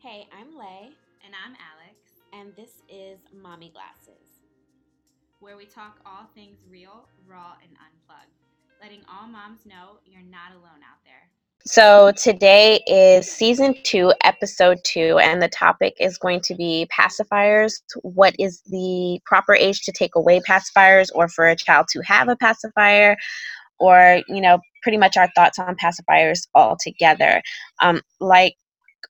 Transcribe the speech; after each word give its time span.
Hey, 0.00 0.28
I'm 0.32 0.56
Lay, 0.56 0.90
And 1.24 1.34
I'm 1.44 1.56
Alex, 1.74 1.98
and 2.32 2.54
this 2.54 2.82
is 2.88 3.18
Mommy 3.32 3.72
Glasses. 3.74 4.28
where 5.40 5.56
we 5.56 5.66
talk 5.66 5.98
all 6.06 6.28
things 6.36 6.58
real, 6.70 7.08
raw, 7.26 7.54
and 7.62 7.76
unplugged, 7.78 8.30
letting 8.80 9.00
all 9.08 9.26
moms 9.26 9.66
know 9.66 9.98
you're 10.06 10.22
not 10.22 10.52
alone 10.52 10.82
out 10.88 11.02
there. 11.04 11.30
So 11.66 12.12
today 12.12 12.80
is 12.86 13.28
season 13.28 13.74
two, 13.82 14.12
episode 14.22 14.78
two, 14.84 15.18
and 15.18 15.42
the 15.42 15.48
topic 15.48 15.94
is 15.98 16.16
going 16.16 16.42
to 16.42 16.54
be 16.54 16.88
pacifiers. 16.96 17.74
What 18.02 18.36
is 18.38 18.62
the 18.66 19.20
proper 19.26 19.54
age 19.54 19.82
to 19.82 19.92
take 19.92 20.14
away 20.14 20.40
pacifiers 20.48 21.08
or 21.12 21.28
for 21.28 21.48
a 21.48 21.56
child 21.56 21.86
to 21.90 22.02
have 22.02 22.28
a 22.28 22.36
pacifier? 22.36 23.16
Or, 23.80 24.22
you 24.28 24.40
know, 24.40 24.60
pretty 24.82 24.98
much 24.98 25.16
our 25.16 25.28
thoughts 25.34 25.58
on 25.58 25.76
pacifiers 25.76 26.46
altogether. 26.54 27.42
Um, 27.80 28.00
like 28.20 28.54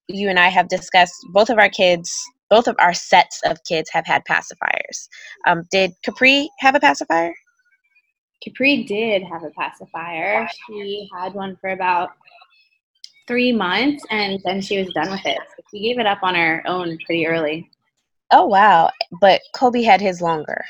you 0.09 0.29
and 0.29 0.39
I 0.39 0.49
have 0.49 0.69
discussed, 0.69 1.15
both 1.33 1.51
of 1.51 1.59
our 1.59 1.69
kids, 1.69 2.13
both 2.51 2.67
of 2.67 2.77
our 2.79 2.95
sets 2.95 3.41
of 3.45 3.59
kids 3.65 3.91
have 3.93 4.07
had 4.07 4.23
pacifiers. 4.25 5.09
Um, 5.47 5.65
did 5.71 5.93
Capri 6.05 6.49
have 6.61 6.75
a 6.75 6.81
pacifier? 6.81 7.35
Capri 8.43 8.85
did 8.85 9.23
have 9.25 9.43
a 9.43 9.51
pacifier. 9.51 10.49
She 10.67 11.09
had 11.15 11.35
one 11.35 11.57
for 11.61 11.71
about 11.71 12.11
three 13.27 13.53
months 13.53 14.03
and 14.11 14.41
then 14.45 14.61
she 14.61 14.79
was 14.79 14.93
done 14.95 15.11
with 15.11 15.27
it. 15.27 15.39
So 15.57 15.63
she 15.71 15.81
gave 15.81 15.99
it 15.99 16.07
up 16.07 16.21
on 16.23 16.35
her 16.35 16.63
own 16.67 16.97
pretty 17.05 17.27
early. 17.27 17.69
Oh, 18.31 18.47
wow. 18.47 18.91
But 19.21 19.43
Kobe 19.55 19.83
had 19.83 20.01
his 20.01 20.23
longer. 20.23 20.65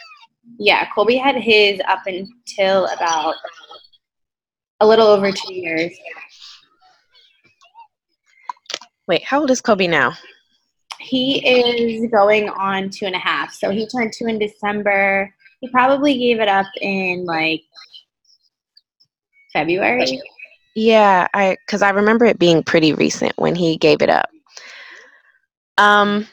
Yeah, 0.59 0.89
Colby 0.95 1.17
had 1.17 1.37
his 1.37 1.81
up 1.87 2.01
until 2.07 2.87
about 2.87 3.35
a 4.81 4.87
little 4.87 5.07
over 5.07 5.31
two 5.31 5.55
years. 5.55 5.93
Wait, 9.09 9.25
how 9.25 9.41
old 9.41 9.51
is 9.51 9.63
Kobe 9.63 9.87
now? 9.87 10.15
He 11.01 11.39
is 11.47 12.11
going 12.11 12.51
on 12.51 12.91
two 12.91 13.07
and 13.07 13.15
a 13.15 13.19
half. 13.19 13.53
So 13.55 13.71
he 13.71 13.87
turned 13.87 14.13
two 14.13 14.27
in 14.27 14.39
December. 14.39 15.35
He 15.61 15.69
probably 15.69 16.19
gave 16.19 16.41
it 16.41 16.49
up 16.49 16.67
in 16.81 17.25
like 17.25 17.63
February. 19.53 20.21
Yeah, 20.75 21.27
I 21.35 21.57
because 21.67 21.83
I 21.83 21.91
remember 21.91 22.27
it 22.27 22.39
being 22.39 22.63
pretty 22.63 22.93
recent 22.93 23.33
when 23.37 23.55
he 23.55 23.77
gave 23.77 24.03
it 24.03 24.11
up. 24.11 24.29
Um, 25.79 26.29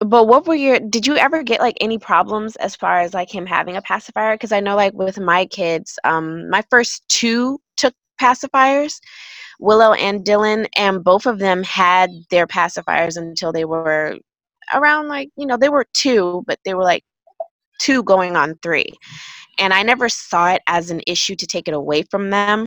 but 0.00 0.28
what 0.28 0.46
were 0.46 0.54
your? 0.54 0.78
Did 0.78 1.06
you 1.06 1.16
ever 1.16 1.42
get 1.42 1.60
like 1.60 1.76
any 1.80 1.98
problems 1.98 2.56
as 2.56 2.76
far 2.76 3.00
as 3.00 3.14
like 3.14 3.30
him 3.30 3.46
having 3.46 3.76
a 3.76 3.82
pacifier? 3.82 4.34
Because 4.34 4.52
I 4.52 4.60
know 4.60 4.76
like 4.76 4.94
with 4.94 5.18
my 5.18 5.46
kids, 5.46 5.98
um, 6.04 6.48
my 6.48 6.62
first 6.70 7.06
two 7.08 7.60
took 7.76 7.94
pacifiers, 8.20 9.00
Willow 9.60 9.94
and 9.94 10.24
Dylan, 10.24 10.66
and 10.76 11.04
both 11.04 11.26
of 11.26 11.38
them 11.38 11.62
had 11.64 12.10
their 12.30 12.46
pacifiers 12.46 13.16
until 13.16 13.52
they 13.52 13.64
were 13.66 14.16
around 14.74 15.08
like 15.08 15.30
you 15.38 15.46
know 15.46 15.56
they 15.58 15.70
were 15.70 15.86
two, 15.94 16.44
but 16.46 16.58
they 16.64 16.74
were 16.74 16.84
like 16.84 17.04
two 17.80 18.02
going 18.04 18.36
on 18.36 18.56
three, 18.62 18.92
and 19.58 19.72
I 19.74 19.82
never 19.84 20.08
saw 20.08 20.52
it 20.52 20.62
as 20.68 20.90
an 20.90 21.02
issue 21.06 21.36
to 21.36 21.46
take 21.46 21.68
it 21.68 21.74
away 21.74 22.04
from 22.10 22.30
them 22.30 22.66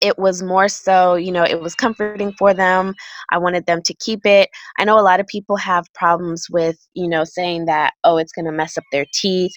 it 0.00 0.18
was 0.18 0.42
more 0.42 0.68
so, 0.68 1.14
you 1.14 1.32
know, 1.32 1.44
it 1.44 1.60
was 1.60 1.74
comforting 1.74 2.32
for 2.38 2.54
them. 2.54 2.94
I 3.30 3.38
wanted 3.38 3.66
them 3.66 3.82
to 3.82 3.94
keep 3.94 4.24
it. 4.24 4.48
I 4.78 4.84
know 4.84 4.98
a 4.98 5.02
lot 5.02 5.20
of 5.20 5.26
people 5.26 5.56
have 5.56 5.86
problems 5.94 6.46
with, 6.50 6.76
you 6.94 7.08
know, 7.08 7.24
saying 7.24 7.66
that, 7.66 7.94
oh, 8.04 8.16
it's 8.18 8.32
going 8.32 8.44
to 8.44 8.52
mess 8.52 8.78
up 8.78 8.84
their 8.92 9.06
teeth 9.12 9.52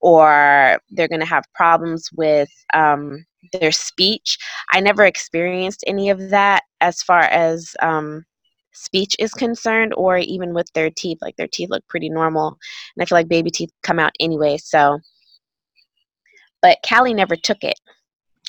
or 0.00 0.80
they're 0.90 1.08
going 1.08 1.20
to 1.20 1.26
have 1.26 1.44
problems 1.54 2.08
with 2.14 2.48
um, 2.74 3.24
their 3.52 3.72
speech. 3.72 4.38
I 4.72 4.80
never 4.80 5.04
experienced 5.04 5.84
any 5.86 6.10
of 6.10 6.30
that 6.30 6.64
as 6.80 7.02
far 7.02 7.20
as 7.20 7.74
um, 7.80 8.24
speech 8.72 9.14
is 9.18 9.32
concerned 9.32 9.92
or 9.96 10.18
even 10.18 10.54
with 10.54 10.72
their 10.72 10.90
teeth. 10.90 11.18
Like 11.20 11.36
their 11.36 11.48
teeth 11.48 11.70
look 11.70 11.86
pretty 11.88 12.08
normal. 12.08 12.48
And 12.48 13.02
I 13.02 13.04
feel 13.04 13.18
like 13.18 13.28
baby 13.28 13.50
teeth 13.50 13.70
come 13.82 13.98
out 13.98 14.12
anyway. 14.20 14.58
So, 14.58 14.98
but 16.62 16.78
Callie 16.86 17.14
never 17.14 17.36
took 17.36 17.62
it. 17.62 17.78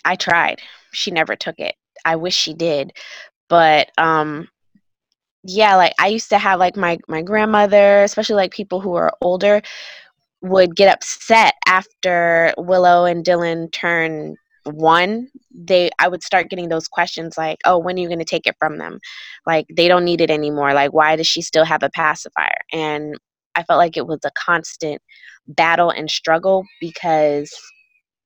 I 0.05 0.15
tried. 0.15 0.59
She 0.93 1.11
never 1.11 1.35
took 1.35 1.59
it. 1.59 1.75
I 2.05 2.15
wish 2.15 2.35
she 2.35 2.53
did. 2.53 2.91
But 3.49 3.91
um 3.97 4.47
yeah, 5.43 5.75
like 5.75 5.93
I 5.99 6.07
used 6.07 6.29
to 6.29 6.37
have 6.37 6.59
like 6.59 6.77
my 6.77 6.99
my 7.07 7.21
grandmother, 7.21 8.03
especially 8.03 8.35
like 8.35 8.51
people 8.51 8.79
who 8.79 8.93
are 8.95 9.13
older 9.21 9.61
would 10.41 10.75
get 10.75 10.93
upset 10.93 11.53
after 11.67 12.53
Willow 12.57 13.05
and 13.05 13.23
Dylan 13.23 13.71
turn 13.71 14.35
1. 14.65 15.27
They 15.53 15.89
I 15.99 16.07
would 16.07 16.23
start 16.23 16.49
getting 16.49 16.69
those 16.69 16.87
questions 16.87 17.37
like, 17.37 17.59
"Oh, 17.65 17.77
when 17.77 17.95
are 17.97 17.99
you 17.99 18.07
going 18.07 18.19
to 18.19 18.25
take 18.25 18.47
it 18.47 18.55
from 18.59 18.77
them?" 18.77 18.99
Like 19.45 19.65
they 19.75 19.87
don't 19.87 20.05
need 20.05 20.21
it 20.21 20.31
anymore. 20.31 20.73
Like 20.73 20.93
why 20.93 21.15
does 21.15 21.27
she 21.27 21.41
still 21.41 21.65
have 21.65 21.83
a 21.83 21.89
pacifier? 21.89 22.57
And 22.71 23.15
I 23.55 23.63
felt 23.63 23.77
like 23.77 23.97
it 23.97 24.07
was 24.07 24.19
a 24.23 24.31
constant 24.37 25.01
battle 25.47 25.89
and 25.89 26.09
struggle 26.09 26.65
because 26.79 27.53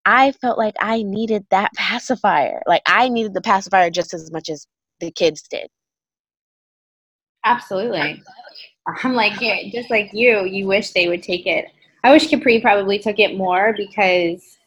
I 0.06 0.34
felt 0.34 0.58
like 0.58 0.76
I 0.80 1.04
needed 1.04 1.46
that 1.52 1.72
pacifier. 1.76 2.62
Like 2.68 2.84
I 2.86 3.10
needed 3.10 3.34
the 3.34 3.42
pacifier 3.42 3.90
just 3.90 4.14
as 4.14 4.32
much 4.32 4.50
as 4.50 4.68
the 5.00 5.12
kids 5.12 5.44
did. 5.50 5.68
Absolutely. 7.44 8.24
I'm 9.04 9.14
like, 9.14 9.40
just 9.72 9.90
like 9.90 10.10
you, 10.14 10.46
you 10.46 10.68
wish 10.68 10.92
they 10.92 11.08
would 11.08 11.24
take 11.24 11.46
it. 11.46 11.68
I 12.06 12.12
wish 12.12 12.28
Capri 12.28 12.62
probably 12.62 13.00
took 13.00 13.18
it 13.18 13.36
more 13.36 13.74
because 13.76 14.60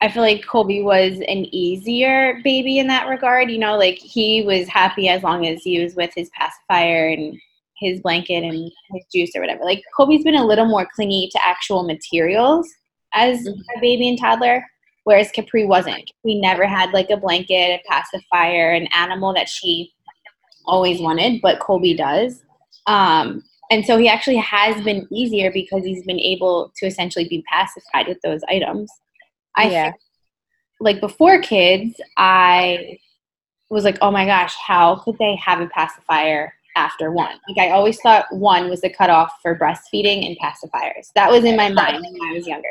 I 0.00 0.08
feel 0.08 0.22
like 0.22 0.46
Colby 0.46 0.80
was 0.80 1.18
an 1.28 1.44
easier 1.54 2.40
baby 2.44 2.78
in 2.78 2.86
that 2.86 3.08
regard. 3.08 3.50
You 3.50 3.58
know, 3.58 3.76
like 3.76 3.98
he 3.98 4.42
was 4.42 4.66
happy 4.66 5.10
as 5.10 5.22
long 5.22 5.46
as 5.46 5.62
he 5.62 5.82
was 5.82 5.94
with 5.94 6.14
his 6.16 6.30
pacifier 6.30 7.10
and 7.10 7.38
his 7.76 8.00
blanket 8.00 8.42
and 8.42 8.54
his 8.54 9.04
juice 9.14 9.32
or 9.36 9.42
whatever. 9.42 9.64
Like 9.64 9.82
Colby's 9.94 10.24
been 10.24 10.34
a 10.34 10.46
little 10.46 10.64
more 10.64 10.88
clingy 10.94 11.28
to 11.30 11.46
actual 11.46 11.82
materials 11.82 12.66
as 13.12 13.46
a 13.46 13.80
baby 13.82 14.08
and 14.08 14.18
toddler, 14.18 14.64
whereas 15.04 15.30
Capri 15.32 15.66
wasn't. 15.66 16.10
We 16.24 16.40
never 16.40 16.66
had 16.66 16.90
like 16.92 17.10
a 17.10 17.18
blanket, 17.18 17.82
a 17.82 17.82
pacifier, 17.86 18.70
an 18.70 18.88
animal 18.94 19.34
that 19.34 19.50
she 19.50 19.92
always 20.64 21.02
wanted, 21.02 21.42
but 21.42 21.60
Colby 21.60 21.94
does. 21.94 22.42
Um, 22.86 23.42
and 23.70 23.84
so 23.84 23.98
he 23.98 24.08
actually 24.08 24.36
has 24.36 24.82
been 24.84 25.06
easier 25.12 25.50
because 25.52 25.84
he's 25.84 26.04
been 26.04 26.20
able 26.20 26.72
to 26.76 26.86
essentially 26.86 27.28
be 27.28 27.44
pacified 27.50 28.06
with 28.08 28.20
those 28.22 28.40
items. 28.48 28.90
I 29.56 29.70
Yeah. 29.70 29.84
think, 29.84 29.96
like 30.80 31.00
before 31.00 31.40
kids, 31.40 32.00
I 32.16 32.98
was 33.70 33.84
like, 33.84 33.98
oh 34.00 34.10
my 34.10 34.26
gosh, 34.26 34.54
how 34.54 34.96
could 34.96 35.16
they 35.18 35.34
have 35.36 35.60
a 35.60 35.68
pacifier 35.68 36.52
after 36.76 37.10
one? 37.10 37.34
Like 37.48 37.66
I 37.68 37.72
always 37.72 37.98
thought 38.00 38.26
one 38.30 38.68
was 38.68 38.82
the 38.82 38.90
cutoff 38.90 39.32
for 39.42 39.58
breastfeeding 39.58 40.26
and 40.26 40.36
pacifiers. 40.38 41.10
That 41.14 41.30
was 41.30 41.44
in 41.44 41.56
my 41.56 41.70
mind 41.70 42.04
when 42.04 42.30
I 42.30 42.34
was 42.34 42.46
younger. 42.46 42.68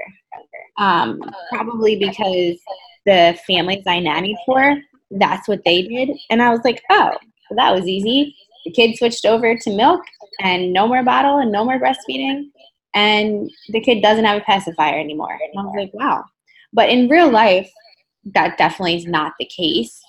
Um, 0.77 1.21
probably 1.51 1.97
because 1.97 2.57
the 3.05 3.37
families 3.47 3.83
I 3.87 3.99
nannied 3.99 4.35
for, 4.45 4.75
that's 5.11 5.47
what 5.47 5.61
they 5.65 5.81
did. 5.83 6.09
And 6.29 6.41
I 6.41 6.49
was 6.51 6.61
like, 6.63 6.81
oh, 6.89 7.11
that 7.55 7.73
was 7.73 7.87
easy. 7.87 8.35
The 8.65 8.71
kid 8.71 8.97
switched 8.97 9.25
over 9.25 9.55
to 9.55 9.75
milk 9.75 10.01
and 10.41 10.73
no 10.73 10.87
more 10.87 11.03
bottle 11.03 11.37
and 11.37 11.51
no 11.51 11.63
more 11.63 11.79
breastfeeding. 11.79 12.49
And 12.93 13.49
the 13.69 13.81
kid 13.81 14.01
doesn't 14.01 14.25
have 14.25 14.41
a 14.41 14.45
pacifier 14.45 14.99
anymore. 14.99 15.31
And 15.31 15.59
I 15.59 15.63
was 15.63 15.75
like, 15.77 15.93
wow. 15.93 16.23
But 16.73 16.89
in 16.89 17.09
real 17.09 17.29
life, 17.29 17.69
that 18.33 18.57
definitely 18.57 18.95
is 18.95 19.05
not 19.05 19.33
the 19.39 19.45
case 19.45 20.01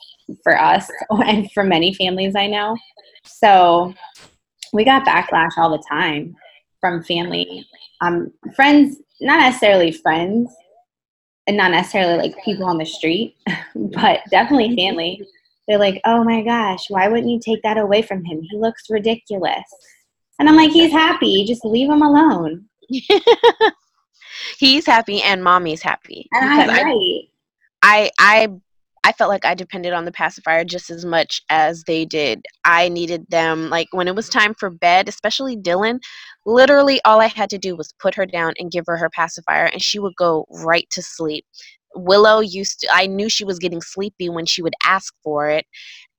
for 0.42 0.58
us 0.58 0.90
and 1.10 1.50
for 1.52 1.64
many 1.64 1.94
families 1.94 2.34
I 2.34 2.46
know. 2.46 2.76
So 3.24 3.94
we 4.72 4.84
got 4.84 5.06
backlash 5.06 5.56
all 5.56 5.70
the 5.70 5.84
time 5.88 6.36
from 6.80 7.02
family, 7.04 7.66
um, 8.00 8.32
friends, 8.54 8.96
not 9.20 9.40
necessarily 9.40 9.92
friends, 9.92 10.54
and 11.46 11.56
not 11.56 11.70
necessarily 11.70 12.16
like 12.16 12.44
people 12.44 12.66
on 12.66 12.78
the 12.78 12.84
street, 12.84 13.36
but 13.74 14.20
definitely 14.30 14.76
family. 14.76 15.26
They're 15.68 15.78
like, 15.78 16.00
oh 16.04 16.22
my 16.24 16.42
gosh, 16.42 16.88
why 16.88 17.08
wouldn't 17.08 17.30
you 17.30 17.40
take 17.40 17.62
that 17.62 17.78
away 17.78 18.02
from 18.02 18.24
him? 18.24 18.40
He 18.42 18.56
looks 18.56 18.84
ridiculous. 18.88 19.64
And 20.38 20.48
I'm 20.48 20.56
like, 20.56 20.70
he's 20.70 20.92
happy. 20.92 21.44
Just 21.44 21.64
leave 21.64 21.90
him 21.90 22.02
alone. 22.02 22.66
He's 24.58 24.86
happy 24.86 25.22
and 25.22 25.42
mommy's 25.42 25.82
happy. 25.82 26.28
And 26.32 26.44
I'm 26.44 26.70
I, 26.70 26.82
right. 26.82 27.20
I 27.82 28.10
I 28.18 28.48
I 29.04 29.12
felt 29.12 29.30
like 29.30 29.44
I 29.44 29.54
depended 29.54 29.92
on 29.92 30.04
the 30.04 30.12
pacifier 30.12 30.64
just 30.64 30.90
as 30.90 31.04
much 31.04 31.40
as 31.48 31.84
they 31.84 32.04
did. 32.04 32.44
I 32.64 32.88
needed 32.88 33.24
them 33.28 33.70
like 33.70 33.88
when 33.92 34.08
it 34.08 34.16
was 34.16 34.28
time 34.28 34.54
for 34.58 34.68
bed, 34.68 35.08
especially 35.08 35.56
Dylan, 35.56 36.00
literally 36.44 37.00
all 37.04 37.20
I 37.20 37.28
had 37.28 37.50
to 37.50 37.58
do 37.58 37.76
was 37.76 37.94
put 38.00 38.14
her 38.16 38.26
down 38.26 38.54
and 38.58 38.70
give 38.70 38.84
her 38.86 38.96
her 38.96 39.10
pacifier 39.10 39.66
and 39.66 39.82
she 39.82 39.98
would 39.98 40.16
go 40.16 40.46
right 40.50 40.88
to 40.90 41.02
sleep. 41.02 41.44
Willow 41.96 42.40
used 42.40 42.80
to 42.80 42.88
I 42.92 43.06
knew 43.06 43.28
she 43.28 43.44
was 43.44 43.58
getting 43.58 43.80
sleepy 43.80 44.28
when 44.28 44.46
she 44.46 44.62
would 44.62 44.74
ask 44.84 45.14
for 45.22 45.48
it 45.48 45.66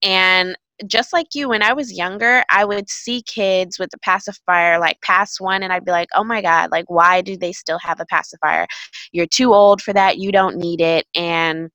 and 0.03 0.57
just 0.85 1.12
like 1.13 1.27
you 1.33 1.50
when 1.50 1.63
I 1.63 1.74
was 1.74 1.91
younger, 1.91 2.44
I 2.51 2.63
would 2.63 2.89
see 2.89 3.24
kids 3.24 3.79
with 3.79 3.89
the 3.91 3.97
pacifier 4.00 4.79
like 4.79 5.01
past 5.01 5.41
one 5.41 5.63
and 5.63 5.74
I'd 5.74 5.85
be 5.85 5.91
like, 5.91 6.09
"Oh 6.15 6.24
my 6.24 6.41
god, 6.41 6.71
like 6.71 6.85
why 6.88 7.21
do 7.21 7.35
they 7.38 7.51
still 7.51 7.79
have 7.79 8.00
a 8.00 8.06
pacifier? 8.06 8.68
You're 9.12 9.25
too 9.27 9.53
old 9.53 9.81
for 9.81 9.94
that. 9.94 10.18
You 10.19 10.31
don't 10.31 10.57
need 10.57 10.81
it." 10.81 11.06
And 11.15 11.71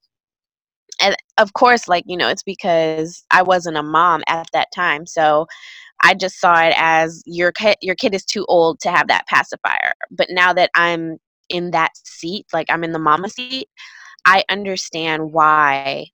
and 1.00 1.16
of 1.38 1.52
course 1.54 1.88
like 1.88 2.04
you 2.06 2.16
know 2.16 2.28
it's 2.28 2.42
because 2.42 3.24
i 3.30 3.42
wasn't 3.42 3.76
a 3.76 3.82
mom 3.82 4.22
at 4.28 4.46
that 4.52 4.68
time 4.74 5.06
so 5.06 5.46
I 6.02 6.14
just 6.14 6.40
saw 6.40 6.60
it 6.60 6.74
as 6.76 7.22
your 7.26 7.52
kid, 7.52 7.76
your 7.80 7.94
kid 7.94 8.14
is 8.14 8.24
too 8.24 8.44
old 8.48 8.80
to 8.80 8.90
have 8.90 9.08
that 9.08 9.26
pacifier. 9.28 9.92
But 10.10 10.28
now 10.30 10.52
that 10.52 10.70
I'm 10.74 11.18
in 11.48 11.70
that 11.72 11.90
seat, 12.04 12.46
like 12.52 12.66
I'm 12.70 12.84
in 12.84 12.92
the 12.92 12.98
mama 12.98 13.28
seat, 13.28 13.68
I 14.24 14.44
understand 14.48 15.32
why 15.32 16.06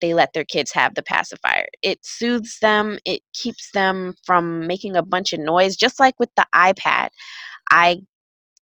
they 0.00 0.14
let 0.14 0.32
their 0.34 0.44
kids 0.44 0.72
have 0.72 0.94
the 0.94 1.02
pacifier. 1.02 1.66
It 1.82 2.04
soothes 2.04 2.58
them, 2.60 2.98
it 3.04 3.22
keeps 3.32 3.70
them 3.72 4.14
from 4.24 4.66
making 4.66 4.96
a 4.96 5.02
bunch 5.02 5.32
of 5.32 5.40
noise, 5.40 5.76
just 5.76 5.98
like 5.98 6.18
with 6.18 6.30
the 6.36 6.46
iPad. 6.54 7.08
I 7.70 8.00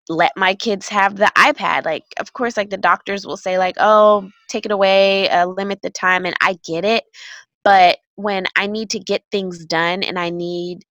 let 0.08 0.32
my 0.37 0.55
kids 0.55 0.88
have 0.88 1.17
the 1.17 1.31
iPad. 1.37 1.84
Like, 1.84 2.05
of 2.20 2.32
course, 2.32 2.56
like 2.56 2.70
the 2.70 2.76
doctors 2.76 3.26
will 3.26 3.37
say, 3.37 3.58
like, 3.58 3.76
oh, 3.79 4.29
take 4.49 4.67
it 4.67 4.73
away, 4.73 5.29
uh, 5.31 5.46
limit 5.46 5.81
the 5.82 5.90
time, 5.90 6.26
and 6.26 6.37
I 6.40 6.58
get 6.64 6.84
it. 6.84 7.05
But 7.64 7.99
when 8.17 8.46
I 8.56 8.67
need 8.67 8.90
to 8.90 8.99
get 9.00 9.23
things 9.31 9.64
done 9.64 10.02
and 10.02 10.19
I 10.19 10.31
need, 10.31 10.84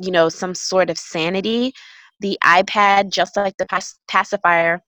you 0.00 0.10
know, 0.10 0.28
some 0.28 0.54
sort 0.54 0.90
of 0.90 0.98
sanity, 0.98 1.72
the 2.20 2.38
iPad, 2.44 3.10
just 3.10 3.36
like 3.36 3.56
the 3.56 3.66
pac- 3.66 3.84
pacifier, 4.08 4.82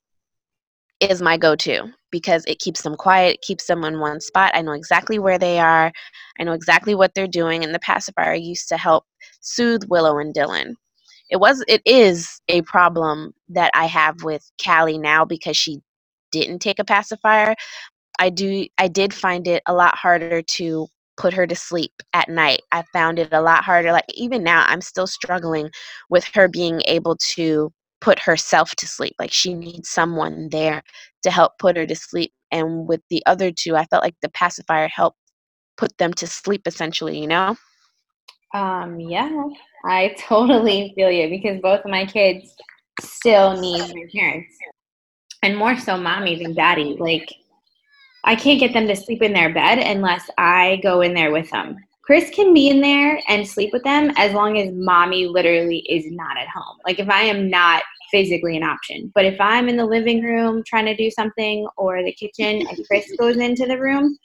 is 1.01 1.21
my 1.21 1.37
go 1.37 1.57
to 1.57 1.93
because 2.11 2.45
it 2.47 2.61
keeps 2.61 2.83
them 2.83 2.95
quiet, 2.95 3.35
it 3.35 3.43
keeps 3.43 3.67
them 3.67 3.85
in 3.85 3.99
one 3.99 4.21
spot. 4.21 4.53
I 4.55 4.63
know 4.63 4.73
exactly 4.73 5.19
where 5.19 5.39
they 5.39 5.59
are, 5.59 5.91
I 6.39 6.45
know 6.45 6.53
exactly 6.53 6.95
what 6.95 7.13
they're 7.15 7.27
doing, 7.27 7.65
and 7.65 7.75
the 7.75 7.81
pacifier 7.81 8.35
used 8.35 8.69
to 8.69 8.77
help 8.77 9.05
soothe 9.41 9.85
Willow 9.89 10.19
and 10.19 10.35
Dylan. 10.35 10.75
It 11.31 11.37
was 11.37 11.65
it 11.67 11.83
is 11.87 12.41
a 12.49 12.63
problem 12.63 13.33
that 13.49 13.71
I 13.75 13.87
have 13.87 14.23
with 14.23 14.49
Callie 14.63 14.99
now 14.99 15.25
because 15.25 15.57
she 15.57 15.81
didn't 16.31 16.61
take 16.61 16.79
a 16.79 16.85
pacifier. 16.85 17.55
I 18.19 18.31
do 18.31 18.67
I 18.79 18.89
did 18.89 19.15
find 19.15 19.49
it 19.49 19.63
a 19.67 19.75
lot 19.75 19.97
harder 19.97 20.43
to 20.43 20.87
put 21.17 21.35
her 21.35 21.47
to 21.47 21.55
sleep 21.55 21.93
at 22.13 22.29
night. 22.29 22.63
I 22.73 22.83
found 22.93 23.19
it 23.19 23.33
a 23.33 23.43
lot 23.43 23.65
harder 23.65 23.93
like 23.93 24.05
even 24.15 24.43
now 24.43 24.65
I'm 24.67 24.81
still 24.81 25.07
struggling 25.07 25.71
with 26.11 26.25
her 26.35 26.49
being 26.49 26.83
able 26.87 27.17
to 27.35 27.73
put 28.01 28.19
herself 28.19 28.75
to 28.77 28.87
sleep. 28.87 29.15
Like 29.19 29.33
she 29.33 29.55
needs 29.55 29.89
someone 29.89 30.49
there 30.51 30.83
to 31.23 31.31
help 31.31 31.53
put 31.59 31.77
her 31.77 31.87
to 31.87 31.95
sleep. 31.95 32.33
And 32.51 32.87
with 32.87 33.01
the 33.09 33.23
other 33.27 33.51
two, 33.51 33.77
I 33.77 33.85
felt 33.87 34.03
like 34.03 34.17
the 34.21 34.29
pacifier 34.31 34.89
helped 34.89 35.19
put 35.77 35.97
them 35.99 36.13
to 36.15 36.27
sleep 36.27 36.63
essentially, 36.67 37.19
you 37.19 37.29
know? 37.29 37.57
Um, 38.55 39.01
yeah, 39.01 39.31
I 39.85 40.15
totally 40.19 40.93
feel 40.95 41.11
you 41.11 41.31
because 41.31 41.61
both 41.61 41.85
of 41.85 41.91
my 41.91 42.05
kids 42.05 42.55
still 43.01 43.59
need 43.59 43.81
their 43.81 44.09
parents. 44.15 44.55
And 45.45 45.57
more 45.57 45.77
so 45.77 45.97
mommy 45.97 46.43
than 46.43 46.55
daddy. 46.55 46.97
Like 46.99 47.29
I 48.25 48.37
can't 48.37 48.61
get 48.61 48.73
them 48.73 48.87
to 48.87 48.97
sleep 48.97 49.23
in 49.23 49.33
their 49.33 49.53
bed 49.53 49.79
unless 49.79 50.31
I 50.39 50.81
go 50.83 51.01
in 51.01 51.15
there 51.15 51.33
with 51.33 51.51
them. 51.51 51.77
Chris 52.03 52.31
can 52.31 52.53
be 52.53 52.69
in 52.69 52.81
there 52.81 53.21
and 53.29 53.47
sleep 53.47 53.71
with 53.73 53.85
them 53.85 54.11
as 54.17 54.33
long 54.33 54.59
as 54.59 54.73
mommy 54.73 55.27
literally 55.27 55.79
is 55.89 56.05
not 56.11 56.37
at 56.37 56.49
home. 56.49 56.77
Like 56.85 56.99
if 56.99 57.09
I 57.09 57.23
am 57.23 57.49
not 57.49 57.83
physically 58.13 58.57
an 58.57 58.63
option. 58.63 59.11
But 59.15 59.25
if 59.25 59.41
I'm 59.41 59.69
in 59.69 59.77
the 59.77 59.87
living 59.87 60.23
room 60.23 60.63
trying 60.65 60.85
to 60.87 60.95
do 60.95 61.11
something 61.11 61.67
or 61.77 62.05
the 62.05 62.13
kitchen 62.13 62.65
and 62.69 62.87
Chris 62.87 63.11
goes 63.19 63.39
into 63.39 63.67
the 63.67 63.81
room, 63.81 64.17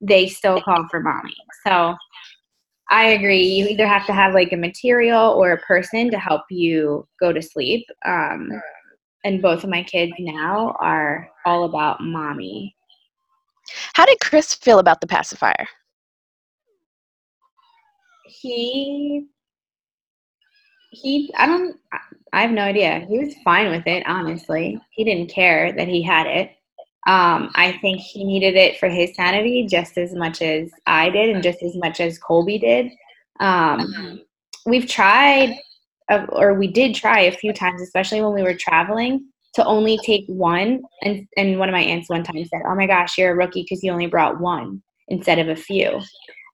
they 0.00 0.28
still 0.28 0.60
call 0.62 0.86
for 0.88 1.00
mommy. 1.00 1.34
So 1.66 1.96
I 2.90 3.06
agree. 3.06 3.42
You 3.42 3.66
either 3.66 3.86
have 3.86 4.06
to 4.06 4.12
have 4.12 4.34
like 4.34 4.52
a 4.52 4.56
material 4.56 5.30
or 5.30 5.52
a 5.52 5.60
person 5.62 6.10
to 6.10 6.18
help 6.18 6.42
you 6.50 7.06
go 7.18 7.32
to 7.32 7.42
sleep. 7.42 7.86
Um, 8.04 8.50
and 9.24 9.42
both 9.42 9.64
of 9.64 9.70
my 9.70 9.82
kids 9.82 10.12
now 10.18 10.76
are 10.80 11.28
all 11.44 11.64
about 11.64 12.00
mommy. 12.00 12.74
How 13.94 14.06
did 14.06 14.20
Chris 14.20 14.54
feel 14.54 14.78
about 14.78 15.00
the 15.00 15.06
pacifier? 15.06 15.66
He 18.26 19.26
he 20.92 21.32
I 21.36 21.46
don't 21.46 21.76
I 22.32 22.42
have 22.42 22.50
no 22.50 22.62
idea. 22.62 23.06
He 23.08 23.18
was 23.18 23.34
fine 23.44 23.70
with 23.70 23.86
it, 23.86 24.06
honestly. 24.06 24.80
He 24.90 25.04
didn't 25.04 25.30
care 25.30 25.72
that 25.72 25.88
he 25.88 26.02
had 26.02 26.26
it. 26.26 26.52
Um, 27.06 27.50
I 27.54 27.78
think 27.80 28.00
he 28.00 28.24
needed 28.24 28.56
it 28.56 28.78
for 28.78 28.88
his 28.88 29.14
sanity 29.16 29.66
just 29.66 29.98
as 29.98 30.14
much 30.14 30.42
as 30.42 30.70
I 30.86 31.10
did, 31.10 31.30
and 31.30 31.42
just 31.42 31.62
as 31.62 31.74
much 31.76 31.98
as 31.98 32.18
Colby 32.18 32.58
did. 32.58 32.92
Um, 33.40 34.20
we've 34.66 34.86
tried, 34.86 35.56
uh, 36.10 36.26
or 36.28 36.54
we 36.54 36.68
did 36.68 36.94
try 36.94 37.20
a 37.22 37.32
few 37.32 37.52
times, 37.52 37.80
especially 37.82 38.20
when 38.20 38.34
we 38.34 38.42
were 38.42 38.54
traveling, 38.54 39.26
to 39.54 39.64
only 39.64 39.98
take 39.98 40.24
one. 40.26 40.82
And, 41.02 41.26
and 41.36 41.58
one 41.58 41.68
of 41.68 41.72
my 41.72 41.82
aunts 41.82 42.08
one 42.08 42.22
time 42.22 42.44
said, 42.44 42.62
Oh 42.66 42.74
my 42.74 42.86
gosh, 42.86 43.18
you're 43.18 43.32
a 43.32 43.36
rookie 43.36 43.62
because 43.62 43.82
you 43.82 43.92
only 43.92 44.06
brought 44.06 44.40
one 44.40 44.82
instead 45.08 45.38
of 45.38 45.48
a 45.48 45.56
few. 45.56 46.00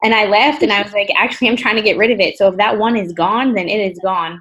And 0.03 0.15
I 0.15 0.27
laughed 0.27 0.63
and 0.63 0.73
I 0.73 0.83
was 0.83 0.93
like, 0.93 1.11
Actually, 1.17 1.49
I'm 1.49 1.57
trying 1.57 1.77
to 1.77 1.83
get 1.83 1.99
rid 1.99 2.11
of 2.11 2.21
it. 2.21 2.37
So 2.37 2.49
if 2.49 2.57
that 2.57 2.79
one 2.79 2.97
is 2.97 3.13
gone, 3.13 3.55
then 3.55 3.69
it 3.69 3.93
is 3.93 3.99
gone 4.03 4.41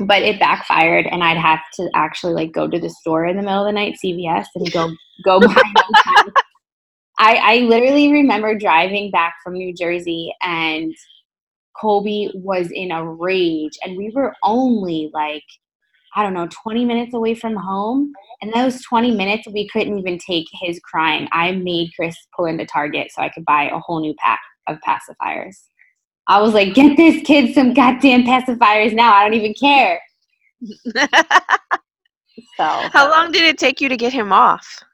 but 0.00 0.22
it 0.22 0.38
backfired 0.38 1.06
and 1.06 1.24
i'd 1.24 1.36
have 1.36 1.60
to 1.74 1.88
actually 1.94 2.32
like 2.32 2.52
go 2.52 2.68
to 2.68 2.78
the 2.78 2.90
store 2.90 3.26
in 3.26 3.36
the 3.36 3.42
middle 3.42 3.64
of 3.64 3.66
the 3.66 3.72
night 3.72 3.96
cvs 4.02 4.46
and 4.54 4.72
go 4.72 4.90
go 5.24 5.40
buy 5.40 5.62
I, 7.20 7.34
I 7.36 7.56
literally 7.62 8.12
remember 8.12 8.56
driving 8.56 9.10
back 9.10 9.34
from 9.42 9.54
new 9.54 9.74
jersey 9.74 10.32
and 10.42 10.94
colby 11.78 12.30
was 12.34 12.70
in 12.70 12.92
a 12.92 13.04
rage 13.04 13.76
and 13.82 13.96
we 13.96 14.10
were 14.14 14.34
only 14.44 15.10
like 15.12 15.44
i 16.16 16.22
don't 16.22 16.34
know 16.34 16.48
20 16.50 16.84
minutes 16.84 17.14
away 17.14 17.34
from 17.34 17.54
home 17.54 18.12
and 18.40 18.52
those 18.52 18.82
20 18.84 19.12
minutes 19.12 19.46
we 19.52 19.68
couldn't 19.68 19.98
even 19.98 20.18
take 20.18 20.46
his 20.52 20.80
crying 20.80 21.28
i 21.32 21.52
made 21.52 21.90
chris 21.94 22.16
pull 22.36 22.46
into 22.46 22.64
target 22.66 23.10
so 23.10 23.22
i 23.22 23.28
could 23.28 23.44
buy 23.44 23.68
a 23.70 23.78
whole 23.78 24.00
new 24.00 24.14
pack 24.18 24.40
of 24.66 24.78
pacifiers 24.86 25.56
I 26.28 26.42
was 26.42 26.52
like, 26.52 26.74
get 26.74 26.96
this 26.96 27.22
kid 27.24 27.54
some 27.54 27.72
goddamn 27.72 28.24
pacifiers 28.24 28.92
now. 28.92 29.14
I 29.14 29.24
don't 29.24 29.34
even 29.34 29.54
care. 29.54 30.00
so 32.56 32.64
how 32.66 33.10
long 33.10 33.32
did 33.32 33.44
it 33.44 33.56
take 33.58 33.80
you 33.80 33.88
to 33.88 33.96
get 33.96 34.12
him 34.12 34.32
off? 34.32 34.84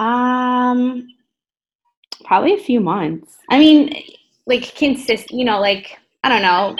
Um 0.00 1.06
probably 2.24 2.54
a 2.54 2.58
few 2.58 2.80
months. 2.80 3.36
I 3.48 3.58
mean, 3.58 4.02
like 4.46 4.74
consist 4.74 5.30
you 5.30 5.44
know, 5.44 5.60
like 5.60 5.98
I 6.24 6.28
don't 6.28 6.42
know. 6.42 6.76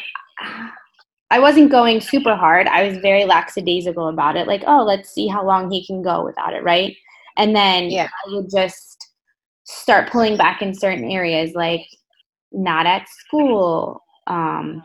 I 1.31 1.39
wasn't 1.41 1.71
going 1.71 2.01
super 2.01 2.37
hard. 2.37 2.67
I 2.69 2.87
was 2.87 2.99
very 2.99 3.25
lackadaisical 3.25 4.09
about 4.09 4.37
it. 4.37 4.47
Like, 4.47 4.63
oh, 4.67 4.85
let's 4.85 5.11
see 5.11 5.27
how 5.27 5.45
long 5.45 5.71
he 5.71 5.87
can 5.87 6.03
go 6.03 6.25
without 6.25 6.55
it, 6.55 6.63
right? 6.63 6.97
And 7.37 7.57
then 7.57 7.91
yeah. 7.91 8.09
I 8.27 8.35
would 8.35 8.51
just 8.51 9.09
start 9.65 10.11
pulling 10.11 10.37
back 10.37 10.63
in 10.63 10.75
certain 10.75 11.11
areas. 11.11 11.55
Like, 11.55 11.87
not 12.55 12.87
at 12.87 13.09
school. 13.09 14.03
Um, 14.27 14.83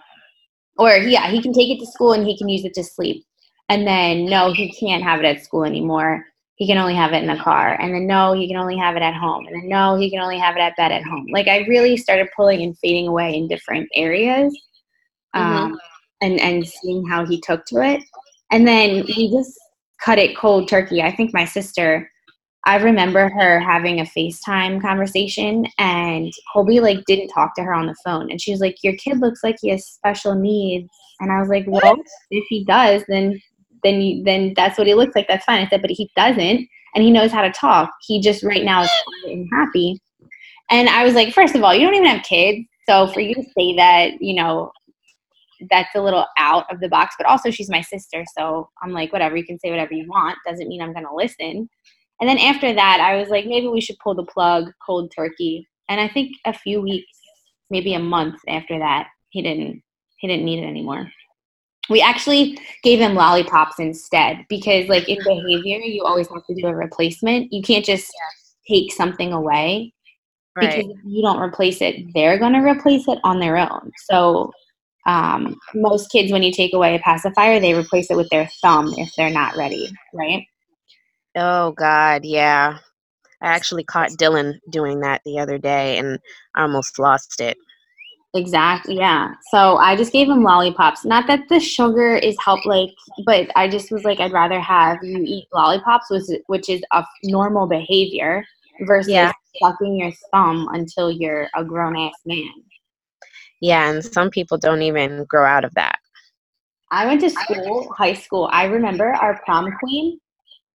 or 0.78 0.98
yeah, 0.98 1.30
he 1.30 1.42
can 1.42 1.54
take 1.54 1.70
it 1.70 1.80
to 1.80 1.92
school 1.92 2.14
and 2.14 2.26
he 2.26 2.38
can 2.38 2.50
use 2.50 2.66
it 2.66 2.74
to 2.76 2.84
sleep. 2.84 3.26
And 3.70 3.86
then 3.86 4.26
no, 4.26 4.52
he 4.52 4.72
can't 4.72 5.04
have 5.04 5.20
it 5.20 5.26
at 5.26 5.44
school 5.44 5.64
anymore. 5.64 6.26
He 6.56 6.68
can 6.68 6.78
only 6.78 6.96
have 6.96 7.14
it 7.14 7.22
in 7.22 7.28
the 7.28 7.42
car. 7.42 7.80
And 7.80 7.94
then 7.94 8.08
no, 8.08 8.34
he 8.34 8.48
can 8.48 8.58
only 8.58 8.78
have 8.78 8.96
it 8.96 9.02
at 9.02 9.14
home. 9.14 9.46
And 9.46 9.56
then 9.56 9.70
no, 9.70 9.96
he 9.96 10.10
can 10.10 10.20
only 10.20 10.40
have 10.40 10.58
it 10.58 10.62
at 10.62 10.76
bed 10.76 10.92
at 10.92 11.04
home. 11.04 11.28
Like 11.32 11.48
I 11.48 11.60
really 11.68 11.96
started 11.96 12.28
pulling 12.36 12.62
and 12.64 12.78
fading 12.80 13.08
away 13.08 13.36
in 13.36 13.48
different 13.48 13.88
areas. 13.94 14.58
Um, 15.34 15.44
mm-hmm. 15.46 15.76
And 16.22 16.40
and 16.40 16.68
seeing 16.68 17.06
how 17.08 17.26
he 17.26 17.40
took 17.42 17.66
to 17.66 17.82
it. 17.82 18.04
And 18.52 18.68
then 18.68 19.06
we 19.16 19.32
just 19.32 19.58
cut 20.04 20.20
it 20.20 20.38
cold 20.38 20.68
turkey. 20.68 21.02
I 21.02 21.16
think 21.16 21.34
my 21.34 21.46
sister 21.46 22.10
I 22.66 22.76
remember 22.76 23.30
her 23.30 23.60
having 23.60 24.00
a 24.00 24.04
FaceTime 24.04 24.82
conversation 24.82 25.66
and 25.78 26.32
Colby 26.52 26.80
like 26.82 27.06
didn't 27.06 27.30
talk 27.30 27.56
to 27.56 27.64
her 27.64 27.74
on 27.74 27.88
the 27.88 27.96
phone 28.04 28.30
and 28.30 28.42
she 28.42 28.52
was 28.52 28.60
like, 28.60 28.84
Your 28.84 28.96
kid 28.98 29.20
looks 29.20 29.44
like 29.44 29.56
he 29.62 29.70
has 29.70 29.88
special 29.88 30.36
needs 30.36 30.90
and 31.20 31.32
I 31.32 31.40
was 31.40 31.50
like, 31.50 31.66
Well, 31.68 31.96
if 32.32 32.46
he 32.50 32.66
does, 32.66 33.04
then 33.08 33.42
then 33.84 34.02
you, 34.02 34.24
then 34.24 34.54
that's 34.56 34.78
what 34.78 34.88
he 34.88 34.94
looks 34.94 35.16
like. 35.16 35.28
That's 35.30 35.46
fine. 35.46 35.66
I 35.66 35.70
said, 35.70 35.82
but 35.82 35.92
he 35.92 36.12
doesn't 36.16 36.68
and 36.96 37.04
he 37.04 37.12
knows 37.12 37.32
how 37.32 37.42
to 37.42 37.52
talk. 37.52 37.92
He 38.02 38.20
just 38.20 38.44
right 38.44 38.66
now 38.66 38.84
is 38.84 38.92
and 39.26 39.48
happy. 39.52 40.02
And 40.70 40.90
I 40.90 41.06
was 41.06 41.16
like, 41.16 41.34
first 41.34 41.56
of 41.56 41.64
all, 41.64 41.74
you 41.74 41.86
don't 41.86 41.96
even 41.96 42.08
have 42.08 42.24
kids. 42.24 42.68
So 42.88 43.08
for 43.08 43.22
you 43.22 43.36
to 43.36 43.44
say 43.58 43.76
that, 43.78 44.22
you 44.22 44.34
know, 44.34 44.72
that's 45.70 45.96
a 45.96 46.02
little 46.02 46.26
out 46.38 46.72
of 46.72 46.80
the 46.80 46.90
box, 46.90 47.16
but 47.18 47.28
also 47.28 47.52
she's 47.52 47.70
my 47.70 47.82
sister. 47.82 48.24
So 48.38 48.70
I'm 48.82 48.92
like, 48.92 49.12
whatever, 49.12 49.36
you 49.36 49.46
can 49.46 49.60
say 49.60 49.70
whatever 49.70 49.94
you 49.94 50.08
want. 50.08 50.38
Doesn't 50.46 50.68
mean 50.68 50.82
I'm 50.82 50.94
going 50.94 51.06
to 51.06 51.16
listen. 51.16 51.70
And 52.20 52.30
then 52.30 52.38
after 52.38 52.74
that, 52.74 53.00
I 53.00 53.16
was 53.18 53.30
like, 53.30 53.46
maybe 53.46 53.68
we 53.68 53.82
should 53.82 53.98
pull 54.00 54.16
the 54.16 54.26
plug, 54.26 54.72
cold 54.86 55.12
turkey. 55.16 55.68
And 55.88 56.02
I 56.02 56.08
think 56.08 56.36
a 56.46 56.54
few 56.54 56.82
weeks, 56.82 57.12
maybe 57.70 57.94
a 57.94 58.00
month 58.00 58.40
after 58.48 58.78
that, 58.80 59.08
he 59.30 59.42
didn't 59.42 59.82
he 60.18 60.28
didn't 60.28 60.46
need 60.46 60.62
it 60.62 60.68
anymore. 60.68 61.10
We 61.90 62.02
actually 62.02 62.60
gave 62.84 63.00
him 63.00 63.16
lollipops 63.16 63.80
instead 63.80 64.46
because, 64.50 64.88
like 64.90 65.08
in 65.10 65.18
behavior, 65.24 65.80
you 65.80 66.04
always 66.04 66.28
have 66.28 66.46
to 66.46 66.56
do 66.56 66.68
a 66.68 66.76
replacement. 66.76 67.52
You 67.52 67.64
can't 67.64 67.86
just 67.86 68.12
take 68.68 68.92
something 68.94 69.34
away 69.34 69.94
right. 70.56 70.70
because 70.70 70.92
if 70.92 70.98
you 71.06 71.22
don't 71.24 71.40
replace 71.40 71.82
it, 71.82 72.14
they're 72.14 72.38
going 72.38 72.54
to 72.54 72.60
replace 72.60 73.08
it 73.08 73.18
on 73.24 73.40
their 73.40 73.58
own. 73.58 73.92
So 74.06 74.52
um, 75.10 75.60
most 75.74 76.12
kids, 76.12 76.32
when 76.32 76.44
you 76.44 76.52
take 76.52 76.74
away 76.74 76.96
a 76.96 77.00
pacifier, 77.00 77.60
they 77.60 77.74
replace 77.74 78.12
it 78.12 78.18
with 78.18 78.30
their 78.30 78.48
thumb 78.62 78.94
if 78.98 79.12
they're 79.16 79.32
not 79.32 79.58
ready, 79.58 79.90
right? 80.14 80.46
Oh 81.36 81.72
God, 81.72 82.24
yeah. 82.24 82.78
I 83.42 83.48
actually 83.48 83.84
caught 83.84 84.12
Dylan 84.12 84.60
doing 84.70 85.00
that 85.00 85.22
the 85.26 85.40
other 85.40 85.58
day 85.58 85.98
and 85.98 86.20
I 86.56 86.62
almost 86.62 87.00
lost 87.00 87.42
it. 87.42 87.58
Exactly. 88.36 88.98
Yeah. 88.98 89.34
So 89.50 89.78
I 89.78 89.96
just 89.96 90.14
gave 90.14 90.30
him 90.30 90.44
lollipops. 90.44 91.06
Not 91.06 91.26
that 91.26 91.50
the 91.50 91.60
sugar 91.60 92.16
is 92.16 92.36
help 92.44 92.64
like, 92.66 92.90
but 93.26 93.50
I 93.56 93.68
just 93.68 93.92
was 93.92 94.04
like, 94.04 94.20
I'd 94.20 94.32
rather 94.32 94.60
have 94.60 95.00
you 95.02 95.24
eat 95.26 95.48
lollipops, 95.52 96.12
which 96.12 96.22
is, 96.22 96.38
which 96.46 96.70
is 96.70 96.84
a 96.92 97.04
normal 97.24 97.66
behavior, 97.66 98.46
versus 98.82 99.14
Yeah. 99.14 99.32
sucking 99.60 99.96
your 99.96 100.12
thumb 100.32 100.70
until 100.74 101.10
you're 101.10 101.48
a 101.56 101.64
grown 101.64 101.98
ass 101.98 102.14
man. 102.28 102.54
Yeah, 103.62 103.90
and 103.90 104.04
some 104.04 104.30
people 104.30 104.58
don't 104.58 104.82
even 104.82 105.26
grow 105.26 105.46
out 105.46 105.66
of 105.66 105.74
that. 105.76 106.00
I 106.92 107.06
went 107.06 107.22
to 107.22 107.30
school, 107.30 107.94
high 107.96 108.14
school. 108.14 108.50
I 108.52 108.66
remember 108.66 109.14
our 109.14 109.40
prom 109.46 109.72
queen. 109.80 110.20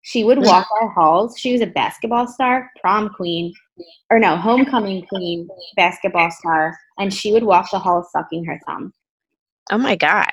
She 0.04 0.24
would 0.24 0.38
mm-hmm. 0.38 0.48
walk 0.48 0.68
our 0.82 0.90
halls. 0.90 1.40
She 1.40 1.54
was 1.54 1.62
a 1.62 1.68
basketball 1.68 2.28
star, 2.28 2.70
prom 2.82 3.10
queen, 3.10 3.54
or 4.12 4.20
no, 4.20 4.36
homecoming 4.36 5.06
queen, 5.08 5.48
basketball 5.75 6.30
star, 6.30 6.78
and 7.00 7.13
she 7.13 7.32
would 7.32 7.44
walk 7.44 7.72
the 7.72 7.80
halls 7.80 8.12
sucking 8.12 8.46
her 8.46 8.60
thumb. 8.68 8.94
Oh 9.72 9.78
my 9.78 9.96
god. 9.96 10.32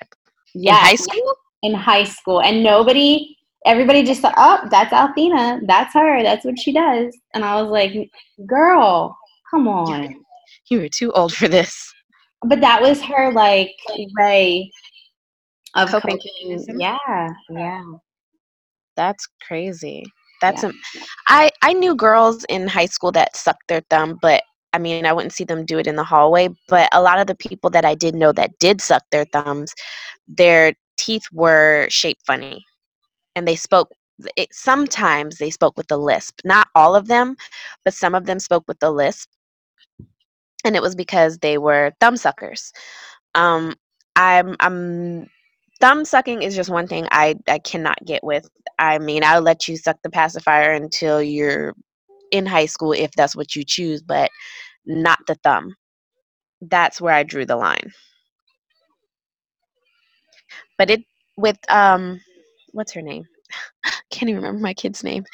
Yeah, 0.55 0.77
In 0.79 0.85
high 0.85 0.95
school? 0.97 1.35
in 1.63 1.75
high 1.75 2.05
school, 2.05 2.41
and 2.41 2.63
nobody, 2.63 3.37
everybody 3.65 4.03
just 4.03 4.23
thought, 4.23 4.35
oh, 4.37 4.67
that's 4.71 4.93
Althena, 4.93 5.61
that's 5.67 5.95
her, 5.95 6.23
that's 6.23 6.45
what 6.45 6.59
she 6.59 6.73
does. 6.73 7.17
And 7.35 7.45
I 7.45 7.61
was 7.61 7.71
like, 7.71 8.11
girl, 8.47 9.17
come 9.51 9.69
on. 9.69 10.25
You 10.71 10.81
were 10.81 10.89
too 10.89 11.13
old 11.13 11.35
for 11.35 11.49
this. 11.49 11.93
But 12.45 12.61
that 12.61 12.81
was 12.81 13.03
her 13.03 13.33
like 13.33 13.75
way 14.17 14.71
of 15.75 15.91
Coping. 15.91 16.19
Yeah, 16.79 17.29
yeah. 17.51 17.85
That's 18.97 19.29
crazy. 19.47 20.05
That's 20.41 20.63
Yeah. 20.63 20.71
am- 20.71 20.81
I 21.29 21.51
I 21.63 21.73
knew 21.75 21.95
girls 21.95 22.45
in 22.49 22.67
high 22.67 22.87
school 22.87 23.13
that 23.13 23.37
sucked 23.37 23.69
their 23.69 23.83
thumb, 23.91 24.19
but 24.21 24.43
I 24.73 24.79
mean, 24.79 25.05
I 25.05 25.13
wouldn't 25.13 25.33
see 25.33 25.45
them 25.45 25.65
do 25.65 25.79
it 25.79 25.87
in 25.87 25.97
the 25.97 26.05
hallway, 26.05 26.49
but 26.69 26.89
a 26.93 27.03
lot 27.03 27.19
of 27.19 27.27
the 27.27 27.35
people 27.35 27.71
that 27.71 27.85
I 27.85 27.95
did 27.95 28.15
know 28.15 28.33
that 28.33 28.59
did 28.61 28.81
suck 28.81 29.03
their 29.11 29.25
thumbs, 29.27 29.75
their 30.29 30.75
teeth 30.97 31.25
were 31.33 31.87
shaped 31.91 32.23
funny. 32.27 32.65
And 33.37 33.47
they 33.49 33.57
spoke 33.57 33.91
it, 34.37 34.49
sometimes 34.53 35.39
they 35.39 35.51
spoke 35.51 35.77
with 35.77 35.91
a 35.91 35.97
lisp. 35.97 36.41
Not 36.45 36.69
all 36.75 36.95
of 36.95 37.09
them, 37.09 37.37
but 37.85 37.95
some 37.95 38.15
of 38.15 38.27
them 38.27 38.39
spoke 38.39 38.65
with 38.69 38.79
a 38.83 38.91
lisp. 38.91 39.29
And 40.65 40.77
it 40.77 40.83
was 40.83 40.95
because 40.95 41.39
they 41.39 41.59
were 41.59 41.93
thumb 42.01 42.17
suckers. 42.17 42.73
Um 43.35 43.75
I'm 44.17 44.57
I'm 44.61 45.29
thumb 45.81 46.05
sucking 46.05 46.43
is 46.43 46.55
just 46.55 46.71
one 46.71 46.87
thing 46.87 47.09
I, 47.11 47.37
I 47.49 47.59
cannot 47.59 47.99
get 48.05 48.23
with. 48.23 48.49
I 48.79 48.99
mean, 48.99 49.25
I'll 49.25 49.41
let 49.43 49.67
you 49.69 49.77
suck 49.77 49.97
the 50.03 50.11
pacifier 50.11 50.73
until 50.73 51.23
you're 51.23 51.75
in 52.33 52.47
high 52.47 52.67
school 52.67 52.93
if 52.93 53.11
that's 53.13 53.35
what 53.37 53.57
you 53.57 53.65
choose, 53.65 54.03
but 54.03 54.31
not 54.87 55.19
the 55.27 55.37
thumb. 55.37 55.75
That's 56.63 57.01
where 57.01 57.15
I 57.15 57.23
drew 57.23 57.47
the 57.47 57.57
line. 57.57 57.93
But 60.79 60.91
it 60.91 61.03
with 61.37 61.59
um 61.71 62.21
what's 62.73 62.93
her 62.93 63.03
name? 63.03 63.25
Can't 64.11 64.31
even 64.31 64.37
remember 64.43 64.61
my 64.61 64.75
kid's 64.75 65.05
name. 65.05 65.25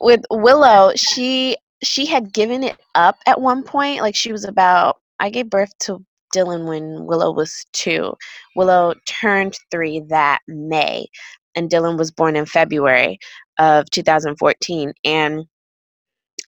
With 0.00 0.22
Willow, 0.30 0.92
she 0.96 1.56
she 1.82 2.06
had 2.06 2.32
given 2.32 2.64
it 2.64 2.76
up 2.94 3.16
at 3.26 3.40
one 3.40 3.62
point. 3.62 4.02
Like 4.02 4.14
she 4.14 4.32
was 4.32 4.44
about 4.44 4.96
I 5.20 5.30
gave 5.30 5.50
birth 5.50 5.72
to 5.80 6.04
Dylan 6.34 6.66
when 6.68 7.06
Willow 7.06 7.32
was 7.32 7.66
two. 7.72 8.14
Willow 8.56 8.94
turned 9.06 9.56
three 9.70 10.00
that 10.08 10.40
May, 10.46 11.06
and 11.54 11.70
Dylan 11.70 11.98
was 11.98 12.10
born 12.10 12.36
in 12.36 12.46
February 12.46 13.18
of 13.58 13.90
2014. 13.90 14.92
And 15.04 15.44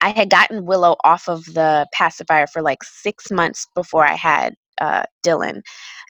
I 0.00 0.10
had 0.10 0.30
gotten 0.30 0.66
Willow 0.66 0.96
off 1.04 1.28
of 1.28 1.44
the 1.46 1.86
pacifier 1.92 2.46
for 2.46 2.62
like 2.62 2.82
six 2.84 3.30
months 3.30 3.66
before 3.74 4.06
I 4.06 4.14
had 4.14 4.54
uh, 4.80 5.04
Dylan. 5.24 5.62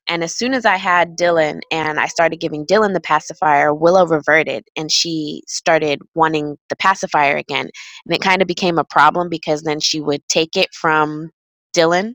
And 0.09 0.25
as 0.25 0.35
soon 0.35 0.55
as 0.55 0.65
I 0.65 0.77
had 0.77 1.17
Dylan 1.17 1.61
and 1.71 2.01
I 2.01 2.07
started 2.07 2.41
giving 2.41 2.67
Dylan 2.67 2.95
the 2.95 3.01
pacifier, 3.01 3.73
Willow 3.75 4.07
reverted 4.07 4.65
and 4.77 4.91
she 4.91 5.43
started 5.47 6.01
wanting 6.15 6.57
the 6.69 6.77
pacifier 6.77 7.37
again. 7.37 7.71
And 8.07 8.15
it 8.15 8.21
kind 8.21 8.43
of 8.43 8.49
became 8.49 8.79
a 8.79 8.85
problem 8.85 9.29
because 9.29 9.63
then 9.63 9.81
she 9.81 10.01
would 10.01 10.27
take 10.29 10.57
it 10.57 10.69
from 10.75 11.31
Dylan 11.77 12.15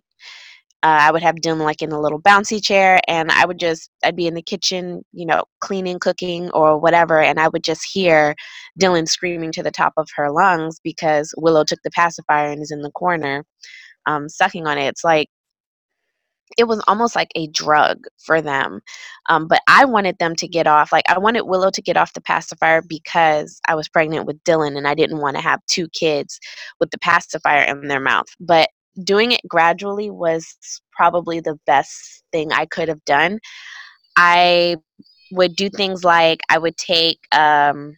uh, 0.86 1.00
I 1.02 1.12
would 1.12 1.24
have 1.24 1.38
Dylan 1.38 1.64
like 1.64 1.82
in 1.82 1.92
a 1.92 2.00
little 2.00 2.22
bouncy 2.22 2.64
chair, 2.64 3.00
and 3.08 3.32
I 3.32 3.44
would 3.48 3.60
just 3.60 3.90
I'd 4.04 4.16
be 4.16 4.28
in 4.28 4.36
the 4.36 4.42
kitchen, 4.44 5.04
you 5.14 5.26
know, 5.26 5.46
cleaning, 5.60 5.98
cooking, 5.98 6.52
or 6.52 6.78
whatever, 6.78 7.20
and 7.20 7.40
I 7.40 7.48
would 7.48 7.64
just 7.64 7.84
hear 7.92 8.36
Dylan 8.80 9.08
screaming 9.08 9.52
to 9.54 9.64
the 9.64 9.72
top 9.72 9.94
of 9.98 10.08
her 10.16 10.30
lungs 10.32 10.80
because 10.84 11.34
Willow 11.38 11.64
took 11.64 11.80
the 11.84 11.90
pacifier 11.90 12.52
and 12.52 12.62
is 12.62 12.70
in 12.70 12.84
the 12.84 12.92
corner, 12.92 13.44
um, 14.06 14.30
sucking 14.30 14.68
on 14.68 14.78
it. 14.78 14.86
It's 14.86 15.04
like 15.04 15.28
it 16.58 16.66
was 16.66 16.84
almost 16.88 17.16
like 17.16 17.32
a 17.36 17.48
drug 17.48 18.06
for 18.18 18.42
them. 18.42 18.82
Um, 19.28 19.48
but 19.48 19.62
I 19.68 19.86
wanted 19.86 20.18
them 20.20 20.36
to 20.38 20.48
get 20.48 20.68
off. 20.68 20.92
Like 20.92 21.06
I 21.10 21.18
wanted 21.18 21.42
Willow 21.42 21.72
to 21.72 21.82
get 21.82 21.98
off 21.98 22.14
the 22.14 22.22
pacifier 22.22 22.82
because 22.82 23.60
I 23.68 23.76
was 23.76 23.90
pregnant 23.90 24.26
with 24.26 24.44
Dylan, 24.44 24.78
and 24.78 24.88
I 24.88 24.96
didn't 24.96 25.22
want 25.22 25.36
to 25.38 25.42
have 25.42 25.66
two 25.68 25.88
kids 25.90 26.40
with 26.80 26.92
the 26.92 27.00
pacifier 27.00 27.64
in 27.64 27.88
their 27.88 28.00
mouth. 28.00 28.28
But 28.40 28.70
doing 29.04 29.32
it 29.32 29.42
gradually 29.48 30.10
was 30.10 30.58
probably 30.92 31.40
the 31.40 31.60
best 31.66 32.24
thing 32.32 32.52
I 32.52 32.66
could 32.66 32.88
have 32.88 33.04
done. 33.06 33.40
I 34.16 34.78
would 35.32 35.56
do 35.56 35.70
things 35.70 36.04
like 36.04 36.40
I 36.50 36.58
would 36.58 36.78
take 36.78 37.20
um 37.32 37.96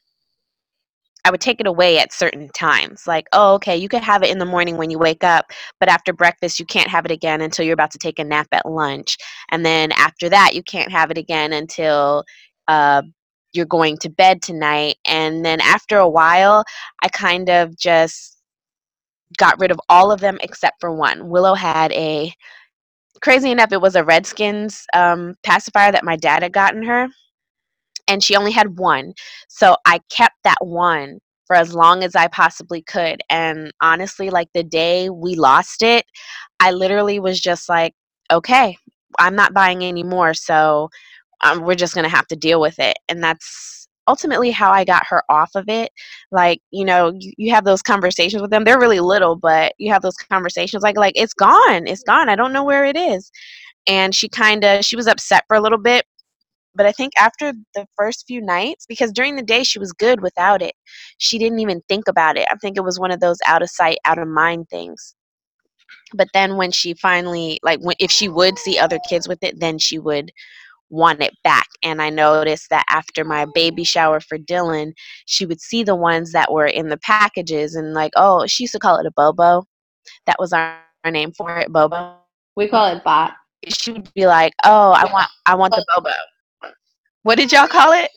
I 1.27 1.29
would 1.29 1.41
take 1.41 1.59
it 1.59 1.67
away 1.67 1.99
at 1.99 2.13
certain 2.13 2.47
times. 2.55 3.05
Like, 3.05 3.27
oh, 3.33 3.55
okay, 3.55 3.75
you 3.75 3.89
could 3.89 4.01
have 4.01 4.23
it 4.23 4.29
in 4.29 4.37
the 4.37 4.45
morning 4.45 4.77
when 4.77 4.89
you 4.89 4.97
wake 4.97 5.25
up, 5.25 5.51
but 5.77 5.89
after 5.89 6.13
breakfast, 6.13 6.57
you 6.57 6.65
can't 6.65 6.87
have 6.87 7.03
it 7.03 7.11
again 7.11 7.41
until 7.41 7.65
you're 7.65 7.73
about 7.73 7.91
to 7.91 7.97
take 7.97 8.17
a 8.17 8.23
nap 8.23 8.47
at 8.53 8.65
lunch. 8.65 9.17
And 9.51 9.65
then 9.65 9.91
after 9.91 10.29
that, 10.29 10.55
you 10.55 10.63
can't 10.63 10.89
have 10.89 11.11
it 11.11 11.17
again 11.17 11.51
until 11.51 12.23
uh, 12.69 13.01
you're 13.51 13.65
going 13.65 13.97
to 13.97 14.09
bed 14.09 14.41
tonight. 14.41 14.95
And 15.05 15.43
then 15.43 15.59
after 15.59 15.97
a 15.97 16.07
while, 16.07 16.63
I 17.03 17.09
kind 17.09 17.49
of 17.49 17.77
just 17.77 18.37
got 19.37 19.59
rid 19.59 19.71
of 19.71 19.81
all 19.89 20.13
of 20.13 20.21
them 20.21 20.37
except 20.41 20.79
for 20.79 20.95
one. 20.95 21.27
Willow 21.27 21.55
had 21.55 21.91
a 21.91 22.31
crazy 23.21 23.51
enough, 23.51 23.73
it 23.73 23.81
was 23.81 23.97
a 23.97 24.03
Redskins 24.05 24.85
um, 24.93 25.35
pacifier 25.43 25.91
that 25.91 26.05
my 26.05 26.15
dad 26.15 26.43
had 26.43 26.53
gotten 26.53 26.83
her, 26.83 27.09
and 28.07 28.23
she 28.23 28.35
only 28.35 28.51
had 28.51 28.77
one. 28.77 29.13
So 29.47 29.75
I 29.85 29.99
kept 30.09 30.35
that 30.43 30.57
one 30.61 31.19
for 31.45 31.55
as 31.55 31.73
long 31.73 32.03
as 32.03 32.15
I 32.15 32.27
possibly 32.27 32.81
could. 32.81 33.21
And 33.29 33.71
honestly, 33.81 34.29
like 34.29 34.49
the 34.53 34.63
day 34.63 35.09
we 35.09 35.35
lost 35.35 35.81
it, 35.81 36.05
I 36.59 36.71
literally 36.71 37.19
was 37.19 37.39
just 37.39 37.69
like, 37.69 37.93
okay, 38.31 38.77
I'm 39.17 39.35
not 39.35 39.53
buying 39.53 39.83
any 39.83 40.03
more. 40.03 40.33
So 40.33 40.89
um, 41.43 41.61
we're 41.61 41.75
just 41.75 41.93
going 41.93 42.03
to 42.03 42.15
have 42.15 42.27
to 42.27 42.35
deal 42.35 42.59
with 42.59 42.79
it. 42.79 42.97
And 43.07 43.23
that's 43.23 43.87
ultimately 44.07 44.51
how 44.51 44.71
I 44.71 44.83
got 44.83 45.05
her 45.07 45.21
off 45.29 45.51
of 45.55 45.65
it. 45.67 45.91
Like, 46.31 46.59
you 46.71 46.85
know, 46.85 47.13
you, 47.17 47.31
you 47.37 47.53
have 47.53 47.65
those 47.65 47.81
conversations 47.81 48.41
with 48.41 48.51
them. 48.51 48.63
They're 48.63 48.79
really 48.79 48.99
little, 48.99 49.35
but 49.35 49.73
you 49.77 49.91
have 49.91 50.01
those 50.01 50.15
conversations 50.15 50.83
like, 50.83 50.97
like, 50.97 51.13
it's 51.15 51.33
gone. 51.33 51.87
It's 51.87 52.03
gone. 52.03 52.29
I 52.29 52.35
don't 52.35 52.53
know 52.53 52.63
where 52.63 52.85
it 52.85 52.97
is. 52.97 53.31
And 53.87 54.13
she 54.13 54.27
kind 54.27 54.63
of, 54.63 54.83
she 54.83 54.95
was 54.95 55.07
upset 55.07 55.43
for 55.47 55.55
a 55.55 55.61
little 55.61 55.77
bit. 55.77 56.05
But 56.77 56.85
I 56.85 56.91
think 56.91 57.13
after 57.19 57.53
the 57.73 57.87
first 57.97 58.25
few 58.27 58.39
nights, 58.39 58.85
because 58.87 59.11
during 59.11 59.35
the 59.35 59.41
day 59.41 59.63
she 59.63 59.79
was 59.79 59.91
good 59.91 60.21
without 60.21 60.61
it, 60.61 60.75
she 61.17 61.39
didn't 61.39 61.59
even 61.59 61.81
think 61.89 62.07
about 62.07 62.37
it. 62.37 62.47
I 62.51 62.55
think 62.55 62.77
it 62.77 62.83
was 62.83 62.99
one 62.99 63.09
of 63.09 63.19
those 63.19 63.39
out 63.47 63.63
of 63.63 63.69
sight, 63.71 63.97
out 64.05 64.19
of 64.19 64.27
mind 64.27 64.69
things. 64.69 65.15
But 66.13 66.27
then 66.35 66.55
when 66.55 66.71
she 66.71 66.93
finally, 66.93 67.59
like, 67.63 67.79
when, 67.81 67.95
if 67.99 68.11
she 68.11 68.29
would 68.29 68.59
see 68.59 68.77
other 68.77 68.99
kids 69.09 69.27
with 69.27 69.39
it, 69.41 69.59
then 69.59 69.79
she 69.79 69.97
would 69.97 70.31
want 70.89 71.19
it 71.21 71.33
back. 71.43 71.67
And 71.81 71.99
I 71.99 72.11
noticed 72.11 72.69
that 72.69 72.85
after 72.91 73.25
my 73.25 73.45
baby 73.55 73.83
shower 73.83 74.19
for 74.19 74.37
Dylan, 74.37 74.91
she 75.25 75.47
would 75.47 75.59
see 75.59 75.83
the 75.83 75.95
ones 75.95 76.31
that 76.31 76.53
were 76.53 76.67
in 76.67 76.89
the 76.89 76.97
packages 76.97 77.73
and, 77.73 77.95
like, 77.95 78.11
oh, 78.15 78.45
she 78.45 78.63
used 78.63 78.73
to 78.73 78.79
call 78.79 78.97
it 78.97 79.05
a 79.07 79.11
Bobo. 79.11 79.65
That 80.27 80.37
was 80.37 80.53
our, 80.53 80.79
our 81.03 81.11
name 81.11 81.31
for 81.31 81.57
it, 81.57 81.73
Bobo. 81.73 82.17
We 82.55 82.67
call 82.67 82.95
it 82.95 83.03
bot. 83.03 83.33
She 83.67 83.93
would 83.93 84.13
be 84.13 84.27
like, 84.27 84.53
oh, 84.63 84.91
I 84.91 85.11
want, 85.11 85.27
I 85.47 85.55
want 85.55 85.73
the 85.73 85.83
Bobo. 85.95 86.11
What 87.27 87.37
did 87.37 87.51
y'all 87.51 87.67
call 87.67 87.91
it? 87.91 88.09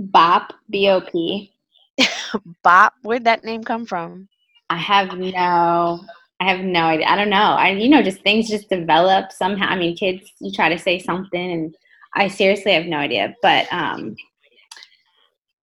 Bop, 0.00 0.52
B 0.68 0.88
O 0.88 1.00
P. 1.00 1.52
Bop. 2.64 2.94
Where'd 3.02 3.22
that 3.22 3.44
name 3.44 3.62
come 3.62 3.86
from? 3.86 4.28
I 4.70 4.76
have 4.76 5.16
no 5.16 6.00
I 6.40 6.50
have 6.50 6.58
no 6.58 6.80
idea. 6.80 7.06
I 7.06 7.14
don't 7.14 7.30
know. 7.30 7.36
I 7.36 7.70
you 7.70 7.88
know, 7.88 8.02
just 8.02 8.22
things 8.22 8.48
just 8.48 8.68
develop 8.68 9.30
somehow. 9.30 9.68
I 9.68 9.76
mean, 9.76 9.96
kids 9.96 10.32
you 10.40 10.50
try 10.50 10.68
to 10.68 10.80
say 10.80 10.98
something 10.98 11.52
and 11.52 11.76
I 12.16 12.26
seriously 12.26 12.72
have 12.72 12.86
no 12.86 12.96
idea. 12.96 13.36
But 13.40 13.72
um 13.72 14.16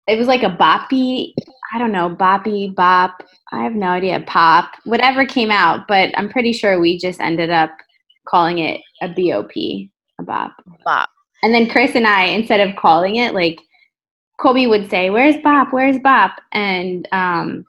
it 0.08 0.18
was 0.18 0.26
like 0.26 0.42
a 0.42 0.50
boppy, 0.50 1.34
I 1.72 1.78
don't 1.78 1.92
know, 1.92 2.10
boppy, 2.10 2.74
bop, 2.74 3.22
I 3.52 3.62
have 3.62 3.76
no 3.76 3.90
idea, 3.90 4.22
pop, 4.22 4.72
whatever 4.86 5.24
came 5.24 5.52
out, 5.52 5.88
but 5.88 6.18
I'm 6.18 6.30
pretty 6.30 6.52
sure 6.52 6.80
we 6.80 6.98
just 6.98 7.22
ended 7.22 7.52
up 7.52 7.70
calling 8.28 8.58
it 8.58 8.82
a 9.04 9.08
BOP, 9.08 9.52
a 9.56 10.24
bop. 10.24 10.56
Bop. 10.84 11.10
And 11.44 11.54
then 11.54 11.70
Chris 11.70 11.96
and 11.96 12.08
I, 12.08 12.26
instead 12.26 12.60
of 12.60 12.76
calling 12.76 13.16
it, 13.16 13.34
like 13.34 13.60
Kobe 14.40 14.68
would 14.68 14.90
say, 14.90 15.10
"Where's 15.10 15.38
Bop? 15.38 15.70
Where's 15.72 16.00
Bop?" 16.00 16.40
And 16.52 17.08
um, 17.12 17.66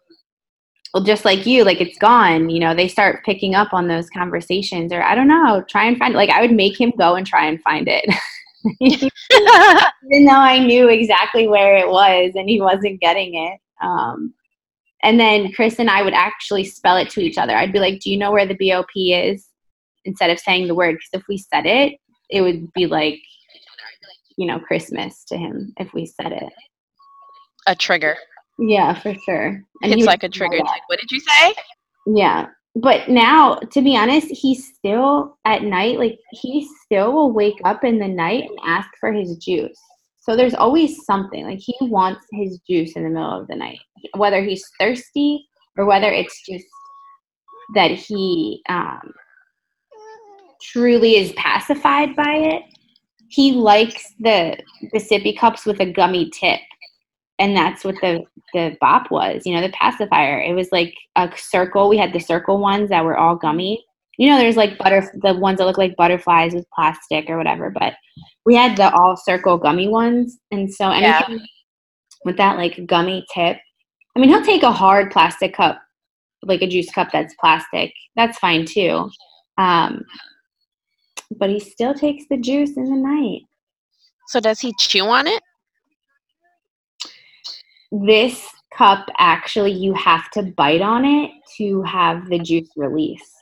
well, 0.93 1.02
just 1.02 1.25
like 1.25 1.47
you, 1.47 1.64
like 1.64 1.81
it's 1.81 1.99
gone. 1.99 2.50
You 2.50 2.61
know, 2.61 2.75
they 2.75 2.88
start 2.88 3.25
picking 3.25 3.55
up 3.55 3.73
on 3.73 3.88
those 3.88 4.11
conversations, 4.11 4.93
or 4.93 5.02
I 5.02 5.14
don't 5.14 5.29
know, 5.29 5.64
try 5.69 5.87
and 5.87 5.97
find. 5.97 6.14
It. 6.14 6.17
Like 6.17 6.31
I 6.31 6.41
would 6.41 6.52
make 6.52 6.79
him 6.81 6.93
go 6.99 7.14
and 7.14 7.26
try 7.26 7.47
and 7.47 7.62
find 7.62 7.88
it, 7.88 8.05
even 8.81 10.25
though 10.26 10.33
I 10.33 10.59
knew 10.59 10.88
exactly 10.88 11.49
where 11.49 11.76
it 11.76 11.88
was, 11.88 12.33
and 12.35 12.49
he 12.49 12.61
wasn't 12.61 13.00
getting 13.00 13.35
it. 13.35 13.59
Um, 13.83 14.35
and 15.02 15.19
then 15.19 15.50
Chris 15.52 15.79
and 15.79 15.91
I 15.91 16.02
would 16.02 16.14
actually 16.14 16.64
spell 16.64 16.97
it 16.97 17.11
to 17.11 17.21
each 17.21 17.38
other. 17.38 17.57
I'd 17.57 17.73
be 17.73 17.81
like, 17.81 18.00
"Do 18.00 18.11
you 18.11 18.19
know 18.19 18.31
where 18.33 18.47
the 18.47 18.55
BOP 18.55 18.91
is?" 18.97 19.49
Instead 20.05 20.31
of 20.31 20.38
saying 20.38 20.67
the 20.67 20.75
word, 20.75 20.97
because 20.97 21.23
if 21.23 21.29
we 21.29 21.38
said 21.38 21.64
it, 21.64 21.95
it 22.29 22.43
would 22.43 22.73
be 22.73 22.87
like, 22.87 23.21
you 24.37 24.47
know, 24.47 24.59
Christmas 24.61 25.25
to 25.29 25.37
him 25.37 25.73
if 25.79 25.93
we 25.93 26.07
said 26.07 26.33
it. 26.33 26.53
a 27.67 27.75
trigger. 27.75 28.17
Yeah, 28.59 28.95
for 28.95 29.15
sure. 29.25 29.62
And 29.83 29.93
it's 29.93 30.05
like 30.05 30.23
a 30.23 30.29
trigger. 30.29 30.59
like, 30.59 30.89
what 30.89 31.01
did 31.01 31.11
you 31.11 31.21
say? 31.21 31.55
Yeah. 32.07 32.47
But 32.75 33.09
now, 33.09 33.57
to 33.57 33.83
be 33.83 33.97
honest, 33.97 34.29
he 34.29 34.55
still 34.55 35.37
at 35.45 35.62
night, 35.62 35.99
like 35.99 36.19
he 36.31 36.69
still 36.85 37.12
will 37.12 37.33
wake 37.33 37.61
up 37.65 37.85
in 37.85 37.99
the 37.99 38.09
night 38.09 38.45
and 38.49 38.59
ask 38.65 38.89
for 38.99 39.12
his 39.12 39.37
juice. 39.37 39.79
So 40.21 40.37
there's 40.37 40.55
always 40.55 41.05
something. 41.05 41.45
Like 41.45 41.59
he 41.59 41.75
wants 41.83 42.25
his 42.33 42.61
juice 42.69 42.93
in 42.97 43.03
the 43.03 43.11
middle 43.11 43.41
of 43.41 43.49
the 43.49 43.57
night, 43.57 43.81
whether 44.17 44.43
he's 44.43 44.65
thirsty 44.79 45.47
or 45.77 45.85
whether 45.85 46.11
it's 46.11 46.41
just 46.49 46.65
that 47.75 47.91
he 47.91 48.62
um, 48.69 49.12
truly 50.62 51.17
is 51.17 51.33
pacified 51.33 52.15
by 52.17 52.35
it. 52.35 52.62
He 53.33 53.53
likes 53.53 54.15
the 54.21 54.57
the 54.93 54.99
sippy 54.99 55.37
cups 55.37 55.65
with 55.65 55.81
a 55.81 55.91
gummy 55.91 56.31
tip. 56.31 56.61
And 57.39 57.57
that's 57.57 57.85
what 57.85 57.97
the 58.03 58.25
the 58.55 58.77
bop 58.81 59.11
was 59.11 59.43
you 59.47 59.55
know 59.55 59.62
the 59.62 59.73
pacifier. 59.73 60.41
It 60.41 60.55
was 60.55 60.69
like 60.71 60.95
a 61.17 61.31
circle. 61.37 61.89
We 61.89 61.97
had 61.99 62.12
the 62.12 62.21
circle 62.21 62.59
ones 62.59 62.91
that 62.91 63.05
were 63.05 63.17
all 63.17 63.37
gummy. 63.37 63.85
You 64.19 64.29
know 64.29 64.39
there's 64.39 64.57
like 64.57 64.79
butter 64.79 65.11
the 65.23 65.35
ones 65.35 65.59
that 65.59 65.65
look 65.67 65.79
like 65.79 65.97
butterflies 65.97 66.55
with 66.55 66.67
plastic 66.75 67.31
or 67.31 67.39
whatever 67.39 67.71
but 67.71 67.95
we 68.45 68.55
had 68.55 68.77
the 68.77 68.93
all 68.93 69.17
circle 69.17 69.57
gummy 69.57 69.89
ones. 69.89 70.39
And 70.51 70.73
so 70.73 70.91
Yeah. 70.91 71.23
anything 71.29 71.47
with 72.25 72.37
that 72.37 72.57
like 72.57 72.87
gummy 72.87 73.25
tip 73.35 73.57
i 74.15 74.21
mean 74.21 74.29
he'll 74.29 74.45
take 74.45 74.62
a 74.62 74.71
hard 74.71 75.11
plastic 75.11 75.55
cup 75.55 75.83
like 76.45 76.62
a 76.62 76.67
juice 76.69 76.91
cup 76.91 77.09
that's 77.12 77.35
plastic. 77.41 77.93
That's 78.17 78.39
fine 78.39 78.65
too. 78.67 79.11
Um 79.59 80.05
but 81.39 81.51
he 81.51 81.61
still 81.61 81.95
takes 81.95 82.25
the 82.31 82.37
juice 82.37 82.77
in 82.77 82.85
the 82.85 82.97
night 82.97 83.43
So 84.29 84.41
does 84.41 84.61
he 84.61 84.73
chew 84.79 85.07
on 85.07 85.27
it? 85.27 85.43
this 87.93 88.49
cup 88.77 89.07
actually 89.19 89.73
you 89.73 89.93
have 89.95 90.31
to 90.31 90.43
bite 90.43 90.81
on 90.81 91.05
it 91.05 91.31
to 91.59 91.83
have 91.83 92.29
the 92.31 92.39
juice 92.39 92.71
release 92.77 93.33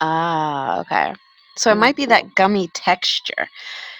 Ah, 0.00 0.80
okay. 0.80 1.14
So 1.56 1.70
it 1.70 1.76
might 1.76 1.96
be 1.96 2.06
that 2.06 2.34
gummy 2.34 2.68
texture. 2.74 3.48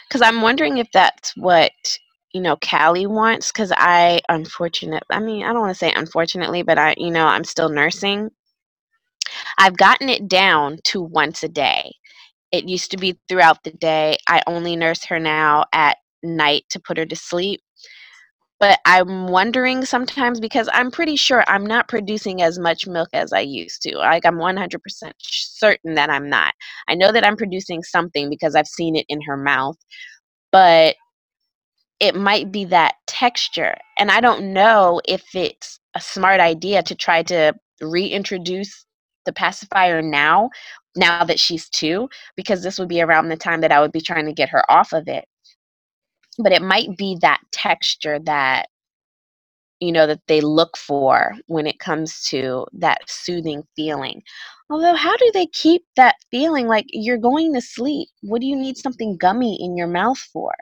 Because 0.09 0.23
I'm 0.23 0.43
wondering 0.43 0.78
if 0.78 0.88
that's 0.93 1.35
what, 1.37 1.73
you 2.33 2.40
know, 2.40 2.57
Callie 2.57 3.07
wants. 3.07 3.52
Because 3.52 3.73
I, 3.76 4.21
unfortunate, 4.28 5.02
I 5.11 5.21
mean, 5.21 5.45
I 5.45 5.52
don't 5.52 5.62
want 5.62 5.71
to 5.75 5.78
say 5.78 5.93
unfortunately, 5.95 6.62
but 6.62 6.78
I, 6.78 6.95
you 6.99 7.11
know, 7.11 7.26
I'm 7.26 7.45
still 7.45 7.69
nursing. 7.69 8.31
I've 9.59 9.76
gotten 9.76 10.09
it 10.09 10.28
down 10.28 10.78
to 10.85 11.00
once 11.02 11.43
a 11.43 11.49
day. 11.49 11.93
It 12.54 12.68
used 12.68 12.92
to 12.92 12.96
be 12.96 13.18
throughout 13.28 13.64
the 13.64 13.73
day. 13.73 14.16
I 14.28 14.40
only 14.46 14.76
nurse 14.76 15.02
her 15.06 15.18
now 15.18 15.64
at 15.73 15.96
night 16.23 16.62
to 16.70 16.78
put 16.78 16.96
her 16.99 17.04
to 17.04 17.16
sleep. 17.16 17.61
But 18.61 18.78
I'm 18.87 19.26
wondering 19.26 19.84
sometimes 19.84 20.38
because 20.38 20.68
I'm 20.73 20.92
pretty 20.92 21.16
sure 21.16 21.42
I'm 21.49 21.66
not 21.66 21.88
producing 21.88 22.42
as 22.42 22.56
much 22.56 22.87
milk 22.87 23.08
as 23.12 23.32
I 23.32 23.40
used 23.40 23.82
to. 23.82 23.99
Like 23.99 24.25
I'm 24.25 24.37
100% 24.37 24.78
certain 25.18 25.94
that 25.94 26.11
I'm 26.11 26.30
not. 26.30 26.54
I 26.87 26.94
know 26.94 27.11
that 27.11 27.26
I'm 27.26 27.37
producing 27.37 27.82
something 27.82 28.30
because 28.30 28.54
I've 28.54 28.68
seen 28.68 28.94
it 28.94 29.06
in 29.08 29.20
her 29.23 29.37
mouth, 29.37 29.76
but 30.52 30.94
it 31.99 32.14
might 32.14 32.52
be 32.52 32.66
that 32.66 32.94
texture. 33.08 33.75
And 33.99 34.12
I 34.12 34.21
don't 34.21 34.52
know 34.52 35.00
if 35.08 35.25
it's 35.34 35.80
a 35.97 36.00
smart 36.00 36.38
idea 36.38 36.84
to 36.84 36.95
try 36.95 37.25
to 37.25 37.52
reintroduce 37.80 38.86
the 39.25 39.32
pacifier 39.32 40.02
now, 40.02 40.50
now 40.97 41.25
that 41.25 41.41
she's 41.41 41.69
two, 41.69 42.08
because 42.37 42.63
this 42.63 42.78
would 42.78 42.89
be 42.89 43.02
around 43.02 43.28
the 43.28 43.37
time 43.37 43.60
that 43.63 43.73
I 43.73 43.80
would 43.80 43.93
be 43.93 44.00
trying 44.00 44.26
to 44.26 44.32
get 44.32 44.50
her 44.50 44.71
off 44.71 44.93
of 44.93 45.08
it. 45.08 45.26
But 46.39 46.52
it 46.52 46.63
might 46.63 46.97
be 46.97 47.19
that 47.21 47.41
texture 47.52 48.19
that 48.21 48.69
you 49.80 49.93
know 49.93 50.06
that 50.06 50.21
they 50.28 50.41
look 50.41 50.76
for 50.76 51.34
when 51.47 51.67
it 51.67 51.78
comes 51.78 52.23
to 52.23 52.67
that 52.73 52.99
soothing 53.06 53.63
feeling 53.76 54.23
although 54.71 54.95
how 54.95 55.17
do 55.17 55.30
they 55.34 55.47
keep 55.47 55.82
that 55.97 56.17
feeling 56.30 56.67
like 56.67 56.87
you're 56.91 57.19
going 57.19 57.52
to 57.54 57.60
sleep 57.60 58.08
what 58.23 58.41
do 58.41 58.47
you 58.47 58.56
need 58.56 58.76
something 58.76 59.17
gummy 59.17 59.58
in 59.60 59.76
your 59.76 59.87
mouth 59.87 60.19
for 60.32 60.52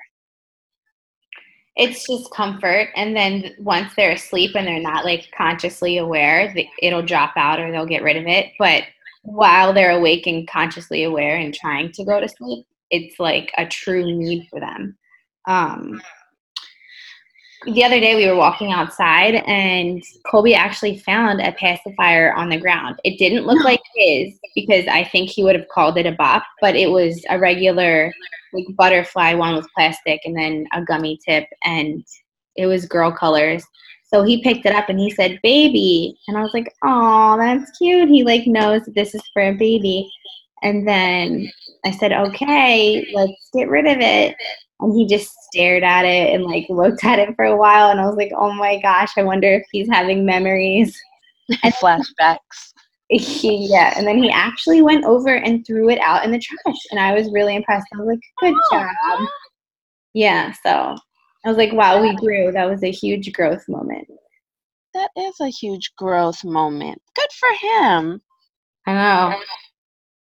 it's 1.76 2.06
just 2.06 2.30
comfort. 2.32 2.90
And 2.96 3.16
then 3.16 3.54
once 3.58 3.92
they're 3.96 4.12
asleep 4.12 4.54
and 4.54 4.66
they're 4.66 4.80
not 4.80 5.04
like 5.04 5.30
consciously 5.36 5.98
aware 5.98 6.54
it'll 6.80 7.02
drop 7.02 7.32
out 7.36 7.60
or 7.60 7.70
they'll 7.70 7.86
get 7.86 8.02
rid 8.02 8.16
of 8.16 8.26
it. 8.26 8.52
But 8.58 8.84
while 9.22 9.72
they're 9.72 9.96
awake 9.96 10.26
and 10.26 10.48
consciously 10.48 11.04
aware 11.04 11.36
and 11.36 11.54
trying 11.54 11.92
to 11.92 12.04
go 12.04 12.20
to 12.20 12.28
sleep 12.28 12.66
it's 12.92 13.18
like 13.18 13.50
a 13.58 13.66
true 13.66 14.04
need 14.04 14.46
for 14.48 14.60
them. 14.60 14.96
Um, 15.48 16.00
the 17.64 17.84
other 17.84 18.00
day 18.00 18.16
we 18.16 18.26
were 18.26 18.36
walking 18.36 18.72
outside 18.72 19.36
and 19.46 20.02
Colby 20.30 20.54
actually 20.54 20.98
found 20.98 21.40
a 21.40 21.52
pacifier 21.52 22.32
on 22.32 22.48
the 22.48 22.58
ground. 22.58 22.98
It 23.04 23.18
didn't 23.18 23.46
look 23.46 23.62
like 23.64 23.80
his 23.94 24.38
because 24.54 24.86
I 24.88 25.04
think 25.04 25.30
he 25.30 25.44
would 25.44 25.54
have 25.54 25.68
called 25.68 25.96
it 25.98 26.06
a 26.06 26.12
bop, 26.12 26.42
but 26.60 26.76
it 26.76 26.90
was 26.90 27.24
a 27.30 27.38
regular 27.38 28.12
like 28.52 28.66
butterfly 28.76 29.34
one 29.34 29.54
with 29.54 29.72
plastic 29.74 30.20
and 30.24 30.36
then 30.36 30.66
a 30.72 30.82
gummy 30.82 31.18
tip 31.26 31.46
and 31.64 32.04
it 32.56 32.66
was 32.66 32.86
girl 32.86 33.10
colors. 33.10 33.64
So 34.04 34.22
he 34.22 34.42
picked 34.42 34.66
it 34.66 34.74
up 34.74 34.90
and 34.90 35.00
he 35.00 35.10
said, 35.10 35.40
"Baby," 35.42 36.18
and 36.28 36.36
I 36.36 36.42
was 36.42 36.52
like, 36.52 36.70
"Oh, 36.84 37.38
that's 37.38 37.78
cute." 37.78 38.10
He 38.10 38.24
like 38.24 38.46
knows 38.46 38.82
that 38.84 38.94
this 38.94 39.14
is 39.14 39.22
for 39.32 39.42
a 39.42 39.54
baby. 39.54 40.10
And 40.62 40.86
then 40.86 41.50
I 41.84 41.92
said, 41.92 42.12
"Okay, 42.12 43.10
let's 43.14 43.50
get 43.54 43.70
rid 43.70 43.86
of 43.86 44.00
it." 44.00 44.36
And 44.82 44.94
he 44.96 45.06
just 45.06 45.32
stared 45.44 45.82
at 45.82 46.04
it 46.04 46.34
and 46.34 46.44
like 46.44 46.66
looked 46.68 47.04
at 47.04 47.18
it 47.18 47.34
for 47.36 47.44
a 47.44 47.56
while 47.56 47.90
and 47.90 48.00
I 48.00 48.06
was 48.06 48.16
like, 48.16 48.32
"Oh 48.36 48.52
my 48.52 48.80
gosh, 48.80 49.12
I 49.16 49.22
wonder 49.22 49.48
if 49.52 49.64
he's 49.72 49.88
having 49.90 50.24
memories." 50.26 50.98
And 51.62 51.74
flashbacks 51.82 52.38
yeah, 53.10 53.92
and 53.96 54.06
then 54.06 54.22
he 54.22 54.30
actually 54.30 54.80
went 54.82 55.04
over 55.04 55.34
and 55.34 55.66
threw 55.66 55.90
it 55.90 55.98
out 56.00 56.24
in 56.24 56.30
the 56.30 56.38
trash 56.38 56.76
and 56.90 57.00
I 57.00 57.12
was 57.14 57.30
really 57.32 57.56
impressed. 57.56 57.86
I 57.94 57.98
was 57.98 58.06
like, 58.08 58.20
"Good 58.40 58.54
oh, 58.72 58.78
job." 59.18 59.28
Yeah, 60.14 60.52
so 60.64 60.96
I 61.44 61.48
was 61.48 61.56
like, 61.56 61.72
"Wow, 61.72 62.00
we 62.00 62.14
grew." 62.16 62.52
That 62.52 62.68
was 62.70 62.82
a 62.82 62.90
huge 62.90 63.32
growth 63.32 63.64
moment. 63.68 64.08
that 64.94 65.10
is 65.16 65.40
a 65.40 65.48
huge 65.48 65.92
growth 65.96 66.44
moment 66.44 67.00
good 67.16 67.32
for 67.38 67.48
him 67.66 68.20
I 68.86 68.92
know. 68.92 69.36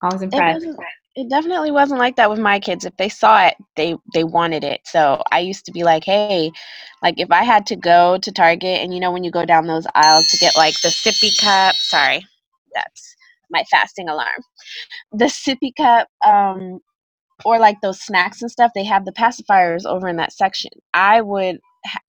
I 0.03 0.07
was 0.13 0.23
it, 0.23 0.27
impressed. 0.27 0.67
wasn't, 0.67 0.79
it 1.21 1.31
definitely 1.31 1.73
wasn't 1.73 2.01
like 2.01 2.17
that 2.17 2.31
with 2.31 2.41
my 2.41 2.61
kids. 2.61 2.87
If 2.87 2.97
they 2.99 3.11
saw 3.11 3.47
it 3.47 3.57
they 3.77 3.97
they 4.15 4.25
wanted 4.25 4.65
it. 4.65 4.83
So 4.87 5.23
i 5.33 5.41
used 5.41 5.67
to 5.67 5.73
be 5.73 5.85
like 5.85 6.05
hey 6.05 6.53
like 7.03 7.17
if 7.21 7.31
i 7.33 7.45
had 7.45 7.67
to 7.69 7.77
go 7.77 8.19
to 8.19 8.33
target 8.33 8.81
and 8.83 8.95
you 8.95 9.01
know 9.01 9.13
when 9.13 9.25
you 9.25 9.33
go 9.33 9.47
down 9.47 9.67
those 9.69 9.87
aisles 9.95 10.29
to 10.29 10.39
get 10.39 10.57
like 10.57 10.81
the 10.83 10.89
sippy 10.91 11.39
cup 11.41 11.77
sorry 11.77 12.27
that's 12.75 13.17
my 13.51 13.65
fasting 13.71 14.09
alarm. 14.11 14.43
The 15.13 15.27
sippy 15.27 15.73
cup 15.77 16.09
um 16.27 16.81
or 17.45 17.59
like 17.59 17.81
those 17.83 18.01
snacks 18.01 18.43
and 18.43 18.51
stuff 18.51 18.73
they 18.75 18.85
have 18.85 19.05
the 19.07 19.13
pacifiers 19.13 19.87
over 19.87 20.09
in 20.09 20.17
that 20.17 20.33
section. 20.35 20.71
I 20.95 21.23
would 21.23 21.61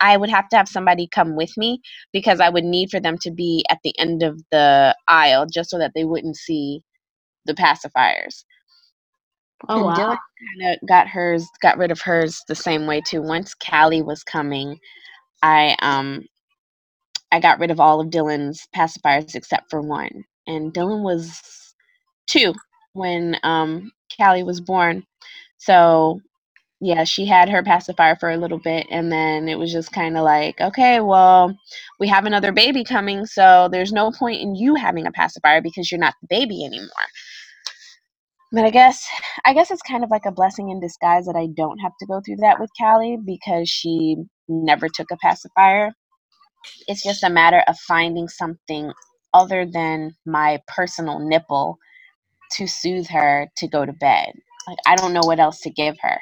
i 0.02 0.18
would 0.18 0.30
have 0.32 0.50
to 0.50 0.58
have 0.58 0.70
somebody 0.70 1.08
come 1.08 1.36
with 1.38 1.52
me 1.58 1.82
because 2.14 2.40
i 2.42 2.50
would 2.50 2.66
need 2.66 2.90
for 2.92 3.00
them 3.02 3.18
to 3.20 3.32
be 3.32 3.66
at 3.72 3.80
the 3.84 3.94
end 4.00 4.24
of 4.24 4.42
the 4.52 4.96
aisle 5.08 5.46
just 5.48 5.70
so 5.72 5.80
that 5.80 5.94
they 5.96 6.06
wouldn't 6.06 6.38
see 6.38 6.82
the 7.46 7.54
pacifiers 7.56 8.44
Oh 9.70 9.76
and 9.76 9.86
wow. 9.86 9.96
Dylan 9.96 10.18
kind 10.60 10.74
of 10.82 10.88
got 10.88 11.08
hers, 11.08 11.48
got 11.62 11.78
rid 11.78 11.92
of 11.92 12.02
hers 12.02 12.42
the 12.48 12.56
same 12.56 12.88
way 12.88 13.02
too. 13.02 13.22
Once 13.22 13.54
Callie 13.54 14.02
was 14.02 14.24
coming, 14.24 14.80
I 15.44 15.76
um 15.82 16.26
I 17.32 17.40
got 17.40 17.60
rid 17.60 17.72
of 17.72 17.80
all 17.80 18.02
of 18.02 18.10
Dylan's 18.10 18.68
pacifiers 18.76 19.36
except 19.36 19.70
for 19.70 19.82
one. 19.82 20.24
And 20.48 20.74
Dylan 20.74 21.04
was 21.04 21.42
two 22.28 22.54
when 22.94 23.38
um 23.44 23.92
Callie 24.18 24.44
was 24.44 24.62
born. 24.62 25.06
So 25.58 26.20
yeah, 26.82 27.04
she 27.04 27.26
had 27.26 27.48
her 27.50 27.64
pacifier 27.64 28.16
for 28.16 28.32
a 28.32 28.38
little 28.38 28.60
bit 28.60 28.88
and 28.90 29.12
then 29.12 29.48
it 29.48 29.58
was 29.60 29.72
just 29.72 29.92
kind 29.94 30.18
of 30.18 30.24
like, 30.24 30.60
okay, 30.60 31.00
well, 31.00 31.56
we 32.00 32.08
have 32.08 32.26
another 32.26 32.52
baby 32.52 32.84
coming, 32.84 33.26
so 33.26 33.70
there's 33.72 33.94
no 33.94 34.12
point 34.12 34.42
in 34.42 34.56
you 34.56 34.76
having 34.76 35.06
a 35.08 35.12
pacifier 35.12 35.62
because 35.62 35.92
you're 35.92 36.00
not 36.00 36.16
the 36.22 36.28
baby 36.28 36.66
anymore. 36.66 36.90
But 38.52 38.66
I 38.66 38.72
guess 38.72 39.08
I 39.46 39.54
guess 39.54 39.72
it's 39.72 39.84
kind 39.84 40.04
of 40.04 40.12
like 40.12 40.26
a 40.26 40.32
blessing 40.34 40.72
in 40.72 40.82
disguise 40.82 41.28
that 41.28 41.38
I 41.38 41.50
don't 41.56 41.80
have 41.80 41.94
to 42.02 42.08
go 42.08 42.22
through 42.26 42.38
that 42.38 42.60
with 42.60 42.72
Callie 42.80 43.20
because 43.24 43.70
she 43.70 44.18
never 44.50 44.90
took 44.90 45.12
a 45.12 45.18
pacifier. 45.18 45.94
It's 46.88 47.04
just 47.04 47.24
a 47.24 47.30
matter 47.30 47.64
of 47.68 47.78
finding 47.80 48.28
something 48.30 48.92
other 49.34 49.66
than 49.66 50.16
my 50.26 50.62
personal 50.68 51.20
nipple 51.20 51.78
to 52.54 52.68
soothe 52.68 53.08
her 53.08 53.50
to 53.58 53.68
go 53.68 53.86
to 53.86 53.94
bed. 53.94 54.34
Like 54.68 54.80
I 54.88 54.96
don't 54.98 55.14
know 55.14 55.24
what 55.26 55.40
else 55.40 55.62
to 55.62 55.72
give 55.72 55.98
her. 56.02 56.22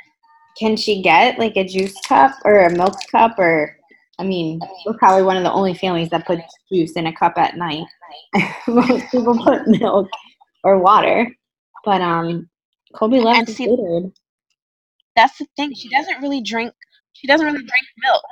Can 0.59 0.77
she 0.77 1.01
get 1.01 1.39
like 1.39 1.57
a 1.57 1.65
juice 1.65 1.95
cup 2.07 2.33
or 2.45 2.61
a 2.65 2.71
milk 2.75 2.95
cup 3.11 3.39
or 3.39 3.77
I 4.19 4.23
mean, 4.23 4.61
we're 4.85 4.97
probably 4.97 5.23
one 5.23 5.37
of 5.37 5.43
the 5.43 5.51
only 5.53 5.73
families 5.73 6.09
that 6.09 6.27
put 6.27 6.39
juice 6.71 6.93
in 6.93 7.07
a 7.07 7.15
cup 7.15 7.37
at 7.37 7.57
night. 7.57 7.85
Most 8.67 9.11
people 9.11 9.37
put 9.43 9.67
milk 9.67 10.09
or 10.63 10.79
water. 10.79 11.27
But 11.85 12.01
um 12.01 12.49
Kobe 12.95 13.19
left 13.19 13.39
And 13.39 13.49
see-. 13.49 13.67
That's 15.15 15.37
the 15.37 15.47
thing. 15.55 15.73
She 15.75 15.89
doesn't 15.89 16.21
really 16.21 16.41
drink. 16.41 16.73
She 17.13 17.27
doesn't 17.27 17.45
really 17.45 17.59
drink 17.59 17.87
milk. 17.97 18.23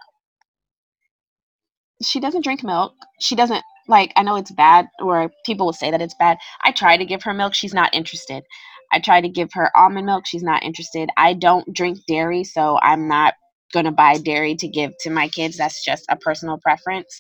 She 2.04 2.20
doesn't 2.20 2.44
drink 2.44 2.64
milk. 2.64 2.94
She 3.20 3.36
doesn't 3.36 3.64
like. 3.88 4.14
I 4.16 4.24
know 4.24 4.36
it's 4.36 4.52
bad, 4.52 4.88
or 5.00 5.32
people 5.46 5.66
will 5.66 5.74
say 5.74 5.92
that 5.92 6.02
it's 6.02 6.16
bad. 6.20 6.38
I 6.64 6.72
try 6.72 6.98
to 6.98 7.06
give 7.06 7.24
her 7.24 7.34
milk. 7.34 7.54
She's 7.54 7.74
not 7.74 7.94
interested. 7.94 8.44
I 8.92 9.00
try 9.00 9.20
to 9.22 9.30
give 9.30 9.50
her 9.54 9.72
almond 9.78 10.06
milk. 10.06 10.26
She's 10.26 10.44
not 10.44 10.64
interested. 10.64 11.10
I 11.18 11.34
don't 11.34 11.74
drink 11.74 12.00
dairy, 12.08 12.44
so 12.44 12.80
I'm 12.82 13.08
not 13.08 13.34
gonna 13.74 13.92
buy 13.92 14.18
dairy 14.18 14.56
to 14.56 14.68
give 14.68 14.94
to 15.02 15.10
my 15.10 15.28
kids. 15.28 15.58
That's 15.58 15.84
just 15.84 16.06
a 16.10 16.16
personal 16.16 16.58
preference. 16.60 17.20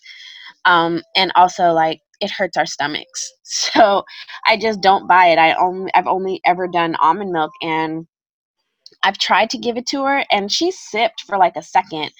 Um, 0.67 1.03
and 1.17 1.33
also 1.37 1.73
like 1.73 2.01
it 2.21 2.31
hurts 2.31 2.57
our 2.57 2.67
stomachs, 2.67 3.33
so 3.43 4.03
I 4.47 4.57
just 4.57 4.81
don't 4.81 5.07
buy 5.09 5.27
it. 5.29 5.39
I 5.39 5.55
only 5.55 5.91
I've 5.95 6.07
only 6.07 6.41
ever 6.45 6.67
done 6.69 6.97
almond 6.97 7.33
milk 7.33 7.53
and 7.63 8.07
I've 9.03 9.17
tried 9.17 9.49
to 9.51 9.57
give 9.57 9.77
it 9.77 9.87
to 9.87 10.03
her 10.05 10.25
and 10.31 10.51
she 10.51 10.71
sipped 10.71 11.21
for 11.27 11.37
like 11.37 11.55
a 11.55 11.63
second, 11.63 12.11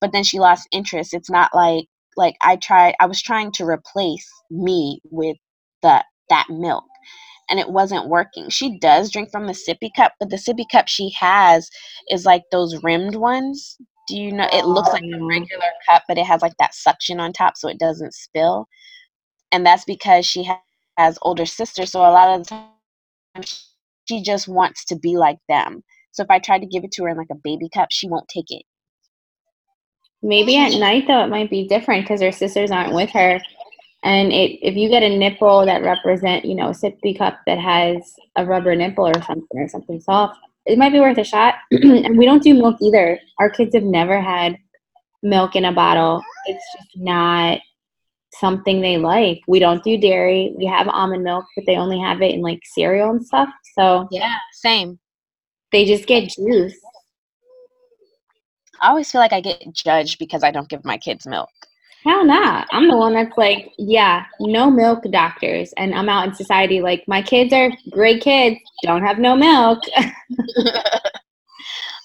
but 0.00 0.12
then 0.12 0.24
she 0.24 0.38
lost 0.40 0.68
interest. 0.72 1.14
It's 1.14 1.30
not 1.30 1.54
like 1.54 1.86
like 2.16 2.36
I 2.42 2.56
tried 2.56 2.94
I 3.00 3.06
was 3.06 3.22
trying 3.22 3.52
to 3.52 3.66
replace 3.66 4.28
me 4.50 5.00
with 5.10 5.36
the 5.82 6.04
that 6.30 6.46
milk 6.50 6.84
and 7.50 7.60
it 7.60 7.70
wasn't 7.70 8.08
working. 8.08 8.50
She 8.50 8.78
does 8.78 9.10
drink 9.10 9.30
from 9.30 9.46
the 9.46 9.54
sippy 9.54 9.90
cup, 9.96 10.14
but 10.20 10.30
the 10.30 10.36
sippy 10.36 10.64
cup 10.70 10.88
she 10.88 11.10
has 11.18 11.70
is 12.10 12.26
like 12.26 12.42
those 12.52 12.82
rimmed 12.82 13.16
ones. 13.16 13.78
Do 14.06 14.16
you 14.16 14.32
know 14.32 14.48
it 14.52 14.66
looks 14.66 14.92
like 14.92 15.02
a 15.02 15.18
Oh. 15.20 15.26
regular 15.26 15.70
cup, 15.88 16.04
but 16.08 16.18
it 16.18 16.26
has 16.26 16.42
like 16.42 16.56
that 16.58 16.74
suction 16.74 17.20
on 17.20 17.32
top 17.32 17.56
so 17.56 17.68
it 17.68 17.78
doesn't 17.78 18.14
spill. 18.14 18.68
And 19.52 19.66
that's 19.66 19.84
because 19.84 20.26
she 20.26 20.48
has 20.98 21.18
older 21.22 21.46
sisters, 21.46 21.92
so 21.92 22.00
a 22.00 22.12
lot 22.12 22.28
of 22.40 22.44
the 22.46 22.50
time 22.50 23.44
she 24.08 24.22
just 24.22 24.48
wants 24.48 24.84
to 24.86 24.96
be 24.96 25.16
like 25.16 25.38
them. 25.48 25.82
So 26.12 26.22
if 26.22 26.30
I 26.30 26.38
try 26.38 26.58
to 26.58 26.66
give 26.66 26.84
it 26.84 26.92
to 26.92 27.04
her 27.04 27.10
in 27.10 27.16
like 27.16 27.30
a 27.32 27.36
baby 27.44 27.68
cup, 27.72 27.88
she 27.90 28.08
won't 28.08 28.28
take 28.28 28.46
it. 28.50 28.62
Maybe 30.22 30.56
at 30.56 30.78
night 30.78 31.04
though 31.06 31.24
it 31.24 31.28
might 31.28 31.50
be 31.50 31.68
different 31.68 32.04
because 32.04 32.20
her 32.22 32.32
sisters 32.32 32.70
aren't 32.70 32.94
with 32.94 33.10
her. 33.10 33.40
And 34.04 34.32
it, 34.32 34.58
if 34.62 34.76
you 34.76 34.88
get 34.88 35.02
a 35.02 35.08
nipple 35.18 35.66
that 35.66 35.82
represent, 35.82 36.44
you 36.44 36.54
know, 36.54 36.68
a 36.68 36.72
sippy 36.72 37.16
cup 37.16 37.40
that 37.46 37.58
has 37.58 38.14
a 38.36 38.44
rubber 38.46 38.76
nipple 38.76 39.06
or 39.08 39.20
something 39.22 39.58
or 39.60 39.68
something 39.68 40.00
soft, 40.00 40.38
it 40.66 40.78
might 40.78 40.92
be 40.92 41.00
worth 41.00 41.18
a 41.18 41.24
shot. 41.24 41.54
and 41.70 42.18
we 42.18 42.24
don't 42.26 42.42
do 42.42 42.54
milk 42.54 42.76
either. 42.80 43.18
Our 43.38 43.50
kids 43.50 43.74
have 43.74 43.84
never 43.84 44.20
had 44.20 44.56
milk 45.22 45.56
in 45.56 45.64
a 45.64 45.72
bottle. 45.72 46.22
It's 46.46 46.64
just 46.76 46.88
not 46.96 47.60
something 48.34 48.80
they 48.80 48.98
like. 48.98 49.40
We 49.48 49.58
don't 49.58 49.82
do 49.82 49.96
dairy. 49.96 50.54
We 50.56 50.66
have 50.66 50.88
almond 50.88 51.24
milk, 51.24 51.44
but 51.56 51.64
they 51.66 51.76
only 51.76 51.98
have 52.00 52.20
it 52.20 52.34
in 52.34 52.42
like 52.42 52.60
cereal 52.64 53.10
and 53.10 53.24
stuff. 53.24 53.48
So 53.74 54.08
Yeah, 54.10 54.34
same. 54.52 54.98
they 55.72 55.84
just 55.86 56.06
get 56.06 56.28
juice. 56.30 56.78
I 58.82 58.88
always 58.90 59.10
feel 59.10 59.20
like 59.22 59.32
I 59.32 59.40
get 59.40 59.62
judged 59.72 60.18
because 60.18 60.44
I 60.44 60.50
don't 60.50 60.68
give 60.68 60.84
my 60.84 60.98
kids 60.98 61.26
milk. 61.26 61.48
Hell 62.04 62.24
nah. 62.24 62.64
I'm 62.70 62.88
the 62.88 62.96
one 62.96 63.14
that's 63.14 63.36
like, 63.36 63.72
yeah, 63.78 64.26
no 64.38 64.70
milk 64.70 65.02
doctors. 65.10 65.72
And 65.76 65.94
I'm 65.94 66.08
out 66.08 66.28
in 66.28 66.34
society 66.34 66.80
like, 66.80 67.02
my 67.08 67.20
kids 67.22 67.52
are 67.52 67.72
great 67.90 68.22
kids, 68.22 68.56
don't 68.82 69.02
have 69.02 69.18
no 69.18 69.34
milk. 69.34 69.80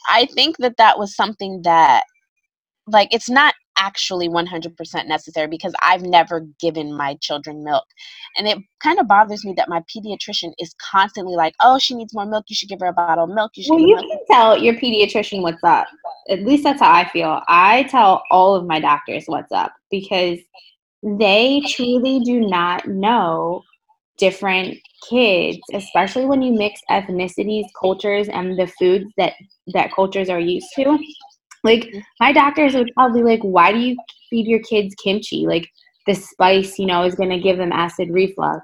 I 0.10 0.26
think 0.26 0.58
that 0.58 0.78
that 0.78 0.98
was 1.00 1.16
something 1.16 1.62
that, 1.64 2.04
like, 2.88 3.14
it's 3.14 3.30
not 3.30 3.54
actually 3.78 4.30
100% 4.30 5.08
necessary 5.08 5.48
because 5.48 5.74
I've 5.84 6.04
never 6.04 6.46
given 6.60 6.96
my 6.96 7.16
children 7.22 7.64
milk. 7.64 7.86
And 8.38 8.48
it 8.48 8.60
kind 8.82 9.00
of 9.00 9.08
bothers 9.08 9.44
me 9.44 9.54
that 9.58 9.70
my 9.70 9.82
pediatrician 9.94 10.54
is 10.60 10.76
constantly 10.80 11.36
like, 11.36 11.56
oh, 11.62 11.80
she 11.80 11.96
needs 11.96 12.14
more 12.14 12.26
milk. 12.26 12.46
You 12.48 12.56
should 12.56 12.70
give 12.70 12.80
her 12.80 12.88
a 12.88 12.94
bottle 12.94 13.24
of 13.24 13.32
milk. 13.32 13.52
You 13.56 13.64
should 13.64 13.72
well, 13.72 13.80
you 13.80 13.96
milk. 13.96 14.08
can 14.08 14.20
tell 14.30 14.58
your 14.58 14.76
pediatrician 14.76 15.42
what's 15.42 15.64
up. 15.64 15.88
At 16.30 16.44
least 16.44 16.64
that's 16.64 16.80
how 16.80 16.92
I 16.92 17.10
feel. 17.10 17.42
I 17.48 17.84
tell 17.84 18.24
all 18.30 18.56
of 18.56 18.66
my 18.66 18.80
doctors 18.80 19.24
what's 19.26 19.52
up 19.52 19.74
because 19.90 20.38
they 21.04 21.64
truly 21.68 22.20
do 22.20 22.42
not 22.42 22.88
know 22.88 23.64
different 24.22 24.78
kids, 25.10 25.60
especially 25.74 26.26
when 26.26 26.42
you 26.42 26.54
mix 26.54 26.80
ethnicities, 26.90 27.66
cultures, 27.80 28.30
and 28.30 28.58
the 28.58 28.68
foods 28.80 29.06
that 29.18 29.34
that 29.74 29.94
cultures 29.94 30.30
are 30.30 30.40
used 30.40 30.68
to. 30.76 30.98
Like 31.64 31.82
mm-hmm. 31.82 32.00
my 32.20 32.32
doctors 32.32 32.74
would 32.76 32.92
probably 32.96 33.24
like, 33.24 33.42
why 33.42 33.74
do 33.74 33.80
you 33.80 33.98
feed 34.30 34.48
your 34.48 34.62
kids 34.62 34.96
kimchi? 35.04 35.46
Like 35.46 35.68
the 36.08 36.14
spice, 36.14 36.80
you 36.80 36.86
know, 36.86 37.04
is 37.04 37.16
going 37.16 37.30
to 37.30 37.40
give 37.40 37.58
them 37.58 37.72
acid 37.72 38.10
reflux, 38.12 38.64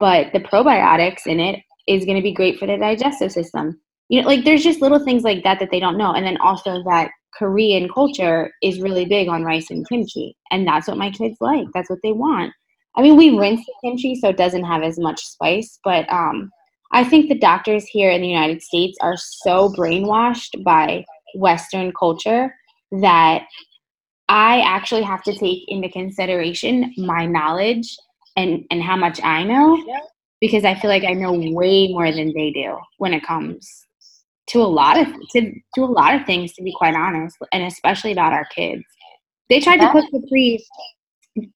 but 0.00 0.32
the 0.32 0.40
probiotics 0.40 1.26
in 1.26 1.40
it 1.40 1.60
is 1.86 2.04
going 2.04 2.16
to 2.16 2.22
be 2.22 2.32
great 2.32 2.58
for 2.58 2.66
the 2.66 2.76
digestive 2.76 3.32
system. 3.32 3.80
You 4.08 4.22
know, 4.22 4.28
like 4.28 4.44
there's 4.44 4.64
just 4.64 4.82
little 4.82 5.04
things 5.04 5.24
like 5.24 5.42
that 5.44 5.58
that 5.60 5.70
they 5.70 5.80
don't 5.80 5.98
know, 5.98 6.12
and 6.12 6.24
then 6.24 6.38
also 6.38 6.82
that 6.84 7.10
Korean 7.38 7.88
culture 7.88 8.52
is 8.62 8.80
really 8.80 9.06
big 9.06 9.28
on 9.28 9.44
rice 9.44 9.70
and 9.70 9.88
kimchi, 9.88 10.36
and 10.50 10.66
that's 10.66 10.88
what 10.88 10.98
my 10.98 11.10
kids 11.10 11.36
like. 11.40 11.66
That's 11.74 11.90
what 11.90 12.00
they 12.02 12.12
want. 12.12 12.52
I 12.96 13.02
mean, 13.02 13.16
we 13.16 13.38
rinse 13.38 13.64
the 13.64 13.74
kimchi 13.82 14.14
so 14.14 14.28
it 14.28 14.36
doesn't 14.36 14.64
have 14.64 14.82
as 14.82 14.98
much 14.98 15.24
spice, 15.24 15.78
but 15.82 16.10
um, 16.10 16.50
I 16.92 17.04
think 17.04 17.28
the 17.28 17.38
doctors 17.38 17.84
here 17.84 18.10
in 18.10 18.20
the 18.20 18.28
United 18.28 18.62
States 18.62 18.98
are 19.00 19.16
so 19.16 19.70
brainwashed 19.70 20.62
by 20.62 21.04
Western 21.34 21.92
culture 21.98 22.54
that 23.00 23.44
I 24.28 24.60
actually 24.60 25.02
have 25.02 25.22
to 25.24 25.38
take 25.38 25.64
into 25.68 25.88
consideration 25.88 26.92
my 26.98 27.26
knowledge 27.26 27.96
and, 28.36 28.64
and 28.70 28.82
how 28.82 28.96
much 28.96 29.22
I 29.22 29.42
know 29.44 29.82
because 30.40 30.64
I 30.64 30.74
feel 30.74 30.90
like 30.90 31.04
I 31.04 31.12
know 31.12 31.32
way 31.32 31.88
more 31.88 32.10
than 32.10 32.32
they 32.34 32.50
do 32.50 32.76
when 32.98 33.14
it 33.14 33.24
comes 33.24 33.86
to 34.48 34.60
a 34.60 34.64
lot 34.64 34.98
of 34.98 35.06
to, 35.30 35.52
to 35.74 35.80
a 35.80 35.86
lot 35.86 36.14
of 36.14 36.26
things 36.26 36.52
to 36.54 36.62
be 36.62 36.74
quite 36.76 36.94
honest 36.94 37.36
and 37.52 37.62
especially 37.62 38.12
about 38.12 38.32
our 38.32 38.46
kids. 38.46 38.82
They 39.48 39.60
tried 39.60 39.78
to 39.78 39.90
put 39.90 40.04
the 40.10 40.20
Capri 40.20 40.64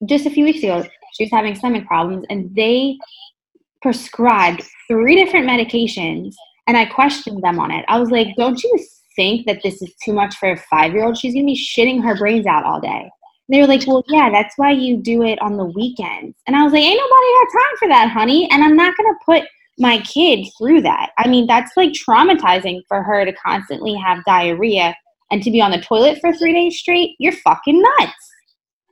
just 0.05 0.25
a 0.25 0.29
few 0.29 0.45
weeks 0.45 0.59
ago. 0.59 0.85
She 1.17 1.23
was 1.23 1.31
having 1.31 1.55
stomach 1.55 1.85
problems 1.87 2.25
and 2.29 2.53
they 2.55 2.97
prescribed 3.81 4.63
three 4.87 5.15
different 5.15 5.47
medications 5.47 6.35
and 6.67 6.77
I 6.77 6.85
questioned 6.85 7.41
them 7.43 7.59
on 7.59 7.71
it. 7.71 7.85
I 7.87 7.99
was 7.99 8.11
like, 8.11 8.27
don't 8.35 8.61
you 8.61 8.79
think 9.15 9.47
that 9.47 9.61
this 9.63 9.81
is 9.81 9.93
too 10.03 10.13
much 10.13 10.35
for 10.35 10.51
a 10.51 10.57
five 10.57 10.93
year 10.93 11.05
old? 11.05 11.17
She's 11.17 11.33
gonna 11.33 11.45
be 11.45 11.57
shitting 11.57 12.03
her 12.03 12.15
brains 12.15 12.45
out 12.45 12.65
all 12.65 12.79
day. 12.79 13.09
They 13.49 13.61
were 13.61 13.67
like, 13.67 13.87
well, 13.87 14.03
yeah, 14.09 14.29
that's 14.29 14.53
why 14.57 14.71
you 14.71 14.97
do 14.97 15.23
it 15.23 15.41
on 15.41 15.55
the 15.55 15.65
weekends. 15.65 16.35
And 16.45 16.55
I 16.55 16.63
was 16.63 16.73
like, 16.73 16.83
ain't 16.83 16.99
nobody 16.99 17.27
got 17.33 17.59
time 17.59 17.77
for 17.79 17.87
that, 17.87 18.11
honey. 18.11 18.49
And 18.51 18.63
I'm 18.63 18.75
not 18.75 18.95
gonna 18.97 19.17
put 19.25 19.43
my 19.79 19.99
kid 19.99 20.45
through 20.57 20.81
that. 20.81 21.11
I 21.17 21.27
mean, 21.27 21.47
that's 21.47 21.71
like 21.77 21.93
traumatizing 21.93 22.81
for 22.87 23.01
her 23.03 23.25
to 23.25 23.33
constantly 23.33 23.95
have 23.95 24.25
diarrhea 24.25 24.95
and 25.31 25.41
to 25.43 25.51
be 25.51 25.61
on 25.61 25.71
the 25.71 25.81
toilet 25.81 26.19
for 26.19 26.33
three 26.33 26.53
days 26.53 26.77
straight. 26.77 27.15
You're 27.19 27.33
fucking 27.33 27.81
nuts. 27.81 28.13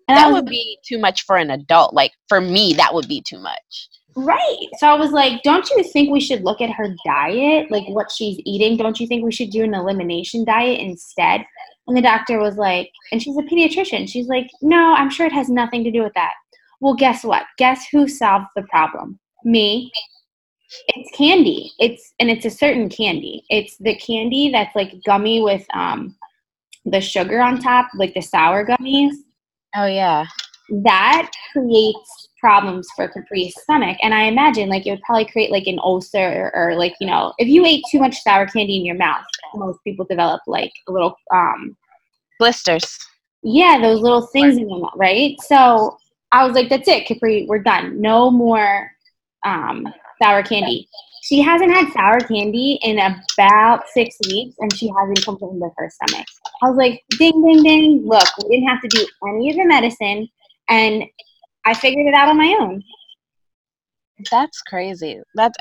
And 0.07 0.17
That 0.17 0.27
was 0.27 0.35
would 0.35 0.45
be 0.45 0.77
too 0.87 0.99
much 0.99 1.23
for 1.25 1.35
an 1.37 1.49
adult. 1.49 1.93
Like, 1.93 2.11
for 2.29 2.39
me, 2.39 2.73
that 2.73 2.93
would 2.93 3.07
be 3.07 3.21
too 3.21 3.39
much. 3.39 3.89
Right. 4.15 4.67
So 4.77 4.87
I 4.87 4.93
was 4.93 5.11
like, 5.11 5.43
don't 5.43 5.69
you 5.71 5.83
think 5.83 6.09
we 6.09 6.21
should 6.21 6.43
look 6.43 6.61
at 6.61 6.69
her 6.69 6.95
diet, 7.05 7.69
like 7.69 7.85
what 7.89 8.09
she's 8.09 8.39
eating? 8.45 8.77
Don't 8.77 8.99
you 8.99 9.07
think 9.07 9.25
we 9.25 9.31
should 9.31 9.49
do 9.49 9.63
an 9.63 9.73
elimination 9.73 10.45
diet 10.45 10.79
instead? 10.79 11.45
And 11.87 11.97
the 11.97 12.01
doctor 12.01 12.39
was 12.39 12.55
like, 12.55 12.89
and 13.11 13.21
she's 13.21 13.37
a 13.37 13.41
pediatrician. 13.41 14.07
She's 14.07 14.27
like, 14.27 14.47
no, 14.61 14.93
I'm 14.93 15.09
sure 15.09 15.25
it 15.25 15.33
has 15.33 15.49
nothing 15.49 15.83
to 15.83 15.91
do 15.91 16.01
with 16.01 16.13
that. 16.15 16.33
Well, 16.79 16.93
guess 16.93 17.25
what? 17.25 17.43
Guess 17.57 17.87
who 17.91 18.07
solved 18.07 18.47
the 18.55 18.63
problem? 18.63 19.19
Me. 19.43 19.91
It's 20.87 21.15
candy. 21.15 21.71
It's 21.79 22.13
and 22.19 22.29
it's 22.29 22.45
a 22.45 22.49
certain 22.49 22.89
candy. 22.89 23.43
It's 23.49 23.77
the 23.77 23.95
candy 23.95 24.49
that's 24.49 24.75
like 24.75 24.93
gummy 25.05 25.41
with 25.41 25.65
um 25.73 26.15
the 26.85 27.01
sugar 27.01 27.41
on 27.41 27.59
top, 27.59 27.87
like 27.95 28.13
the 28.13 28.21
sour 28.21 28.65
gummies 28.65 29.13
Oh, 29.75 29.85
yeah. 29.87 30.25
that 30.83 31.31
creates 31.51 32.29
problems 32.39 32.87
for 32.95 33.07
Capri's 33.07 33.53
stomach. 33.63 33.97
And 34.01 34.13
I 34.13 34.23
imagine 34.23 34.69
like 34.69 34.85
it 34.85 34.91
would 34.91 35.01
probably 35.01 35.25
create 35.25 35.51
like 35.51 35.67
an 35.67 35.79
ulcer 35.79 36.51
or, 36.53 36.69
or, 36.71 36.75
like, 36.75 36.93
you 36.99 37.07
know, 37.07 37.33
if 37.39 37.47
you 37.47 37.65
ate 37.65 37.83
too 37.91 37.99
much 37.99 38.17
sour 38.21 38.45
candy 38.45 38.77
in 38.77 38.85
your 38.85 38.95
mouth, 38.95 39.25
most 39.55 39.79
people 39.83 40.05
develop 40.05 40.41
like 40.47 40.71
a 40.87 40.91
little 40.91 41.15
um 41.33 41.75
Blisters. 42.39 42.97
yeah, 43.43 43.79
those 43.81 44.01
little 44.01 44.27
things 44.27 44.57
in 44.57 44.69
your 44.69 44.79
mouth, 44.79 44.91
right? 44.95 45.35
So 45.41 45.97
I 46.31 46.45
was 46.45 46.53
like, 46.55 46.69
that's 46.69 46.87
it, 46.87 47.07
Capri, 47.07 47.45
we're 47.47 47.59
done. 47.59 48.01
No 48.01 48.29
more 48.31 48.91
um 49.45 49.87
sour 50.21 50.43
candy. 50.43 50.87
She 51.25 51.41
hasn't 51.41 51.73
had 51.73 51.91
sour 51.91 52.19
candy 52.19 52.77
in 52.83 52.99
about 52.99 53.87
six 53.87 54.15
weeks 54.27 54.55
and 54.59 54.71
she 54.77 54.91
hasn't 54.95 55.25
complained 55.25 55.63
of 55.63 55.71
her 55.75 55.89
stomach. 55.89 56.27
I 56.61 56.69
was 56.69 56.77
like, 56.77 57.03
ding, 57.17 57.43
ding, 57.43 57.63
ding. 57.63 58.03
Look, 58.05 58.27
we 58.43 58.55
didn't 58.55 58.69
have 58.69 58.81
to 58.83 58.87
do 58.89 59.07
any 59.27 59.49
of 59.49 59.55
the 59.55 59.65
medicine 59.65 60.27
and 60.69 61.03
I 61.65 61.73
figured 61.73 62.05
it 62.05 62.13
out 62.13 62.29
on 62.29 62.37
my 62.37 62.55
own. 62.61 62.83
That's 64.29 64.61
crazy. 64.61 65.19
That's 65.33 65.57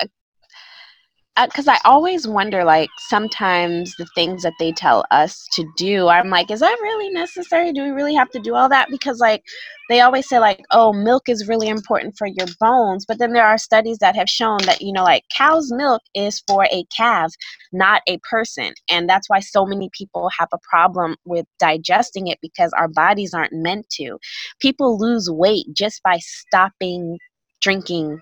Uh, 1.36 1.46
because 1.46 1.66
I 1.66 1.78
always 1.84 2.28
wonder, 2.28 2.62
like, 2.62 2.90
sometimes 3.08 3.96
the 3.96 4.06
things 4.14 4.42
that 4.44 4.52
they 4.60 4.70
tell 4.70 5.04
us 5.10 5.48
to 5.54 5.68
do, 5.76 6.06
I'm 6.06 6.30
like, 6.30 6.48
is 6.48 6.60
that 6.60 6.78
really 6.80 7.08
necessary? 7.10 7.72
Do 7.72 7.82
we 7.82 7.90
really 7.90 8.14
have 8.14 8.30
to 8.30 8.38
do 8.38 8.54
all 8.54 8.68
that? 8.68 8.88
Because, 8.88 9.18
like, 9.18 9.42
they 9.88 10.00
always 10.00 10.28
say, 10.28 10.38
like, 10.38 10.60
oh, 10.70 10.92
milk 10.92 11.28
is 11.28 11.48
really 11.48 11.66
important 11.68 12.14
for 12.16 12.28
your 12.28 12.46
bones. 12.60 13.04
But 13.04 13.18
then 13.18 13.32
there 13.32 13.44
are 13.44 13.58
studies 13.58 13.98
that 13.98 14.14
have 14.14 14.28
shown 14.28 14.58
that, 14.66 14.80
you 14.80 14.92
know, 14.92 15.02
like, 15.02 15.24
cow's 15.36 15.72
milk 15.72 16.02
is 16.14 16.40
for 16.46 16.66
a 16.66 16.84
calf, 16.96 17.32
not 17.72 18.02
a 18.06 18.18
person. 18.18 18.72
And 18.88 19.08
that's 19.08 19.28
why 19.28 19.40
so 19.40 19.66
many 19.66 19.90
people 19.92 20.30
have 20.38 20.48
a 20.52 20.58
problem 20.70 21.16
with 21.24 21.46
digesting 21.58 22.28
it 22.28 22.38
because 22.42 22.72
our 22.74 22.86
bodies 22.88 23.34
aren't 23.34 23.52
meant 23.52 23.90
to. 23.94 24.18
People 24.60 25.00
lose 25.00 25.28
weight 25.28 25.66
just 25.76 26.00
by 26.04 26.18
stopping 26.20 27.18
drinking 27.60 28.20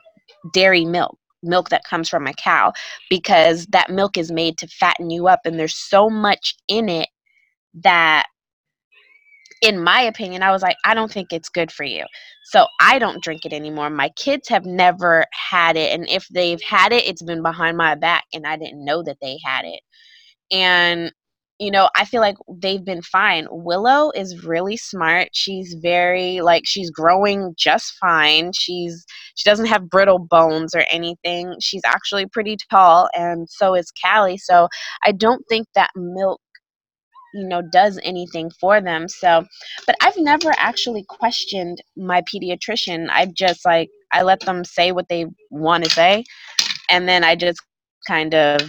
dairy 0.55 0.87
milk 0.87 1.19
milk 1.43 1.69
that 1.71 1.85
comes 1.85 2.09
from 2.09 2.27
a 2.27 2.33
cow 2.35 2.73
because 3.11 3.67
that 3.67 3.91
milk 3.91 4.17
is 4.17 4.31
made 4.31 4.59
to 4.59 4.67
fatten 4.69 5.11
you 5.11 5.29
up 5.29 5.41
and 5.45 5.59
there's 5.59 5.77
so 5.77 6.09
much 6.09 6.55
in 6.69 6.89
it 6.89 7.09
that 7.75 8.27
in 9.61 9.83
my 9.83 10.03
opinion 10.03 10.43
i 10.43 10.51
was 10.51 10.63
like 10.63 10.77
i 10.85 10.95
don't 10.95 11.13
think 11.13 11.33
it's 11.33 11.49
good 11.49 11.71
for 11.73 11.85
you. 11.85 12.05
So 12.45 12.67
i 12.81 12.99
don't 12.99 13.23
drink 13.23 13.45
it 13.45 13.53
anymore. 13.53 13.91
My 13.91 14.11
kids 14.11 14.49
have 14.49 14.65
never 14.67 15.25
had 15.51 15.77
it 15.77 15.93
and 15.93 16.09
if 16.09 16.27
they've 16.29 16.63
had 16.63 16.93
it 16.93 17.07
it's 17.07 17.23
been 17.23 17.43
behind 17.43 17.77
my 17.77 17.95
back 17.95 18.25
and 18.33 18.47
i 18.47 18.57
didn't 18.57 18.85
know 18.85 19.03
that 19.03 19.19
they 19.21 19.39
had 19.45 19.65
it. 19.65 19.81
And 20.51 21.13
you 21.63 21.71
know, 21.71 21.89
I 21.95 22.05
feel 22.05 22.21
like 22.21 22.35
they've 22.49 22.85
been 22.85 23.03
fine. 23.03 23.47
Willow 23.49 24.11
is 24.17 24.45
really 24.45 24.77
smart. 24.77 25.29
She's 25.33 25.75
very 25.81 26.41
like 26.41 26.65
she's 26.67 26.91
growing 26.91 27.55
just 27.57 27.95
fine. 28.01 28.51
She's 28.53 29.07
she 29.37 29.49
doesn't 29.49 29.67
have 29.67 29.89
brittle 29.89 30.19
bones 30.19 30.75
or 30.75 30.85
anything. 30.91 31.55
She's 31.61 31.83
actually 31.87 32.27
pretty 32.27 32.57
tall 32.69 33.09
and 33.15 33.49
so 33.49 33.77
is 33.77 33.93
Callie. 34.03 34.39
So 34.39 34.69
I 35.05 35.13
don't 35.13 35.45
think 35.49 35.69
that 35.77 35.91
milk 35.95 36.41
you 37.33 37.47
know 37.47 37.63
does 37.73 38.01
anything 38.03 38.51
for 38.61 38.81
them. 38.81 39.09
So, 39.09 39.45
but 39.87 39.95
I've 40.03 40.19
never 40.19 40.53
actually 40.57 41.05
questioned 41.09 41.81
my 41.97 42.23
pediatrician. 42.23 43.07
I 43.09 43.27
just 43.37 43.65
like 43.65 43.89
I 44.13 44.23
let 44.23 44.41
them 44.41 44.65
say 44.65 44.91
what 44.91 45.09
they 45.09 45.27
want 45.51 45.85
to 45.85 45.91
say 45.91 46.25
and 46.91 47.09
then 47.09 47.23
I 47.23 47.37
just 47.37 47.61
kind 48.09 48.35
of 48.35 48.63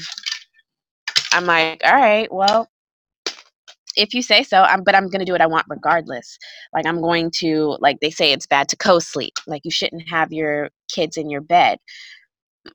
I'm 1.34 1.48
like, 1.48 1.82
all 1.84 1.96
right, 1.96 2.32
well, 2.32 2.68
if 3.96 4.14
you 4.14 4.22
say 4.22 4.44
so 4.44 4.64
i'm 4.64 4.84
but 4.84 4.96
i'm 4.96 5.08
going 5.10 5.20
to 5.20 5.26
do 5.26 5.32
what 5.32 5.42
i 5.42 5.48
want 5.48 5.66
regardless. 5.70 6.38
Like 6.74 6.86
i'm 6.86 7.02
going 7.02 7.32
to 7.40 7.78
like 7.80 8.00
they 8.02 8.10
say 8.10 8.32
it's 8.32 8.48
bad 8.48 8.70
to 8.70 8.76
co-sleep 8.76 9.34
like 9.48 9.62
you 9.66 9.72
shouldn't 9.72 10.10
have 10.10 10.32
your 10.32 10.70
kids 10.92 11.18
in 11.18 11.30
your 11.30 11.42
bed. 11.42 11.80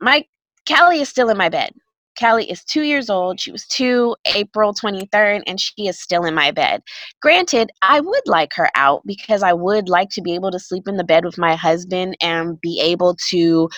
My 0.00 0.24
callie 0.68 1.00
is 1.00 1.08
still 1.08 1.30
in 1.30 1.36
my 1.36 1.48
bed. 1.48 1.72
Callie 2.18 2.50
is 2.50 2.64
two 2.64 2.82
years 2.82 3.08
old. 3.08 3.40
She 3.40 3.52
was 3.52 3.66
two 3.66 4.16
april 4.34 4.74
23rd 4.74 5.42
and 5.46 5.60
she 5.60 5.86
is 5.86 6.00
still 6.00 6.24
in 6.24 6.34
my 6.34 6.50
bed. 6.50 6.82
Granted 7.22 7.70
i 7.82 8.00
would 8.00 8.26
like 8.26 8.52
her 8.54 8.70
out 8.74 9.02
because 9.06 9.42
i 9.42 9.52
would 9.52 9.88
like 9.88 10.10
to 10.10 10.22
be 10.22 10.34
able 10.34 10.50
to 10.50 10.58
sleep 10.60 10.88
in 10.88 10.96
the 10.96 11.04
bed 11.04 11.24
with 11.24 11.38
my 11.38 11.54
husband 11.56 12.16
and 12.20 12.60
be 12.60 12.80
able 12.80 13.16
to 13.30 13.68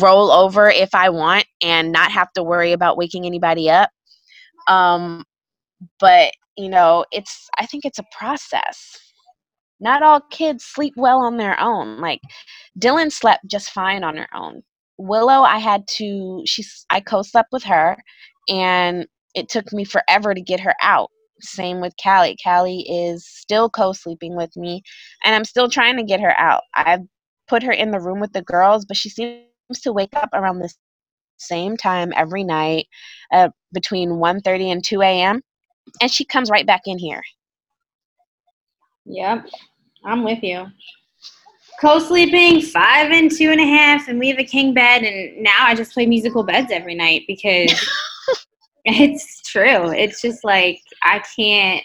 roll 0.00 0.30
over 0.32 0.68
if 0.70 0.94
i 0.94 1.08
want 1.10 1.46
and 1.62 1.92
not 1.92 2.10
have 2.10 2.32
to 2.32 2.42
worry 2.42 2.72
about 2.72 2.96
waking 2.96 3.26
anybody 3.26 3.70
up. 3.70 3.90
Um 4.68 5.24
but 6.00 6.32
you 6.56 6.68
know 6.68 7.04
it's 7.12 7.48
i 7.58 7.66
think 7.66 7.84
it's 7.84 7.98
a 7.98 8.04
process. 8.16 8.98
Not 9.80 10.02
all 10.02 10.20
kids 10.30 10.64
sleep 10.64 10.94
well 10.96 11.18
on 11.20 11.36
their 11.36 11.58
own 11.60 12.00
like 12.00 12.20
dylan 12.78 13.12
slept 13.12 13.46
just 13.50 13.70
fine 13.70 14.04
on 14.04 14.16
her 14.16 14.28
own. 14.34 14.62
Willow 14.98 15.42
i 15.42 15.58
had 15.58 15.86
to 15.98 16.42
she's 16.46 16.86
i 16.90 17.00
co-slept 17.00 17.50
with 17.52 17.64
her 17.64 17.96
and 18.48 19.06
it 19.34 19.48
took 19.48 19.72
me 19.72 19.84
forever 19.84 20.34
to 20.34 20.40
get 20.40 20.60
her 20.60 20.74
out. 20.82 21.10
Same 21.40 21.80
with 21.80 21.94
callie. 22.02 22.36
Callie 22.42 22.86
is 22.88 23.26
still 23.26 23.68
co-sleeping 23.70 24.36
with 24.36 24.56
me 24.56 24.82
and 25.24 25.34
i'm 25.34 25.44
still 25.44 25.68
trying 25.68 25.96
to 25.96 26.04
get 26.04 26.20
her 26.20 26.38
out. 26.40 26.62
I've 26.74 27.02
put 27.48 27.62
her 27.64 27.72
in 27.72 27.90
the 27.90 28.00
room 28.00 28.20
with 28.20 28.32
the 28.32 28.42
girls 28.42 28.84
but 28.86 28.96
she 28.96 29.10
seems 29.10 29.44
to 29.82 29.92
wake 29.92 30.14
up 30.16 30.30
around 30.32 30.60
the 30.60 30.72
same 31.38 31.76
time 31.76 32.12
every 32.16 32.44
night 32.44 32.86
uh, 33.32 33.48
between 33.72 34.10
1.30 34.10 34.72
and 34.72 34.84
2 34.84 35.02
a.m 35.02 35.42
and 36.00 36.10
she 36.10 36.24
comes 36.24 36.50
right 36.50 36.66
back 36.66 36.82
in 36.86 36.98
here. 36.98 37.22
Yep, 39.06 39.46
I'm 40.04 40.24
with 40.24 40.42
you. 40.42 40.66
Co-sleeping 41.80 42.62
five 42.62 43.10
and 43.10 43.30
two 43.30 43.50
and 43.50 43.60
a 43.60 43.66
half, 43.66 44.08
and 44.08 44.18
we 44.18 44.28
have 44.28 44.38
a 44.38 44.44
king 44.44 44.72
bed, 44.74 45.02
and 45.02 45.42
now 45.42 45.58
I 45.66 45.74
just 45.74 45.92
play 45.92 46.06
musical 46.06 46.44
beds 46.44 46.70
every 46.70 46.94
night 46.94 47.24
because 47.26 47.72
it's 48.84 49.42
true. 49.42 49.90
It's 49.90 50.20
just 50.20 50.44
like 50.44 50.80
I 51.02 51.22
can't. 51.36 51.82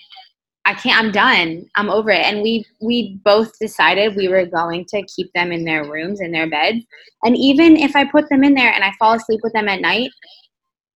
I 0.66 0.74
can't. 0.76 1.04
I'm 1.04 1.12
done. 1.12 1.66
I'm 1.76 1.90
over 1.90 2.12
it. 2.12 2.26
And 2.26 2.42
we 2.42 2.64
we 2.82 3.20
both 3.24 3.58
decided 3.60 4.16
we 4.16 4.28
were 4.28 4.46
going 4.46 4.86
to 4.90 5.02
keep 5.04 5.32
them 5.34 5.52
in 5.52 5.66
their 5.66 5.90
rooms, 5.90 6.22
in 6.22 6.32
their 6.32 6.50
beds. 6.50 6.86
And 7.24 7.36
even 7.36 7.76
if 7.76 7.96
I 7.96 8.06
put 8.06 8.30
them 8.30 8.44
in 8.44 8.54
there 8.54 8.72
and 8.72 8.84
I 8.84 8.92
fall 9.00 9.14
asleep 9.14 9.40
with 9.42 9.54
them 9.54 9.68
at 9.68 9.82
night, 9.82 10.12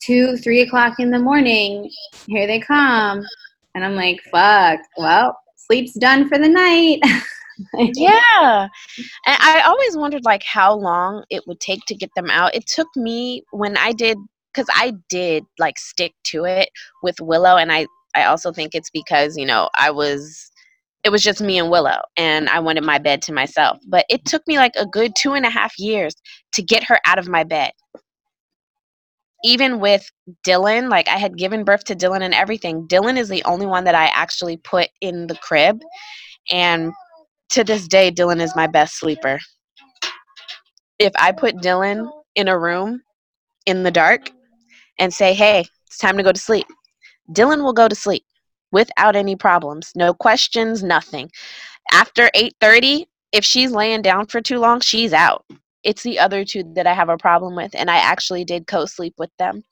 two, 0.05 0.37
three 0.37 0.61
o'clock 0.61 0.99
in 0.99 1.11
the 1.11 1.19
morning, 1.19 1.89
here 2.27 2.47
they 2.47 2.59
come. 2.59 3.23
And 3.75 3.83
I'm 3.83 3.95
like, 3.95 4.21
fuck, 4.31 4.79
well, 4.97 5.37
sleep's 5.55 5.93
done 5.93 6.27
for 6.27 6.37
the 6.37 6.49
night. 6.49 6.99
yeah. 7.95 8.67
And 9.25 9.37
I 9.39 9.61
always 9.65 9.97
wondered 9.97 10.25
like 10.25 10.43
how 10.43 10.73
long 10.73 11.23
it 11.29 11.43
would 11.47 11.59
take 11.59 11.85
to 11.87 11.95
get 11.95 12.09
them 12.15 12.29
out. 12.29 12.55
It 12.55 12.67
took 12.67 12.87
me 12.95 13.43
when 13.51 13.77
I 13.77 13.91
did 13.91 14.17
cuz 14.53 14.65
I 14.73 14.93
did 15.09 15.43
like 15.57 15.79
stick 15.79 16.13
to 16.25 16.45
it 16.45 16.69
with 17.01 17.19
Willow 17.19 17.57
and 17.57 17.71
I 17.71 17.87
I 18.15 18.25
also 18.25 18.51
think 18.51 18.75
it's 18.75 18.91
because, 18.91 19.37
you 19.37 19.45
know, 19.45 19.69
I 19.75 19.89
was 19.89 20.51
it 21.03 21.09
was 21.09 21.23
just 21.23 21.41
me 21.41 21.57
and 21.57 21.69
Willow 21.69 22.01
and 22.15 22.47
I 22.49 22.59
wanted 22.59 22.83
my 22.83 22.97
bed 22.97 23.21
to 23.23 23.33
myself. 23.33 23.79
But 23.87 24.05
it 24.09 24.25
took 24.25 24.45
me 24.47 24.57
like 24.57 24.73
a 24.77 24.85
good 24.85 25.13
two 25.17 25.33
and 25.33 25.45
a 25.45 25.49
half 25.49 25.77
years 25.77 26.13
to 26.53 26.61
get 26.61 26.83
her 26.83 26.99
out 27.05 27.19
of 27.19 27.27
my 27.27 27.43
bed 27.43 27.71
even 29.43 29.79
with 29.79 30.09
Dylan, 30.47 30.89
like 30.89 31.07
I 31.07 31.17
had 31.17 31.37
given 31.37 31.63
birth 31.63 31.83
to 31.85 31.95
Dylan 31.95 32.21
and 32.21 32.33
everything, 32.33 32.87
Dylan 32.87 33.17
is 33.17 33.29
the 33.29 33.43
only 33.43 33.65
one 33.65 33.83
that 33.83 33.95
I 33.95 34.05
actually 34.05 34.57
put 34.57 34.89
in 35.01 35.27
the 35.27 35.35
crib. 35.35 35.81
And 36.51 36.93
to 37.49 37.63
this 37.63 37.87
day, 37.87 38.11
Dylan 38.11 38.41
is 38.41 38.55
my 38.55 38.67
best 38.67 38.97
sleeper. 38.97 39.39
If 40.99 41.11
I 41.17 41.31
put 41.31 41.57
Dylan 41.57 42.09
in 42.35 42.47
a 42.47 42.57
room 42.57 43.01
in 43.65 43.83
the 43.83 43.91
dark 43.91 44.31
and 44.97 45.13
say, 45.13 45.33
hey, 45.33 45.65
it's 45.87 45.97
time 45.97 46.17
to 46.17 46.23
go 46.23 46.31
to 46.31 46.39
sleep, 46.39 46.67
Dylan 47.31 47.63
will 47.63 47.73
go 47.73 47.87
to 47.87 47.95
sleep 47.95 48.23
without 48.71 49.15
any 49.15 49.35
problems. 49.35 49.91
No 49.95 50.13
questions, 50.13 50.83
nothing. 50.83 51.29
After 51.91 52.29
8:30, 52.35 53.05
if 53.31 53.43
she's 53.43 53.71
laying 53.71 54.01
down 54.01 54.27
for 54.27 54.41
too 54.41 54.59
long, 54.59 54.79
she's 54.79 55.13
out 55.13 55.45
it's 55.83 56.03
the 56.03 56.19
other 56.19 56.45
two 56.45 56.63
that 56.75 56.87
I 56.87 56.93
have 56.93 57.09
a 57.09 57.17
problem 57.17 57.55
with, 57.55 57.75
and 57.75 57.89
I 57.89 57.97
actually 57.97 58.45
did 58.45 58.67
co 58.67 58.85
sleep 58.85 59.15
with 59.17 59.31
them. 59.37 59.63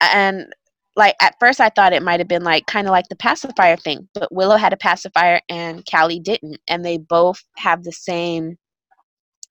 And 0.00 0.52
like 0.96 1.14
at 1.20 1.34
first, 1.40 1.60
I 1.60 1.70
thought 1.70 1.92
it 1.92 2.02
might 2.02 2.20
have 2.20 2.28
been 2.28 2.44
like 2.44 2.66
kind 2.66 2.86
of 2.86 2.90
like 2.90 3.08
the 3.08 3.16
pacifier 3.16 3.76
thing, 3.76 4.08
but 4.14 4.32
Willow 4.32 4.56
had 4.56 4.72
a 4.72 4.78
pacifier 4.78 5.40
and 5.48 5.84
Callie 5.90 6.20
didn't, 6.20 6.58
and 6.68 6.84
they 6.84 6.98
both 6.98 7.42
have 7.56 7.84
the 7.84 7.92
same 7.92 8.58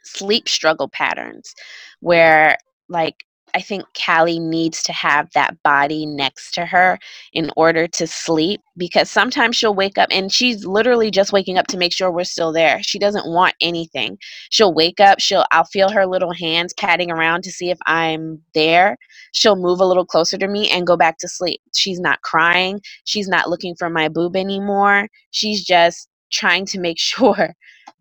sleep 0.03 0.49
struggle 0.49 0.89
patterns 0.89 1.53
where 1.99 2.58
like 2.88 3.15
I 3.53 3.62
think 3.62 3.85
Callie 3.93 4.39
needs 4.39 4.83
to 4.83 4.93
have 4.93 5.29
that 5.33 5.62
body 5.63 6.05
next 6.05 6.53
to 6.55 6.65
her 6.65 6.99
in 7.33 7.51
order 7.55 7.88
to 7.88 8.07
sleep 8.07 8.62
because 8.77 9.09
sometimes 9.09 9.55
she'll 9.55 9.75
wake 9.75 9.97
up 9.97 10.09
and 10.12 10.31
she's 10.31 10.65
literally 10.65 11.12
just 11.12 11.33
waking 11.33 11.57
up 11.57 11.67
to 11.67 11.77
make 11.77 11.93
sure 11.93 12.12
we're 12.12 12.23
still 12.23 12.51
there. 12.51 12.81
She 12.83 12.99
doesn't 12.99 13.31
want 13.31 13.55
anything. 13.62 14.17
She'll 14.49 14.73
wake 14.73 14.99
up, 14.99 15.19
she'll 15.19 15.45
I'll 15.51 15.65
feel 15.65 15.89
her 15.89 16.05
little 16.05 16.33
hands 16.33 16.73
patting 16.73 17.12
around 17.12 17.43
to 17.43 17.51
see 17.51 17.69
if 17.69 17.77
I'm 17.85 18.41
there. 18.53 18.97
She'll 19.31 19.55
move 19.55 19.79
a 19.79 19.85
little 19.85 20.05
closer 20.05 20.38
to 20.38 20.47
me 20.47 20.69
and 20.69 20.88
go 20.88 20.97
back 20.97 21.17
to 21.19 21.27
sleep. 21.27 21.62
She's 21.75 21.99
not 21.99 22.21
crying, 22.21 22.81
she's 23.03 23.27
not 23.27 23.49
looking 23.49 23.75
for 23.75 23.89
my 23.89 24.09
boob 24.09 24.35
anymore. 24.35 25.07
She's 25.31 25.63
just 25.63 26.07
trying 26.31 26.65
to 26.67 26.79
make 26.79 26.99
sure 26.99 27.53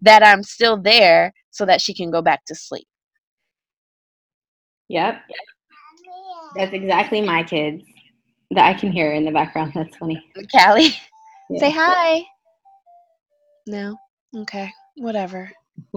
that 0.03 0.23
I'm 0.23 0.43
still 0.43 0.77
there 0.77 1.33
so 1.51 1.65
that 1.67 1.81
she 1.81 1.95
can 1.95 2.11
go 2.11 2.23
back 2.23 2.45
to 2.47 2.55
sleep. 2.55 2.87
Yep. 4.89 5.21
That's 6.57 6.73
exactly 6.73 7.21
my 7.21 7.43
kids 7.43 7.85
that 8.51 8.65
I 8.65 8.75
can 8.75 8.91
hear 8.91 9.13
in 9.13 9.25
the 9.25 9.31
background. 9.31 9.73
That's 9.75 9.97
funny. 9.97 10.23
Callie, 10.53 10.97
yeah. 11.51 11.61
say 11.61 11.71
hi. 11.71 12.25
No. 13.67 13.97
Okay. 14.37 14.73
Whatever. 14.97 15.51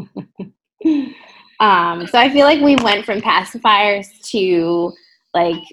um, 1.60 2.08
so 2.08 2.20
I 2.20 2.30
feel 2.32 2.46
like 2.46 2.62
we 2.62 2.76
went 2.78 3.06
from 3.06 3.22
pacifiers 3.22 4.08
to 4.32 4.94
like 5.34 5.64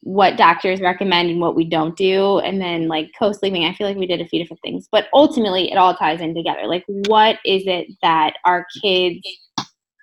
what 0.00 0.36
doctors 0.36 0.80
recommend 0.80 1.30
and 1.30 1.40
what 1.40 1.54
we 1.54 1.64
don't 1.64 1.96
do 1.96 2.38
and 2.38 2.60
then 2.60 2.88
like 2.88 3.10
co-sleeping 3.18 3.64
i 3.64 3.74
feel 3.74 3.86
like 3.86 3.98
we 3.98 4.06
did 4.06 4.20
a 4.20 4.26
few 4.26 4.40
different 4.40 4.60
things 4.62 4.88
but 4.90 5.08
ultimately 5.12 5.70
it 5.70 5.76
all 5.76 5.94
ties 5.94 6.20
in 6.20 6.34
together 6.34 6.66
like 6.66 6.84
what 7.06 7.36
is 7.44 7.62
it 7.66 7.86
that 8.02 8.34
our 8.44 8.66
kids 8.82 9.20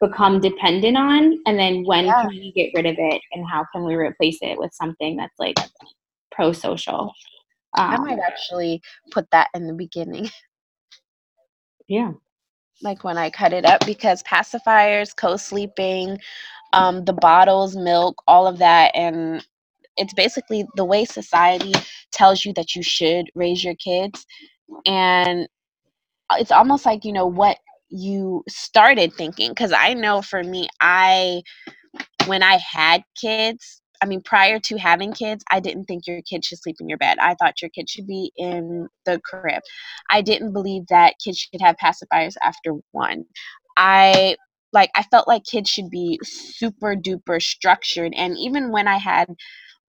become 0.01 0.41
dependent 0.41 0.97
on 0.97 1.39
and 1.47 1.60
then 1.60 1.84
when 1.86 2.05
Yeah. 2.05 2.21
can 2.21 2.29
we 2.29 2.53
get 2.55 2.71
rid 2.75 2.86
of 2.88 2.95
it 2.99 3.21
and 3.34 3.45
how 3.49 3.65
can 3.73 3.86
we 3.86 3.95
replace 3.95 4.39
it 4.41 4.58
with 4.60 4.73
something 4.73 5.17
that's 5.17 5.39
like 5.39 5.58
pro-social? 6.31 7.13
I 7.89 7.97
um, 7.97 7.99
might 7.99 8.19
actually 8.19 8.81
put 9.12 9.27
that 9.31 9.49
in 9.55 9.67
the 9.67 9.73
beginning, 9.73 10.29
yeah. 11.89 12.13
Like 12.81 13.03
when 13.03 13.17
I 13.17 13.29
cut 13.31 13.53
it 13.53 13.65
up, 13.65 13.86
because 13.86 14.23
pacifiers, 14.23 15.15
co-sleeping, 15.15 16.19
um, 16.73 17.05
the 17.05 17.13
bottles, 17.13 17.75
milk, 17.75 18.21
all 18.27 18.47
of 18.47 18.60
that, 18.60 18.91
and 18.95 19.45
it's 19.97 20.13
basically 20.13 20.65
the 20.75 20.86
way 20.86 21.05
society 21.05 21.73
tells 22.13 22.45
you 22.45 22.53
that 22.55 22.75
you 22.75 22.84
should 22.84 23.27
raise 23.36 23.63
your 23.63 23.75
kids, 23.75 24.25
and 24.88 25.47
it's 26.34 26.51
almost 26.51 26.86
like 26.86 27.05
you 27.05 27.13
know 27.13 27.27
what 27.27 27.58
you 27.89 28.43
started 28.48 29.13
thinking. 29.13 29.52
Because 29.52 29.74
I 29.74 29.93
know 29.93 30.21
for 30.21 30.43
me, 30.43 30.67
I 30.82 31.41
when 32.28 32.43
I 32.43 32.58
had 32.58 33.04
kids, 33.19 33.82
I 34.02 34.06
mean, 34.06 34.21
prior 34.21 34.60
to 34.60 34.78
having 34.78 35.13
kids, 35.13 35.43
I 35.52 35.60
didn't 35.60 35.86
think 35.86 36.08
your 36.08 36.21
kid 36.21 36.43
should 36.43 36.60
sleep 36.60 36.78
in 36.80 36.89
your 36.89 36.98
bed. 36.98 37.17
I 37.19 37.36
thought 37.36 37.62
your 37.62 37.69
kid 37.69 37.89
should 37.89 38.08
be 38.08 38.32
in 38.36 38.88
the 39.06 39.19
crib. 39.24 39.62
I 40.10 40.21
didn't 40.21 40.54
believe 40.54 40.88
that 40.89 41.15
kids 41.24 41.38
should 41.39 41.62
have 41.62 41.78
pacifiers 41.78 42.36
after 42.43 42.74
one. 42.91 43.26
I 43.78 44.36
like 44.74 44.91
I 44.95 45.04
felt 45.04 45.28
like 45.28 45.43
kids 45.45 45.69
should 45.69 45.89
be 45.89 46.19
super 46.24 46.95
duper 46.95 47.41
structured 47.41 48.13
and 48.15 48.38
even 48.38 48.71
when 48.71 48.88
I 48.88 48.98
had 48.98 49.28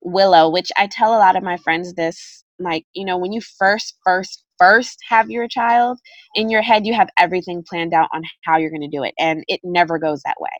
Willow, 0.02 0.48
which 0.50 0.70
I 0.76 0.86
tell 0.86 1.14
a 1.14 1.18
lot 1.18 1.36
of 1.36 1.42
my 1.42 1.56
friends 1.56 1.94
this 1.94 2.44
like, 2.58 2.84
you 2.94 3.04
know, 3.04 3.18
when 3.18 3.32
you 3.32 3.40
first 3.40 3.98
first 4.04 4.44
first 4.58 4.98
have 5.08 5.30
your 5.30 5.48
child, 5.48 5.98
in 6.34 6.50
your 6.50 6.62
head 6.62 6.86
you 6.86 6.94
have 6.94 7.08
everything 7.18 7.64
planned 7.68 7.94
out 7.94 8.08
on 8.14 8.22
how 8.44 8.56
you're 8.56 8.70
going 8.70 8.88
to 8.88 8.96
do 8.96 9.04
it 9.04 9.14
and 9.18 9.44
it 9.48 9.60
never 9.64 9.98
goes 9.98 10.22
that 10.24 10.36
way. 10.40 10.50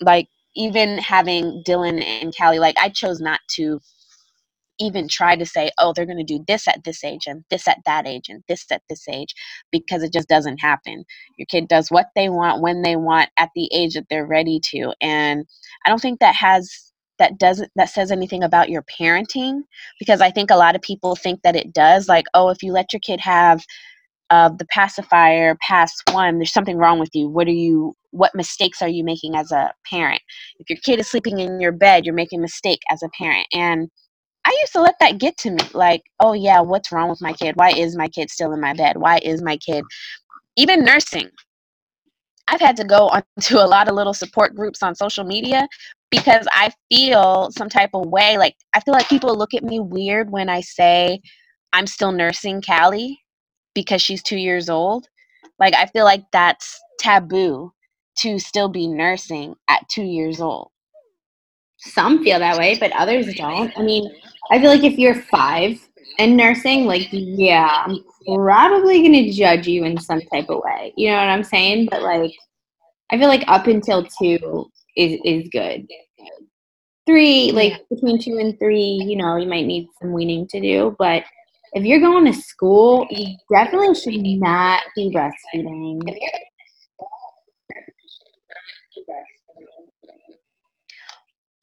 Like 0.00 0.28
even 0.56 0.98
having 0.98 1.62
Dylan 1.66 2.02
and 2.02 2.34
Callie, 2.36 2.58
like 2.58 2.76
I 2.78 2.88
chose 2.90 3.20
not 3.20 3.40
to 3.56 3.80
even 4.80 5.08
try 5.08 5.36
to 5.36 5.46
say, 5.46 5.70
oh, 5.78 5.94
they're 5.94 6.06
going 6.06 6.24
to 6.24 6.38
do 6.38 6.44
this 6.48 6.68
at 6.68 6.84
this 6.84 7.04
age 7.04 7.22
and 7.26 7.44
this 7.50 7.68
at 7.68 7.78
that 7.86 8.06
age 8.06 8.28
and 8.28 8.42
this 8.48 8.66
at 8.72 8.82
this 8.90 9.08
age 9.08 9.34
because 9.70 10.02
it 10.02 10.12
just 10.12 10.28
doesn't 10.28 10.58
happen. 10.58 11.04
Your 11.38 11.46
kid 11.46 11.68
does 11.68 11.90
what 11.90 12.08
they 12.16 12.28
want 12.28 12.62
when 12.62 12.82
they 12.82 12.96
want 12.96 13.30
at 13.38 13.50
the 13.54 13.70
age 13.74 13.94
that 13.94 14.06
they're 14.10 14.26
ready 14.26 14.60
to. 14.72 14.94
And 15.00 15.46
I 15.86 15.90
don't 15.90 16.00
think 16.02 16.20
that 16.20 16.36
has 16.36 16.91
that 17.18 17.38
doesn't 17.38 17.70
that 17.76 17.90
says 17.90 18.10
anything 18.10 18.42
about 18.42 18.70
your 18.70 18.82
parenting 18.82 19.62
because 19.98 20.20
I 20.20 20.30
think 20.30 20.50
a 20.50 20.56
lot 20.56 20.74
of 20.74 20.82
people 20.82 21.16
think 21.16 21.42
that 21.42 21.56
it 21.56 21.72
does 21.72 22.08
like 22.08 22.26
oh 22.34 22.48
if 22.50 22.62
you 22.62 22.72
let 22.72 22.92
your 22.92 23.00
kid 23.00 23.20
have 23.20 23.62
uh, 24.30 24.48
the 24.48 24.66
pacifier 24.72 25.56
past 25.60 26.02
one 26.12 26.38
there's 26.38 26.52
something 26.52 26.78
wrong 26.78 26.98
with 26.98 27.10
you. 27.14 27.28
What 27.28 27.48
are 27.48 27.52
you 27.52 27.94
what 28.12 28.34
mistakes 28.34 28.82
are 28.82 28.88
you 28.88 29.04
making 29.04 29.36
as 29.36 29.52
a 29.52 29.72
parent? 29.90 30.22
If 30.58 30.70
your 30.70 30.78
kid 30.84 31.00
is 31.00 31.10
sleeping 31.10 31.40
in 31.40 31.60
your 31.60 31.72
bed 31.72 32.04
you're 32.06 32.14
making 32.14 32.40
a 32.40 32.42
mistake 32.42 32.80
as 32.90 33.02
a 33.02 33.10
parent. 33.18 33.46
And 33.52 33.88
i 34.44 34.56
used 34.62 34.72
to 34.72 34.82
let 34.82 34.96
that 35.00 35.18
get 35.18 35.36
to 35.38 35.50
me 35.52 35.60
like 35.74 36.02
oh 36.20 36.32
yeah 36.32 36.60
what's 36.60 36.92
wrong 36.92 37.08
with 37.10 37.22
my 37.22 37.32
kid? 37.34 37.56
Why 37.56 37.70
is 37.70 37.96
my 37.96 38.08
kid 38.08 38.30
still 38.30 38.52
in 38.52 38.60
my 38.60 38.74
bed? 38.74 38.96
Why 38.98 39.18
is 39.22 39.42
my 39.42 39.56
kid 39.58 39.84
even 40.56 40.84
nursing. 40.84 41.30
I've 42.48 42.60
had 42.60 42.76
to 42.76 42.84
go 42.84 43.08
onto 43.38 43.56
a 43.58 43.66
lot 43.66 43.88
of 43.88 43.94
little 43.94 44.14
support 44.14 44.54
groups 44.54 44.82
on 44.82 44.94
social 44.94 45.24
media 45.24 45.66
because 46.12 46.46
i 46.52 46.72
feel 46.92 47.50
some 47.52 47.70
type 47.70 47.90
of 47.94 48.06
way 48.08 48.38
like 48.38 48.56
i 48.74 48.80
feel 48.80 48.94
like 48.94 49.08
people 49.10 49.36
look 49.36 49.54
at 49.54 49.64
me 49.64 49.80
weird 49.80 50.30
when 50.30 50.48
i 50.50 50.62
say 50.62 51.20
i'm 51.74 51.88
still 51.88 52.12
nursing 52.12 52.62
callie 52.62 53.20
because 53.74 54.02
she's 54.02 54.22
two 54.22 54.36
years 54.38 54.70
old. 54.70 55.08
Like 55.58 55.74
I 55.74 55.86
feel 55.86 56.04
like 56.04 56.24
that's 56.32 56.80
taboo 57.00 57.72
to 58.18 58.38
still 58.38 58.68
be 58.68 58.88
nursing 58.88 59.54
at 59.68 59.88
two 59.90 60.04
years 60.04 60.40
old. 60.40 60.70
some 61.78 62.22
feel 62.24 62.38
that 62.40 62.58
way 62.58 62.78
but 62.78 62.92
others 62.92 63.34
don't 63.36 63.72
i 63.78 63.82
mean 63.82 64.10
i 64.50 64.60
feel 64.60 64.70
like 64.70 64.84
if 64.84 64.98
you're 64.98 65.14
five 65.14 65.78
and 66.18 66.36
nursing 66.36 66.86
like 66.86 67.08
yeah 67.12 67.84
i'm 67.86 67.98
probably 68.36 69.00
going 69.00 69.12
to 69.12 69.32
judge 69.32 69.68
you 69.68 69.84
in 69.84 69.98
some 69.98 70.20
type 70.32 70.48
of 70.50 70.60
way 70.64 70.92
you 70.96 71.08
know 71.10 71.16
what 71.16 71.28
i'm 71.28 71.44
saying 71.44 71.88
but 71.90 72.02
like 72.02 72.32
i 73.10 73.18
feel 73.18 73.28
like 73.28 73.44
up 73.48 73.66
until 73.68 74.04
two 74.04 74.70
is 74.96 75.18
is 75.24 75.48
good 75.52 75.86
three 77.06 77.52
like 77.52 77.82
between 77.90 78.20
two 78.20 78.38
and 78.38 78.58
three 78.58 79.00
you 79.06 79.16
know 79.16 79.36
you 79.36 79.48
might 79.48 79.66
need 79.66 79.86
some 80.00 80.12
weaning 80.12 80.46
to 80.48 80.60
do 80.60 80.94
but 80.98 81.24
if 81.74 81.84
you're 81.84 82.00
going 82.00 82.24
to 82.24 82.32
school 82.32 83.06
you 83.10 83.36
definitely 83.52 83.94
should 83.94 84.22
not 84.40 84.82
be 84.96 85.10
breastfeeding 85.10 86.00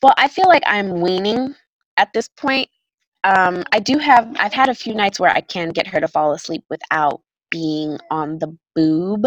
Well, 0.02 0.14
I 0.18 0.28
feel 0.30 0.46
like 0.48 0.64
I'm 0.66 1.02
weaning 1.02 1.56
at 1.98 2.14
this 2.14 2.30
point. 2.30 2.70
Um, 3.26 3.66
I 3.74 3.80
do 3.80 3.98
have, 3.98 4.34
I've 4.40 4.54
had 4.54 4.70
a 4.70 4.76
few 4.76 4.94
nights 4.94 5.20
where 5.20 5.32
I 5.32 5.42
can 5.42 5.70
get 5.70 5.88
her 5.88 6.00
to 6.00 6.08
fall 6.08 6.32
asleep 6.32 6.64
without 6.70 7.22
being 7.52 7.98
on 8.10 8.40
the 8.40 8.56
boob. 8.76 9.26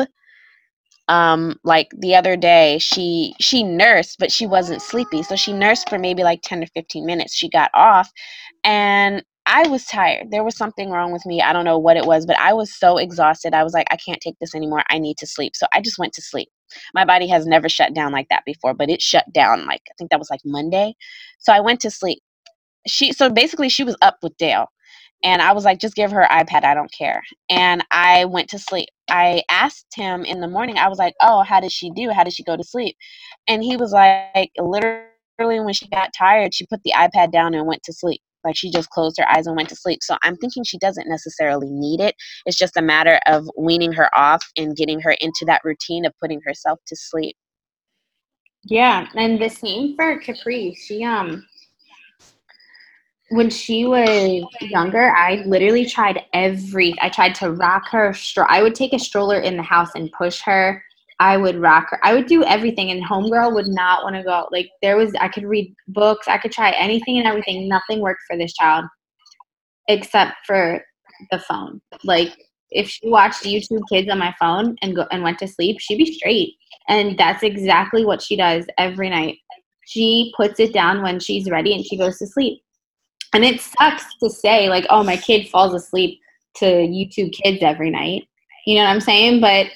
Um, 1.13 1.61
like 1.65 1.91
the 1.99 2.17
other 2.17 2.37
day, 2.37 2.79
she 2.81 3.35
she 3.41 3.65
nursed, 3.65 4.19
but 4.21 4.33
she 4.33 4.47
wasn't 4.49 4.83
sleepy, 4.83 5.23
so 5.25 5.37
she 5.37 5.53
nursed 5.55 5.91
for 5.91 5.99
maybe 6.01 6.25
like 6.25 6.43
ten 6.43 6.61
to 6.63 6.69
fifteen 6.69 7.07
minutes. 7.07 7.35
She 7.37 7.51
got 7.51 7.71
off, 7.75 8.11
and 8.65 9.25
I 9.47 9.69
was 9.69 9.87
tired. 9.87 10.33
There 10.33 10.45
was 10.45 10.57
something 10.57 10.91
wrong 10.91 11.13
with 11.13 11.27
me. 11.27 11.43
I 11.43 11.53
don't 11.55 11.67
know 11.67 11.79
what 11.79 11.99
it 11.99 12.07
was, 12.07 12.27
but 12.27 12.39
I 12.39 12.55
was 12.55 12.75
so 12.75 12.99
exhausted. 12.99 13.55
I 13.55 13.65
was 13.65 13.75
like, 13.75 13.89
I 13.93 13.97
can't 13.99 14.21
take 14.23 14.37
this 14.41 14.55
anymore. 14.57 14.85
I 14.91 14.99
need 15.01 15.19
to 15.19 15.29
sleep. 15.29 15.57
So 15.57 15.67
I 15.75 15.83
just 15.83 15.99
went 15.99 16.15
to 16.15 16.23
sleep. 16.23 16.49
My 16.95 17.05
body 17.07 17.29
has 17.29 17.47
never 17.47 17.69
shut 17.69 17.95
down 17.95 18.13
like 18.13 18.29
that 18.31 18.45
before, 18.47 18.75
but 18.75 18.91
it 18.91 19.03
shut 19.03 19.27
down 19.35 19.67
like 19.67 19.83
I 19.91 19.95
think 19.99 20.11
that 20.13 20.21
was 20.21 20.31
like 20.31 20.43
Monday. 20.47 20.95
So 21.41 21.53
I 21.55 21.61
went 21.61 21.81
to 21.83 21.91
sleep. 21.93 22.21
She 22.89 23.13
so 23.15 23.31
basically 23.31 23.69
she 23.71 23.85
was 23.85 23.97
up 24.03 24.19
with 24.23 24.37
Dale. 24.39 24.67
And 25.23 25.41
I 25.41 25.53
was 25.53 25.65
like, 25.65 25.79
just 25.79 25.95
give 25.95 26.11
her 26.11 26.27
iPad. 26.31 26.65
I 26.65 26.75
don't 26.75 26.93
care. 26.93 27.23
And 27.49 27.85
I 27.93 28.25
went 28.25 28.49
to 28.51 28.59
sleep. 28.59 28.89
I 29.09 29.43
asked 29.49 29.87
him 29.95 30.25
in 30.25 30.41
the 30.41 30.49
morning, 30.49 30.79
I 30.79 30.89
was 30.89 30.99
like, 30.99 31.15
oh, 31.21 31.43
how 31.43 31.61
did 31.61 31.73
she 31.73 31.91
do? 31.91 32.11
How 32.11 32.25
did 32.25 32.35
she 32.35 32.43
go 32.45 32.57
to 32.57 32.65
sleep? 32.65 32.97
And 33.47 33.63
he 33.63 33.77
was 33.77 33.93
like, 33.93 34.51
literally, 34.59 35.09
when 35.39 35.75
she 35.75 35.89
got 35.89 36.11
tired, 36.17 36.55
she 36.55 36.67
put 36.67 36.83
the 36.85 36.93
iPad 36.97 37.31
down 37.31 37.55
and 37.55 37.67
went 37.67 37.83
to 37.85 37.93
sleep. 37.93 38.21
Like 38.45 38.57
she 38.57 38.71
just 38.71 38.91
closed 38.91 39.19
her 39.19 39.29
eyes 39.29 39.47
and 39.47 39.57
went 39.57 39.69
to 39.69 39.77
sleep. 39.77 40.01
So 40.03 40.17
I'm 40.23 40.37
thinking 40.37 40.65
she 40.65 40.79
doesn't 40.79 41.09
necessarily 41.09 41.71
need 41.71 42.01
it. 42.01 42.17
It's 42.45 42.59
just 42.59 42.77
a 42.77 42.83
matter 42.83 43.21
of 43.27 43.49
weaning 43.57 43.93
her 43.93 44.11
off 44.17 44.43
and 44.57 44.77
getting 44.77 45.01
her 45.01 45.13
into 45.21 45.45
that 45.47 45.61
routine 45.65 46.05
of 46.05 46.13
putting 46.21 46.41
herself 46.45 46.81
to 46.89 46.97
sleep. 46.97 47.37
Yeah, 48.65 49.09
and 49.15 49.41
the 49.41 49.49
same 49.49 49.97
for 49.97 50.19
Capri. 50.19 50.75
She 50.75 51.05
um 51.05 51.47
when 53.33 53.49
she 53.49 53.87
was 53.87 54.45
younger, 54.61 55.11
I 55.11 55.43
literally 55.47 55.87
tried 55.87 56.23
every 56.35 56.95
I 57.01 57.09
tried 57.09 57.35
to 57.37 57.53
rock 57.53 57.89
her 57.91 58.11
stro- 58.11 58.47
I 58.49 58.63
would 58.63 58.75
take 58.75 58.93
a 58.93 58.99
stroller 58.99 59.41
in 59.41 59.57
the 59.57 59.63
house 59.63 59.91
and 59.95 60.13
push 60.13 60.41
her. 60.43 60.85
I 61.19 61.39
would 61.39 61.57
rock 61.57 61.89
her. 61.91 62.01
I 62.03 62.13
would 62.13 62.27
do 62.27 62.45
everything 62.45 62.91
and 62.91 63.03
homegirl 63.03 63.55
would 63.55 63.69
not 63.69 64.05
want 64.05 64.17
to 64.17 64.23
go. 64.23 64.49
Like 64.53 64.69
there 64.83 64.99
was 64.99 65.15
I 65.19 65.29
could 65.29 65.45
read 65.45 65.75
books, 65.89 66.29
I 66.29 66.37
could 66.37 66.53
try 66.53 66.73
anything 66.73 67.19
and 67.19 67.27
everything. 67.27 67.69
Nothing 67.69 68.01
worked 68.01 68.21
for 68.29 68.37
this 68.37 68.53
child 68.53 68.85
except 69.89 70.35
for 70.47 70.83
the 71.31 71.39
phone. 71.39 71.81
Like 72.05 72.37
if 72.71 72.91
she 72.91 73.09
watched 73.09 73.45
YouTube 73.45 73.83
Kids 73.91 74.11
on 74.11 74.19
my 74.19 74.35
phone 74.39 74.77
and 74.83 74.95
go 74.95 75.07
and 75.11 75.23
went 75.23 75.39
to 75.39 75.49
sleep, 75.49 75.81
she'd 75.81 75.97
be 75.97 76.13
straight. 76.13 76.53
And 76.89 77.17
that's 77.17 77.43
exactly 77.43 78.05
what 78.05 78.21
she 78.21 78.37
does 78.37 78.67
every 78.77 79.09
night. 79.09 79.39
She 79.87 80.35
puts 80.37 80.61
it 80.61 80.75
down 80.75 81.03
when 81.03 81.19
she's 81.19 81.49
ready 81.49 81.73
and 81.75 81.85
she 81.85 81.97
goes 81.97 82.19
to 82.19 82.27
sleep. 82.27 82.63
And 83.35 83.45
it 83.45 83.61
sucks 83.61 84.05
to 84.23 84.29
say, 84.31 84.69
like, 84.69 84.87
oh, 84.91 85.03
my 85.03 85.17
kid 85.17 85.49
falls 85.49 85.75
asleep 85.75 86.21
to 86.57 86.65
YouTube 86.67 87.33
Kids 87.33 87.59
every 87.63 87.91
night. 87.91 88.29
You 88.67 88.77
know 88.77 88.85
what 88.85 88.91
I'm 88.91 89.01
saying? 89.01 89.41
But 89.41 89.67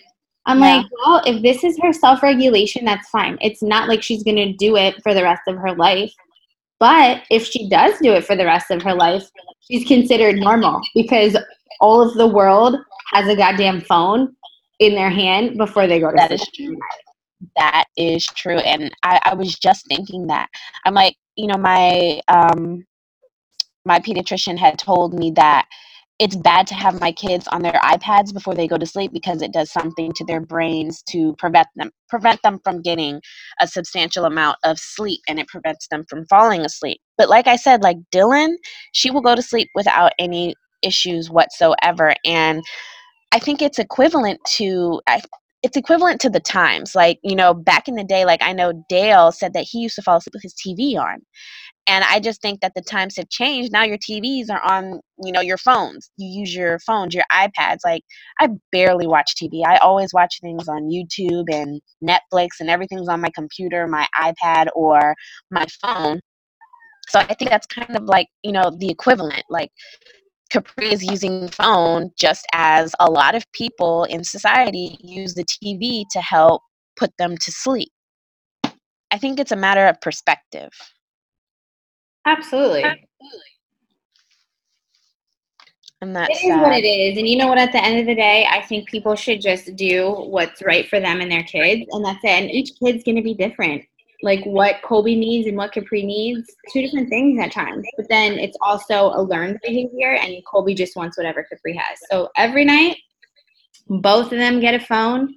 I'm 0.47 0.61
Yeah. 0.61 0.77
like, 0.79 0.87
well, 1.05 1.23
if 1.27 1.43
this 1.43 1.65
is 1.65 1.79
her 1.83 1.93
self 1.93 2.23
regulation, 2.23 2.85
that's 2.85 3.09
fine. 3.09 3.39
It's 3.41 3.63
not 3.63 3.89
like 3.89 4.03
she's 4.03 4.23
going 4.23 4.37
to 4.37 4.53
do 4.53 4.77
it 4.77 5.03
for 5.03 5.15
the 5.15 5.23
rest 5.23 5.43
of 5.49 5.57
her 5.57 5.75
life. 5.75 6.13
But 6.79 7.23
if 7.31 7.47
she 7.47 7.69
does 7.69 7.99
do 8.01 8.13
it 8.13 8.25
for 8.25 8.37
the 8.37 8.45
rest 8.45 8.71
of 8.71 8.83
her 8.83 8.95
life, 8.95 9.25
she's 9.61 9.87
considered 9.87 10.37
normal 10.37 10.81
because 10.95 11.37
all 11.81 12.03
of 12.03 12.15
the 12.15 12.27
world 12.27 12.77
has 13.13 13.27
a 13.29 13.37
goddamn 13.37 13.81
phone 13.81 14.37
in 14.79 14.95
their 14.95 15.11
hand 15.11 15.57
before 15.57 15.87
they 15.87 15.99
go 16.01 16.11
to 16.11 16.17
That 16.17 16.29
sleep. 16.29 16.41
is 16.41 16.49
true. 16.55 16.79
That 17.57 17.85
is 17.97 18.25
true. 18.27 18.59
And 18.59 18.95
I, 19.03 19.21
I 19.25 19.35
was 19.35 19.59
just 19.59 19.87
thinking 19.89 20.27
that. 20.27 20.49
I'm 20.85 20.95
like, 20.95 21.17
you 21.37 21.47
know, 21.47 21.57
my 21.59 22.21
um 22.29 22.85
my 23.87 24.01
pediatrician 24.01 24.59
had 24.59 24.79
told 24.79 25.15
me 25.15 25.31
that 25.33 25.67
it's 26.19 26.37
bad 26.37 26.67
to 26.67 26.75
have 26.75 27.01
my 27.01 27.13
kids 27.13 27.47
on 27.49 27.63
their 27.63 27.79
iPads 27.85 28.33
before 28.33 28.55
they 28.55 28.67
go 28.67 28.79
to 28.79 28.87
sleep 28.87 29.13
because 29.13 29.43
it 29.43 29.53
does 29.53 29.71
something 29.71 30.13
to 30.15 30.25
their 30.25 30.41
brains 30.41 31.03
to 31.11 31.35
prevent 31.39 31.69
them 31.77 31.91
prevent 32.09 32.41
them 32.43 32.59
from 32.65 32.81
getting 32.81 33.21
a 33.61 33.69
substantial 33.69 34.25
amount 34.25 34.57
of 34.65 34.79
sleep 34.79 35.21
and 35.29 35.39
it 35.39 35.47
prevents 35.49 35.89
them 35.89 36.05
from 36.09 36.25
falling 36.27 36.63
asleep. 36.63 37.01
But 37.19 37.29
like 37.29 37.47
I 37.47 37.57
said, 37.57 37.83
like 37.83 37.99
Dylan, 38.15 38.55
she 38.93 39.11
will 39.11 39.21
go 39.21 39.35
to 39.35 39.43
sleep 39.43 39.69
without 39.75 40.13
any 40.19 40.55
issues 40.83 41.31
whatsoever 41.31 42.15
and 42.25 42.63
I 43.33 43.39
think 43.39 43.61
it's 43.61 43.79
equivalent 43.79 44.41
to 44.57 45.01
I, 45.07 45.21
it's 45.63 45.77
equivalent 45.77 46.21
to 46.23 46.31
the 46.31 46.41
times. 46.41 46.95
Like, 46.95 47.19
you 47.23 47.35
know, 47.35 47.53
back 47.53 47.89
in 47.89 47.97
the 47.97 48.05
day, 48.05 48.25
like 48.25 48.43
I 48.43 48.53
know 48.53 48.85
Dale 48.89 49.33
said 49.33 49.53
that 49.55 49.67
he 49.69 49.81
used 49.81 49.97
to 49.97 50.03
fall 50.03 50.19
asleep 50.19 50.35
with 50.35 50.43
his 50.43 50.55
TV 50.55 50.97
on. 50.97 51.21
And 51.89 52.05
I 52.05 52.19
just 52.19 52.43
think 52.43 52.61
that 52.61 52.73
the 52.75 52.83
times 52.83 53.17
have 53.17 53.29
changed. 53.29 53.73
Now 53.73 53.85
your 53.85 53.99
TVs 53.99 54.51
are 54.51 54.63
on, 54.65 55.01
you 55.23 55.31
know, 55.31 55.41
your 55.41 55.57
phones. 55.57 56.11
You 56.17 56.41
use 56.41 56.55
your 56.55 56.81
phones, 56.81 57.15
your 57.15 57.25
iPads. 57.33 57.79
Like 57.85 58.03
I 58.41 58.49
barely 58.73 59.07
watch 59.07 59.35
TV. 59.41 59.65
I 59.65 59.77
always 59.79 60.13
watch 60.13 60.41
things 60.41 60.69
on 60.69 60.91
YouTube 60.91 61.45
and 61.53 61.81
Netflix 62.03 62.49
and 62.59 62.69
everything's 62.69 63.09
on 63.09 63.21
my 63.21 63.31
computer, 63.35 63.87
my 63.87 64.07
iPad 64.19 64.67
or 64.75 65.15
my 65.51 65.65
phone. 65.81 66.21
So 67.09 67.21
I 67.21 67.35
think 67.35 67.51
that's 67.51 67.67
kind 67.67 67.97
of 67.97 68.03
like, 68.05 68.27
you 68.43 68.51
know, 68.51 68.77
the 68.79 68.89
equivalent. 68.89 69.45
Like 69.49 69.71
Capri 70.51 70.93
is 70.93 71.05
using 71.05 71.49
phone 71.49 72.11
just 72.19 72.47
as 72.53 72.95
a 72.99 73.09
lot 73.09 73.37
of 73.37 73.45
people 73.53 74.05
in 74.05 74.25
society 74.25 74.97
use 75.01 75.35
the 75.35 75.45
TV 75.45 76.05
to 76.11 76.21
help 76.21 76.63
put 76.97 77.11
them 77.19 77.37
to 77.37 77.53
sleep. 77.53 77.91
I 79.13 79.19
think 79.19 79.39
it's 79.39 79.53
a 79.53 79.57
matter 79.57 79.87
of 79.87 80.01
perspective. 80.01 80.71
Absolutely. 82.27 82.83
Absolutely. 82.85 83.41
And 86.03 86.15
that's 86.15 86.31
It 86.31 86.47
is 86.47 86.53
sad. 86.53 86.63
what 86.63 86.77
it 86.77 86.87
is. 86.87 87.17
And 87.17 87.27
you 87.27 87.39
know 87.39 87.49
what? 87.49 87.59
At 87.59 87.73
the 87.73 87.83
end 87.83 87.99
of 88.01 88.07
the 88.07 88.15
day, 88.15 88.47
I 88.51 88.61
think 88.63 88.89
people 88.89 89.17
should 89.17 89.41
just 89.41 89.75
do 89.77 90.11
what's 90.13 90.63
right 90.63 90.87
for 90.89 91.01
them 91.01 91.21
and 91.21 91.31
their 91.31 91.43
kids. 91.45 91.87
And 91.91 92.05
that's 92.05 92.23
it. 92.23 92.29
And 92.29 92.51
each 92.51 92.73
kid's 92.79 93.03
going 93.03 93.17
to 93.17 93.23
be 93.23 93.33
different. 93.35 93.83
Like 94.23 94.45
what 94.45 94.83
Colby 94.83 95.15
needs 95.15 95.47
and 95.47 95.57
what 95.57 95.73
Capri 95.73 96.03
needs, 96.05 96.55
two 96.73 96.83
different 96.83 97.09
things 97.09 97.41
at 97.41 97.53
times. 97.53 97.87
But 97.97 98.09
then 98.09 98.39
it's 98.39 98.57
also 98.61 99.13
a 99.15 99.23
learned 99.23 99.59
behavior, 99.63 100.17
and 100.17 100.35
Colby 100.51 100.75
just 100.75 100.97
wants 100.97 101.19
whatever 101.19 101.45
Capri 101.45 101.77
has. 101.77 101.99
So 102.11 102.31
every 102.37 102.65
night, 102.65 102.97
both 103.89 104.33
of 104.33 104.39
them 104.39 104.59
get 104.61 104.75
a 104.75 104.81
phone. 104.81 105.35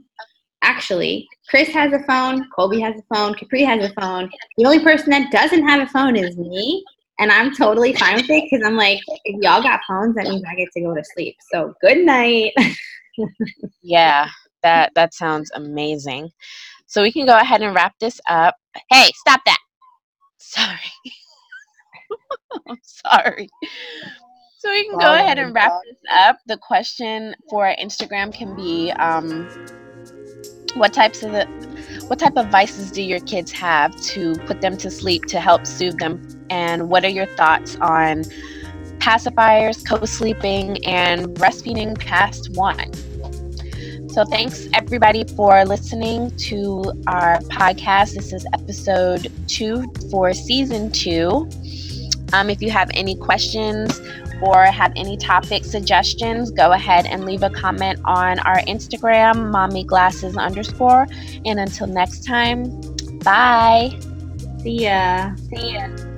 Actually, 0.70 1.28
Chris 1.50 1.70
has 1.70 1.92
a 1.94 2.00
phone, 2.04 2.48
Colby 2.56 2.80
has 2.80 2.96
a 2.96 3.16
phone, 3.16 3.34
Capri 3.34 3.64
has 3.64 3.84
a 3.84 3.94
phone. 4.00 4.30
The 4.58 4.66
only 4.66 4.84
person 4.84 5.10
that 5.10 5.32
doesn't 5.32 5.68
have 5.68 5.82
a 5.82 5.92
phone 5.92 6.16
is 6.16 6.38
me 6.38 6.84
and 7.20 7.32
I'm 7.32 7.54
totally 7.56 7.94
fine 7.94 8.16
with 8.16 8.30
it 8.30 8.44
because 8.50 8.66
I'm 8.66 8.78
like, 8.78 9.00
if 9.26 9.36
y'all 9.42 9.62
got 9.62 9.82
phones, 9.88 10.16
that 10.16 10.28
means 10.28 10.44
I 10.50 10.56
get 10.56 10.70
to 10.74 10.82
go 10.82 10.96
to 10.96 11.04
sleep. 11.04 11.36
So 11.52 11.74
good 11.82 12.00
night. 12.06 12.54
Yeah, 13.82 14.30
that 14.64 14.94
that 14.96 15.14
sounds 15.14 15.52
amazing. 15.54 16.30
So 16.86 17.02
we 17.02 17.12
can 17.12 17.26
go 17.26 17.38
ahead 17.38 17.62
and 17.62 17.76
wrap 17.76 17.94
this 18.00 18.22
up. 18.30 18.56
Hey, 18.90 19.12
stop 19.16 19.42
that. 19.46 19.60
Sorry. 20.38 20.78
I'm 22.70 22.78
sorry. 22.82 23.50
So 24.60 24.72
we 24.72 24.86
can 24.86 24.98
go 24.98 25.14
ahead 25.14 25.38
and 25.38 25.54
wrap 25.54 25.74
this 25.86 26.00
up. 26.10 26.38
The 26.48 26.58
question 26.58 27.36
for 27.50 27.76
Instagram 27.82 28.34
can 28.34 28.56
be 28.56 28.92
um, 28.92 29.50
what 30.76 30.94
types 30.94 31.24
of 31.24 31.32
the, 31.32 31.46
what 32.08 32.20
type 32.20 32.38
of 32.38 32.48
vices 32.48 32.92
do 32.92 33.02
your 33.02 33.20
kids 33.22 33.52
have 33.52 33.96
to 34.02 34.36
put 34.46 34.62
them 34.62 34.78
to 34.78 34.90
sleep 34.90 35.26
to 35.26 35.40
help 35.40 35.66
soothe 35.66 35.98
them 36.00 36.22
and 36.50 36.90
what 36.90 37.06
are 37.06 37.10
your 37.10 37.26
thoughts 37.26 37.76
on 37.78 38.24
pacifiers, 39.00 39.86
co-sleeping 39.88 40.84
and 40.86 41.28
breastfeeding 41.28 41.98
past 42.00 42.56
1? 42.56 44.10
So, 44.10 44.26
thanks 44.26 44.68
everybody 44.74 45.24
for 45.36 45.64
listening 45.66 46.36
to 46.38 46.84
our 47.06 47.38
podcast. 47.42 48.16
This 48.16 48.34
is 48.34 48.46
episode 48.54 49.32
two 49.48 49.86
for 50.10 50.34
season 50.34 50.92
two. 50.92 51.48
Um, 52.34 52.50
if 52.50 52.62
you 52.62 52.72
have 52.72 52.90
any 52.96 53.16
questions 53.16 54.02
or 54.42 54.66
have 54.66 54.92
any 54.96 55.18
topic 55.18 55.64
suggestions, 55.66 56.52
go 56.52 56.72
ahead 56.72 57.06
and 57.06 57.26
leave 57.26 57.44
a 57.44 57.50
comment 57.50 58.00
on 58.06 58.40
our 58.40 58.60
Instagram, 58.62 59.52
mommy 59.52 59.84
glasses 59.84 60.38
underscore. 60.38 61.08
And 61.46 61.60
until 61.60 61.88
next 61.88 62.26
time, 62.26 62.70
bye. 63.20 63.98
See 64.62 64.84
ya. 64.84 65.36
See 65.36 65.74
ya. 65.74 66.09